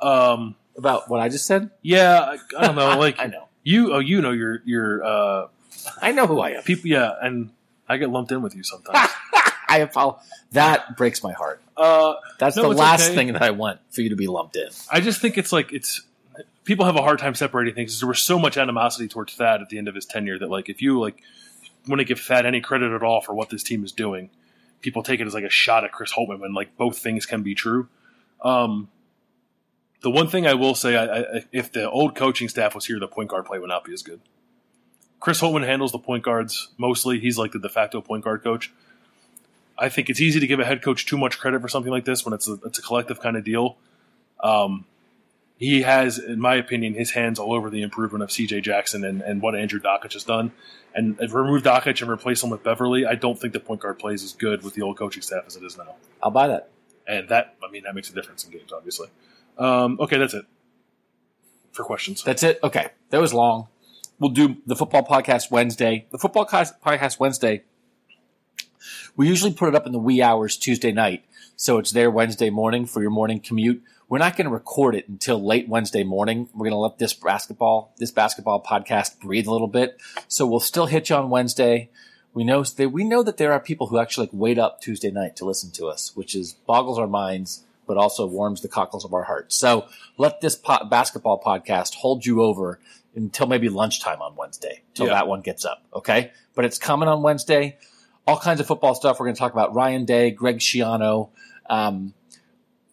Um, 0.05 0.55
About 0.77 1.09
what 1.09 1.19
I 1.19 1.29
just 1.29 1.45
said? 1.45 1.69
yeah, 1.81 2.19
I, 2.21 2.37
I 2.57 2.65
don't 2.67 2.75
know. 2.75 2.97
Like 2.99 3.19
I 3.19 3.25
know. 3.27 3.47
you, 3.63 3.93
oh, 3.93 3.99
you 3.99 4.21
know 4.21 4.31
your 4.31 4.61
your 4.65 5.03
uh, 5.03 5.47
I 6.01 6.11
know 6.13 6.25
who 6.25 6.39
I 6.39 6.51
am. 6.51 6.63
people. 6.63 6.89
Yeah, 6.89 7.11
and 7.21 7.51
I 7.87 7.97
get 7.97 8.09
lumped 8.09 8.31
in 8.31 8.41
with 8.41 8.55
you 8.55 8.63
sometimes. 8.63 9.09
I 9.69 9.79
apologize. 9.79 10.25
That 10.51 10.97
breaks 10.97 11.23
my 11.23 11.31
heart. 11.33 11.61
uh, 11.77 12.15
That's 12.39 12.55
No, 12.55 12.63
the 12.63 12.69
last 12.69 13.05
okay. 13.07 13.15
thing 13.15 13.33
that 13.33 13.41
I 13.41 13.51
want 13.51 13.79
for 13.91 14.01
you 14.01 14.09
to 14.09 14.15
be 14.15 14.27
lumped 14.27 14.55
in. 14.55 14.69
I 14.91 14.99
just 14.99 15.21
think 15.21 15.37
it's 15.37 15.51
like 15.51 15.71
it's 15.71 16.01
people 16.63 16.85
have 16.85 16.95
a 16.95 17.01
hard 17.01 17.19
time 17.19 17.35
separating 17.35 17.75
things. 17.75 17.99
There 17.99 18.07
was 18.09 18.19
so 18.21 18.39
much 18.39 18.57
animosity 18.57 19.07
towards 19.07 19.33
Thad 19.35 19.61
at 19.61 19.69
the 19.69 19.77
end 19.77 19.87
of 19.87 19.95
his 19.95 20.05
tenure 20.05 20.39
that 20.39 20.49
like 20.49 20.69
if 20.69 20.81
you 20.81 20.99
like 20.99 21.21
want 21.87 21.99
to 21.99 22.05
give 22.05 22.19
Thad 22.19 22.45
any 22.45 22.61
credit 22.61 22.91
at 22.91 23.03
all 23.03 23.21
for 23.21 23.33
what 23.33 23.49
this 23.49 23.63
team 23.63 23.83
is 23.83 23.91
doing, 23.91 24.29
people 24.81 25.03
take 25.03 25.19
it 25.19 25.27
as 25.27 25.33
like 25.33 25.43
a 25.45 25.49
shot 25.49 25.83
at 25.83 25.91
Chris 25.91 26.13
Holtmann 26.13 26.39
when 26.39 26.53
like 26.53 26.75
both 26.77 26.97
things 26.99 27.25
can 27.25 27.43
be 27.43 27.53
true. 27.55 27.87
Um, 28.41 28.89
the 30.01 30.09
one 30.09 30.27
thing 30.29 30.47
I 30.47 30.53
will 30.53 30.75
say, 30.75 30.95
I, 30.95 31.19
I, 31.19 31.43
if 31.51 31.71
the 31.73 31.89
old 31.89 32.15
coaching 32.15 32.47
staff 32.47 32.73
was 32.73 32.85
here, 32.85 32.99
the 32.99 33.07
point 33.07 33.29
guard 33.29 33.45
play 33.45 33.59
would 33.59 33.67
not 33.67 33.83
be 33.83 33.93
as 33.93 34.01
good. 34.01 34.21
Chris 35.19 35.41
Holtmann 35.41 35.65
handles 35.65 35.91
the 35.91 35.99
point 35.99 36.23
guards 36.23 36.69
mostly. 36.77 37.19
He's 37.19 37.37
like 37.37 37.51
the 37.51 37.59
de 37.59 37.67
facto 37.67 37.99
point 37.99 38.23
guard 38.23 38.41
coach. 38.43 38.71
I 39.79 39.89
think 39.89 40.09
it's 40.09 40.19
easy 40.19 40.39
to 40.39 40.47
give 40.47 40.59
a 40.59 40.65
head 40.65 40.81
coach 40.81 41.05
too 41.05 41.17
much 41.17 41.39
credit 41.39 41.61
for 41.61 41.67
something 41.67 41.91
like 41.91 42.05
this 42.05 42.25
when 42.25 42.33
it's 42.33 42.47
a, 42.47 42.53
it's 42.65 42.79
a 42.79 42.81
collective 42.81 43.21
kind 43.21 43.37
of 43.37 43.43
deal. 43.43 43.77
Um, 44.41 44.85
he 45.57 45.81
has, 45.81 46.19
in 46.19 46.39
my 46.39 46.55
opinion, 46.55 46.93
his 46.93 47.11
hands 47.11 47.39
all 47.39 47.53
over 47.53 47.69
the 47.69 47.81
improvement 47.81 48.23
of 48.23 48.29
CJ 48.29 48.63
Jackson 48.63 49.03
and, 49.03 49.21
and 49.21 49.41
what 49.41 49.55
Andrew 49.55 49.79
Dakich 49.79 50.13
has 50.13 50.23
done. 50.23 50.51
And 50.93 51.17
if 51.19 51.33
remove 51.33 51.63
Dakich 51.63 52.01
and 52.01 52.09
replace 52.09 52.43
him 52.43 52.49
with 52.49 52.63
Beverly, 52.63 53.05
I 53.05 53.15
don't 53.15 53.39
think 53.39 53.53
the 53.53 53.59
point 53.59 53.81
guard 53.81 53.99
plays 53.99 54.23
as 54.23 54.33
good 54.33 54.63
with 54.63 54.73
the 54.73 54.81
old 54.81 54.97
coaching 54.97 55.21
staff 55.21 55.43
as 55.47 55.55
it 55.55 55.63
is 55.63 55.77
now. 55.77 55.95
I'll 56.21 56.31
buy 56.31 56.47
that. 56.47 56.69
And 57.07 57.29
that, 57.29 57.55
I 57.67 57.71
mean, 57.71 57.83
that 57.83 57.95
makes 57.95 58.09
a 58.09 58.13
difference 58.13 58.45
in 58.45 58.51
games, 58.51 58.71
obviously. 58.71 59.07
Um, 59.57 59.97
okay, 59.99 60.17
that's 60.17 60.33
it 60.33 60.45
for 61.71 61.83
questions. 61.83 62.23
That's 62.23 62.43
it. 62.43 62.59
Okay. 62.63 62.89
That 63.09 63.21
was 63.21 63.33
long. 63.33 63.67
We'll 64.19 64.31
do 64.31 64.57
the 64.65 64.75
football 64.75 65.05
podcast 65.05 65.49
Wednesday. 65.49 66.07
The 66.11 66.17
football 66.17 66.45
podcast 66.45 67.19
Wednesday, 67.19 67.63
we 69.15 69.27
usually 69.27 69.53
put 69.53 69.69
it 69.69 69.75
up 69.75 69.85
in 69.85 69.91
the 69.91 69.99
wee 69.99 70.21
hours 70.21 70.57
Tuesday 70.57 70.91
night. 70.91 71.23
So 71.55 71.77
it's 71.77 71.91
there 71.91 72.09
Wednesday 72.09 72.49
morning 72.49 72.85
for 72.85 73.01
your 73.01 73.11
morning 73.11 73.39
commute. 73.39 73.83
We're 74.07 74.17
not 74.19 74.35
going 74.37 74.47
to 74.47 74.53
record 74.53 74.95
it 74.95 75.07
until 75.07 75.43
late 75.45 75.67
Wednesday 75.67 76.03
morning. 76.03 76.49
We're 76.53 76.63
going 76.69 76.71
to 76.71 76.77
let 76.77 76.97
this 76.97 77.13
basketball, 77.13 77.93
this 77.97 78.11
basketball 78.11 78.63
podcast 78.63 79.19
breathe 79.19 79.45
a 79.45 79.51
little 79.51 79.67
bit. 79.67 79.99
So 80.27 80.47
we'll 80.47 80.59
still 80.61 80.87
hit 80.87 81.09
you 81.09 81.15
on 81.17 81.29
Wednesday. 81.29 81.89
We 82.33 82.43
know 82.43 82.63
that 82.63 82.89
we 82.89 83.03
know 83.03 83.23
that 83.23 83.37
there 83.37 83.51
are 83.53 83.59
people 83.59 83.87
who 83.87 83.99
actually 83.99 84.27
like 84.27 84.33
wait 84.33 84.57
up 84.57 84.81
Tuesday 84.81 85.11
night 85.11 85.35
to 85.37 85.45
listen 85.45 85.71
to 85.73 85.87
us, 85.87 86.15
which 86.15 86.35
is 86.35 86.53
boggles 86.53 86.97
our 86.97 87.07
minds, 87.07 87.65
but 87.87 87.97
also 87.97 88.25
warms 88.25 88.61
the 88.61 88.67
cockles 88.67 89.03
of 89.03 89.13
our 89.13 89.23
hearts. 89.23 89.55
So 89.55 89.87
let 90.17 90.39
this 90.41 90.55
po- 90.55 90.85
basketball 90.85 91.41
podcast 91.43 91.95
hold 91.95 92.25
you 92.25 92.41
over 92.41 92.79
until 93.15 93.47
maybe 93.47 93.67
lunchtime 93.67 94.21
on 94.21 94.35
Wednesday, 94.35 94.81
till 94.93 95.07
Yeah. 95.07 95.13
that 95.13 95.27
one 95.27 95.41
gets 95.41 95.65
up. 95.65 95.83
Okay, 95.93 96.31
but 96.55 96.65
it's 96.65 96.77
coming 96.77 97.09
on 97.09 97.21
Wednesday. 97.23 97.77
All 98.29 98.37
kinds 98.39 98.59
of 98.59 98.67
football 98.67 98.93
stuff. 98.93 99.19
We're 99.19 99.25
going 99.25 99.35
to 99.35 99.39
talk 99.39 99.53
about 99.53 99.73
Ryan 99.73 100.05
Day, 100.05 100.29
Greg 100.31 100.59
Schiano, 100.59 101.29
um, 101.69 102.13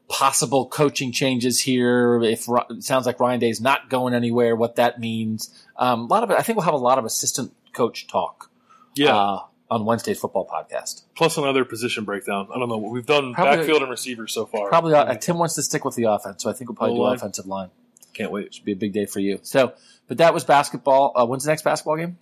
possible 0.09 0.67
coaching 0.67 1.13
changes 1.13 1.61
here. 1.61 2.23
If 2.23 2.47
it 2.71 2.83
sounds 2.83 3.05
like 3.07 3.21
Ryan 3.21 3.41
Day's 3.41 3.61
not 3.61 3.91
going 3.91 4.15
anywhere, 4.15 4.57
what 4.57 4.77
that 4.77 4.99
means. 4.99 5.51
Um, 5.77 6.01
a 6.03 6.05
lot 6.07 6.23
of 6.23 6.31
it. 6.31 6.39
I 6.39 6.43
think 6.43 6.57
we'll 6.57 6.65
have 6.65 6.75
a 6.75 6.79
lot 6.79 6.99
of 6.99 7.05
assistant 7.05 7.53
coach 7.75 8.07
talk. 8.07 8.51
Yeah. 8.95 9.15
Uh, 9.17 9.41
on 9.69 9.85
Wednesday's 9.85 10.19
football 10.21 10.47
podcast. 10.47 11.03
Plus 11.17 11.37
another 11.37 11.65
position 11.65 12.05
breakdown. 12.05 12.49
I 12.55 12.59
don't 12.59 12.69
know. 12.69 12.77
what 12.79 12.93
We've 12.93 13.05
done 13.05 13.35
Probably- 13.35 13.57
backfield 13.59 13.83
and 13.83 13.91
receiver 13.91 14.29
so 14.29 14.47
far. 14.47 14.69
Probably 14.69 14.95
uh, 14.95 15.13
Tim 15.17 15.39
wants 15.39 15.55
to 15.57 15.63
stick 15.63 15.85
with 15.85 15.97
the 15.97 16.05
offense, 16.05 16.43
so 16.45 16.49
I 16.49 16.53
think 16.53 16.71
we'll 16.71 16.77
probably 16.77 16.95
do 16.95 17.01
O-line. 17.03 17.17
offensive 17.17 17.47
line. 17.47 17.71
Can't 18.15 18.31
wait. 18.31 18.47
It 18.47 18.55
Should 18.55 18.65
be 18.65 18.73
a 18.73 18.77
big 18.77 18.93
day 18.93 19.05
for 19.07 19.19
you. 19.21 19.41
So, 19.43 19.75
but 20.07 20.19
that 20.19 20.33
was 20.33 20.45
basketball. 20.45 21.13
Uh, 21.17 21.27
when's 21.27 21.43
the 21.45 21.51
next 21.51 21.63
basketball 21.63 21.97
game? 21.97 22.17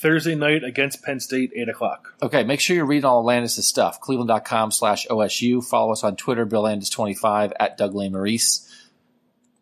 Thursday 0.00 0.34
night 0.34 0.64
against 0.64 1.02
Penn 1.02 1.20
State, 1.20 1.52
8 1.54 1.68
o'clock. 1.68 2.14
Okay, 2.22 2.42
make 2.42 2.60
sure 2.60 2.74
you're 2.74 2.86
reading 2.86 3.04
all 3.04 3.20
of 3.20 3.26
Landis' 3.26 3.66
stuff. 3.66 4.00
Cleveland.com 4.00 4.70
slash 4.70 5.06
OSU. 5.08 5.62
Follow 5.62 5.92
us 5.92 6.02
on 6.02 6.16
Twitter, 6.16 6.46
Bill 6.46 6.62
Landis25 6.62 7.52
at 7.60 7.76
Doug 7.76 7.94
Maurice. 7.94 8.66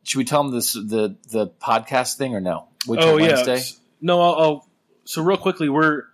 Should 0.04 0.18
we 0.18 0.24
tell 0.24 0.44
them 0.44 0.52
this 0.52 0.72
the 0.72 1.16
the 1.28 1.48
podcast 1.60 2.16
thing 2.16 2.34
or 2.34 2.40
no? 2.40 2.68
Till 2.86 2.98
oh, 2.98 3.16
yeah. 3.18 3.34
Wednesday? 3.34 3.60
No, 4.00 4.20
I'll, 4.22 4.34
I'll. 4.34 4.68
So, 5.04 5.22
real 5.22 5.36
quickly, 5.36 5.68
we're. 5.68 6.04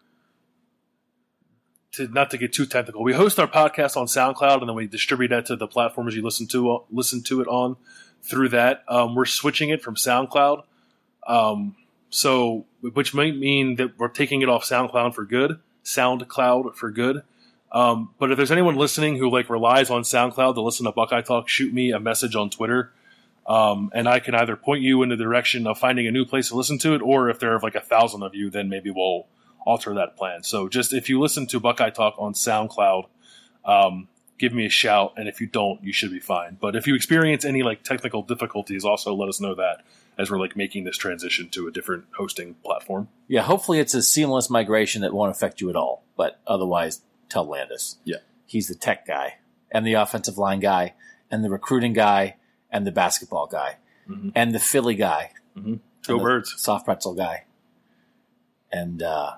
To, 1.92 2.08
not 2.08 2.30
to 2.30 2.38
get 2.38 2.52
too 2.52 2.66
technical, 2.66 3.04
we 3.04 3.12
host 3.12 3.38
our 3.38 3.46
podcast 3.46 3.96
on 3.96 4.06
SoundCloud 4.06 4.58
and 4.58 4.68
then 4.68 4.74
we 4.74 4.88
distribute 4.88 5.28
that 5.28 5.46
to 5.46 5.54
the 5.54 5.68
platforms 5.68 6.16
you 6.16 6.22
listen 6.22 6.48
to 6.48 6.82
listen 6.90 7.22
to 7.24 7.40
it 7.40 7.46
on 7.46 7.76
through 8.20 8.48
that. 8.48 8.82
Um, 8.88 9.14
we're 9.14 9.26
switching 9.26 9.68
it 9.68 9.80
from 9.80 9.94
SoundCloud, 9.94 10.64
um, 11.24 11.76
so 12.14 12.64
which 12.80 13.12
might 13.12 13.36
mean 13.36 13.74
that 13.74 13.98
we're 13.98 14.06
taking 14.06 14.40
it 14.40 14.48
off 14.48 14.62
SoundCloud 14.62 15.16
for 15.16 15.24
good, 15.24 15.58
SoundCloud 15.84 16.76
for 16.76 16.92
good. 16.92 17.22
Um, 17.72 18.14
but 18.20 18.30
if 18.30 18.36
there's 18.36 18.52
anyone 18.52 18.76
listening 18.76 19.16
who 19.16 19.28
like 19.28 19.50
relies 19.50 19.90
on 19.90 20.02
SoundCloud 20.02 20.54
to 20.54 20.60
listen 20.60 20.86
to 20.86 20.92
Buckeye 20.92 21.22
Talk, 21.22 21.48
shoot 21.48 21.74
me 21.74 21.90
a 21.90 21.98
message 21.98 22.36
on 22.36 22.50
Twitter, 22.50 22.92
um, 23.48 23.90
and 23.92 24.08
I 24.08 24.20
can 24.20 24.36
either 24.36 24.54
point 24.54 24.82
you 24.82 25.02
in 25.02 25.08
the 25.08 25.16
direction 25.16 25.66
of 25.66 25.76
finding 25.76 26.06
a 26.06 26.12
new 26.12 26.24
place 26.24 26.50
to 26.50 26.54
listen 26.54 26.78
to 26.78 26.94
it, 26.94 27.02
or 27.02 27.30
if 27.30 27.40
there 27.40 27.52
are 27.52 27.58
like 27.58 27.74
a 27.74 27.80
thousand 27.80 28.22
of 28.22 28.32
you, 28.32 28.48
then 28.48 28.68
maybe 28.68 28.92
we'll 28.92 29.26
alter 29.66 29.92
that 29.94 30.16
plan. 30.16 30.44
So 30.44 30.68
just 30.68 30.92
if 30.92 31.08
you 31.08 31.18
listen 31.18 31.48
to 31.48 31.58
Buckeye 31.58 31.90
Talk 31.90 32.14
on 32.16 32.34
SoundCloud, 32.34 33.06
um, 33.64 34.06
give 34.38 34.52
me 34.52 34.66
a 34.66 34.70
shout, 34.70 35.14
and 35.16 35.26
if 35.26 35.40
you 35.40 35.48
don't, 35.48 35.82
you 35.82 35.92
should 35.92 36.12
be 36.12 36.20
fine. 36.20 36.58
But 36.60 36.76
if 36.76 36.86
you 36.86 36.94
experience 36.94 37.44
any 37.44 37.64
like 37.64 37.82
technical 37.82 38.22
difficulties, 38.22 38.84
also 38.84 39.14
let 39.14 39.28
us 39.28 39.40
know 39.40 39.56
that 39.56 39.82
as 40.18 40.30
we're 40.30 40.38
like 40.38 40.56
making 40.56 40.84
this 40.84 40.96
transition 40.96 41.48
to 41.50 41.66
a 41.66 41.70
different 41.72 42.04
hosting 42.16 42.54
platform. 42.64 43.08
Yeah, 43.28 43.42
hopefully 43.42 43.78
it's 43.80 43.94
a 43.94 44.02
seamless 44.02 44.48
migration 44.50 45.02
that 45.02 45.12
won't 45.14 45.30
affect 45.30 45.60
you 45.60 45.70
at 45.70 45.76
all. 45.76 46.02
But 46.16 46.40
otherwise, 46.46 47.02
tell 47.28 47.44
Landis. 47.46 47.96
Yeah. 48.04 48.18
He's 48.46 48.68
the 48.68 48.74
tech 48.74 49.06
guy 49.06 49.38
and 49.70 49.86
the 49.86 49.94
offensive 49.94 50.38
line 50.38 50.60
guy 50.60 50.94
and 51.30 51.44
the 51.44 51.50
recruiting 51.50 51.92
guy 51.92 52.36
and 52.70 52.86
the 52.86 52.92
basketball 52.92 53.46
guy 53.46 53.76
Mhm. 54.08 54.32
and 54.34 54.54
the 54.54 54.60
Philly 54.60 54.94
guy. 54.94 55.30
Go 55.56 55.60
and 55.62 55.80
the 56.06 56.16
birds! 56.18 56.54
Soft 56.60 56.84
pretzel 56.84 57.14
guy. 57.14 57.44
And 58.70 59.02
uh, 59.02 59.34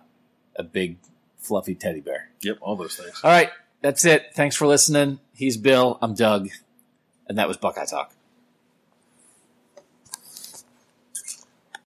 a 0.57 0.63
big 0.63 0.97
fluffy 1.39 1.75
teddy 1.75 2.01
bear. 2.01 2.31
Yep, 2.43 2.59
all 2.61 2.75
those 2.77 2.97
things. 2.97 3.21
All 3.23 3.31
right, 3.31 3.51
that's 3.83 4.05
it. 4.05 4.33
Thanks 4.35 4.57
for 4.57 4.67
listening. 4.67 5.21
He's 5.35 5.57
Bill. 5.57 5.99
I'm 6.03 6.15
Doug. 6.15 6.49
And 7.29 7.39
that 7.39 7.47
was 7.49 7.57
Buckeye 7.57 7.85
Talk. 7.85 8.13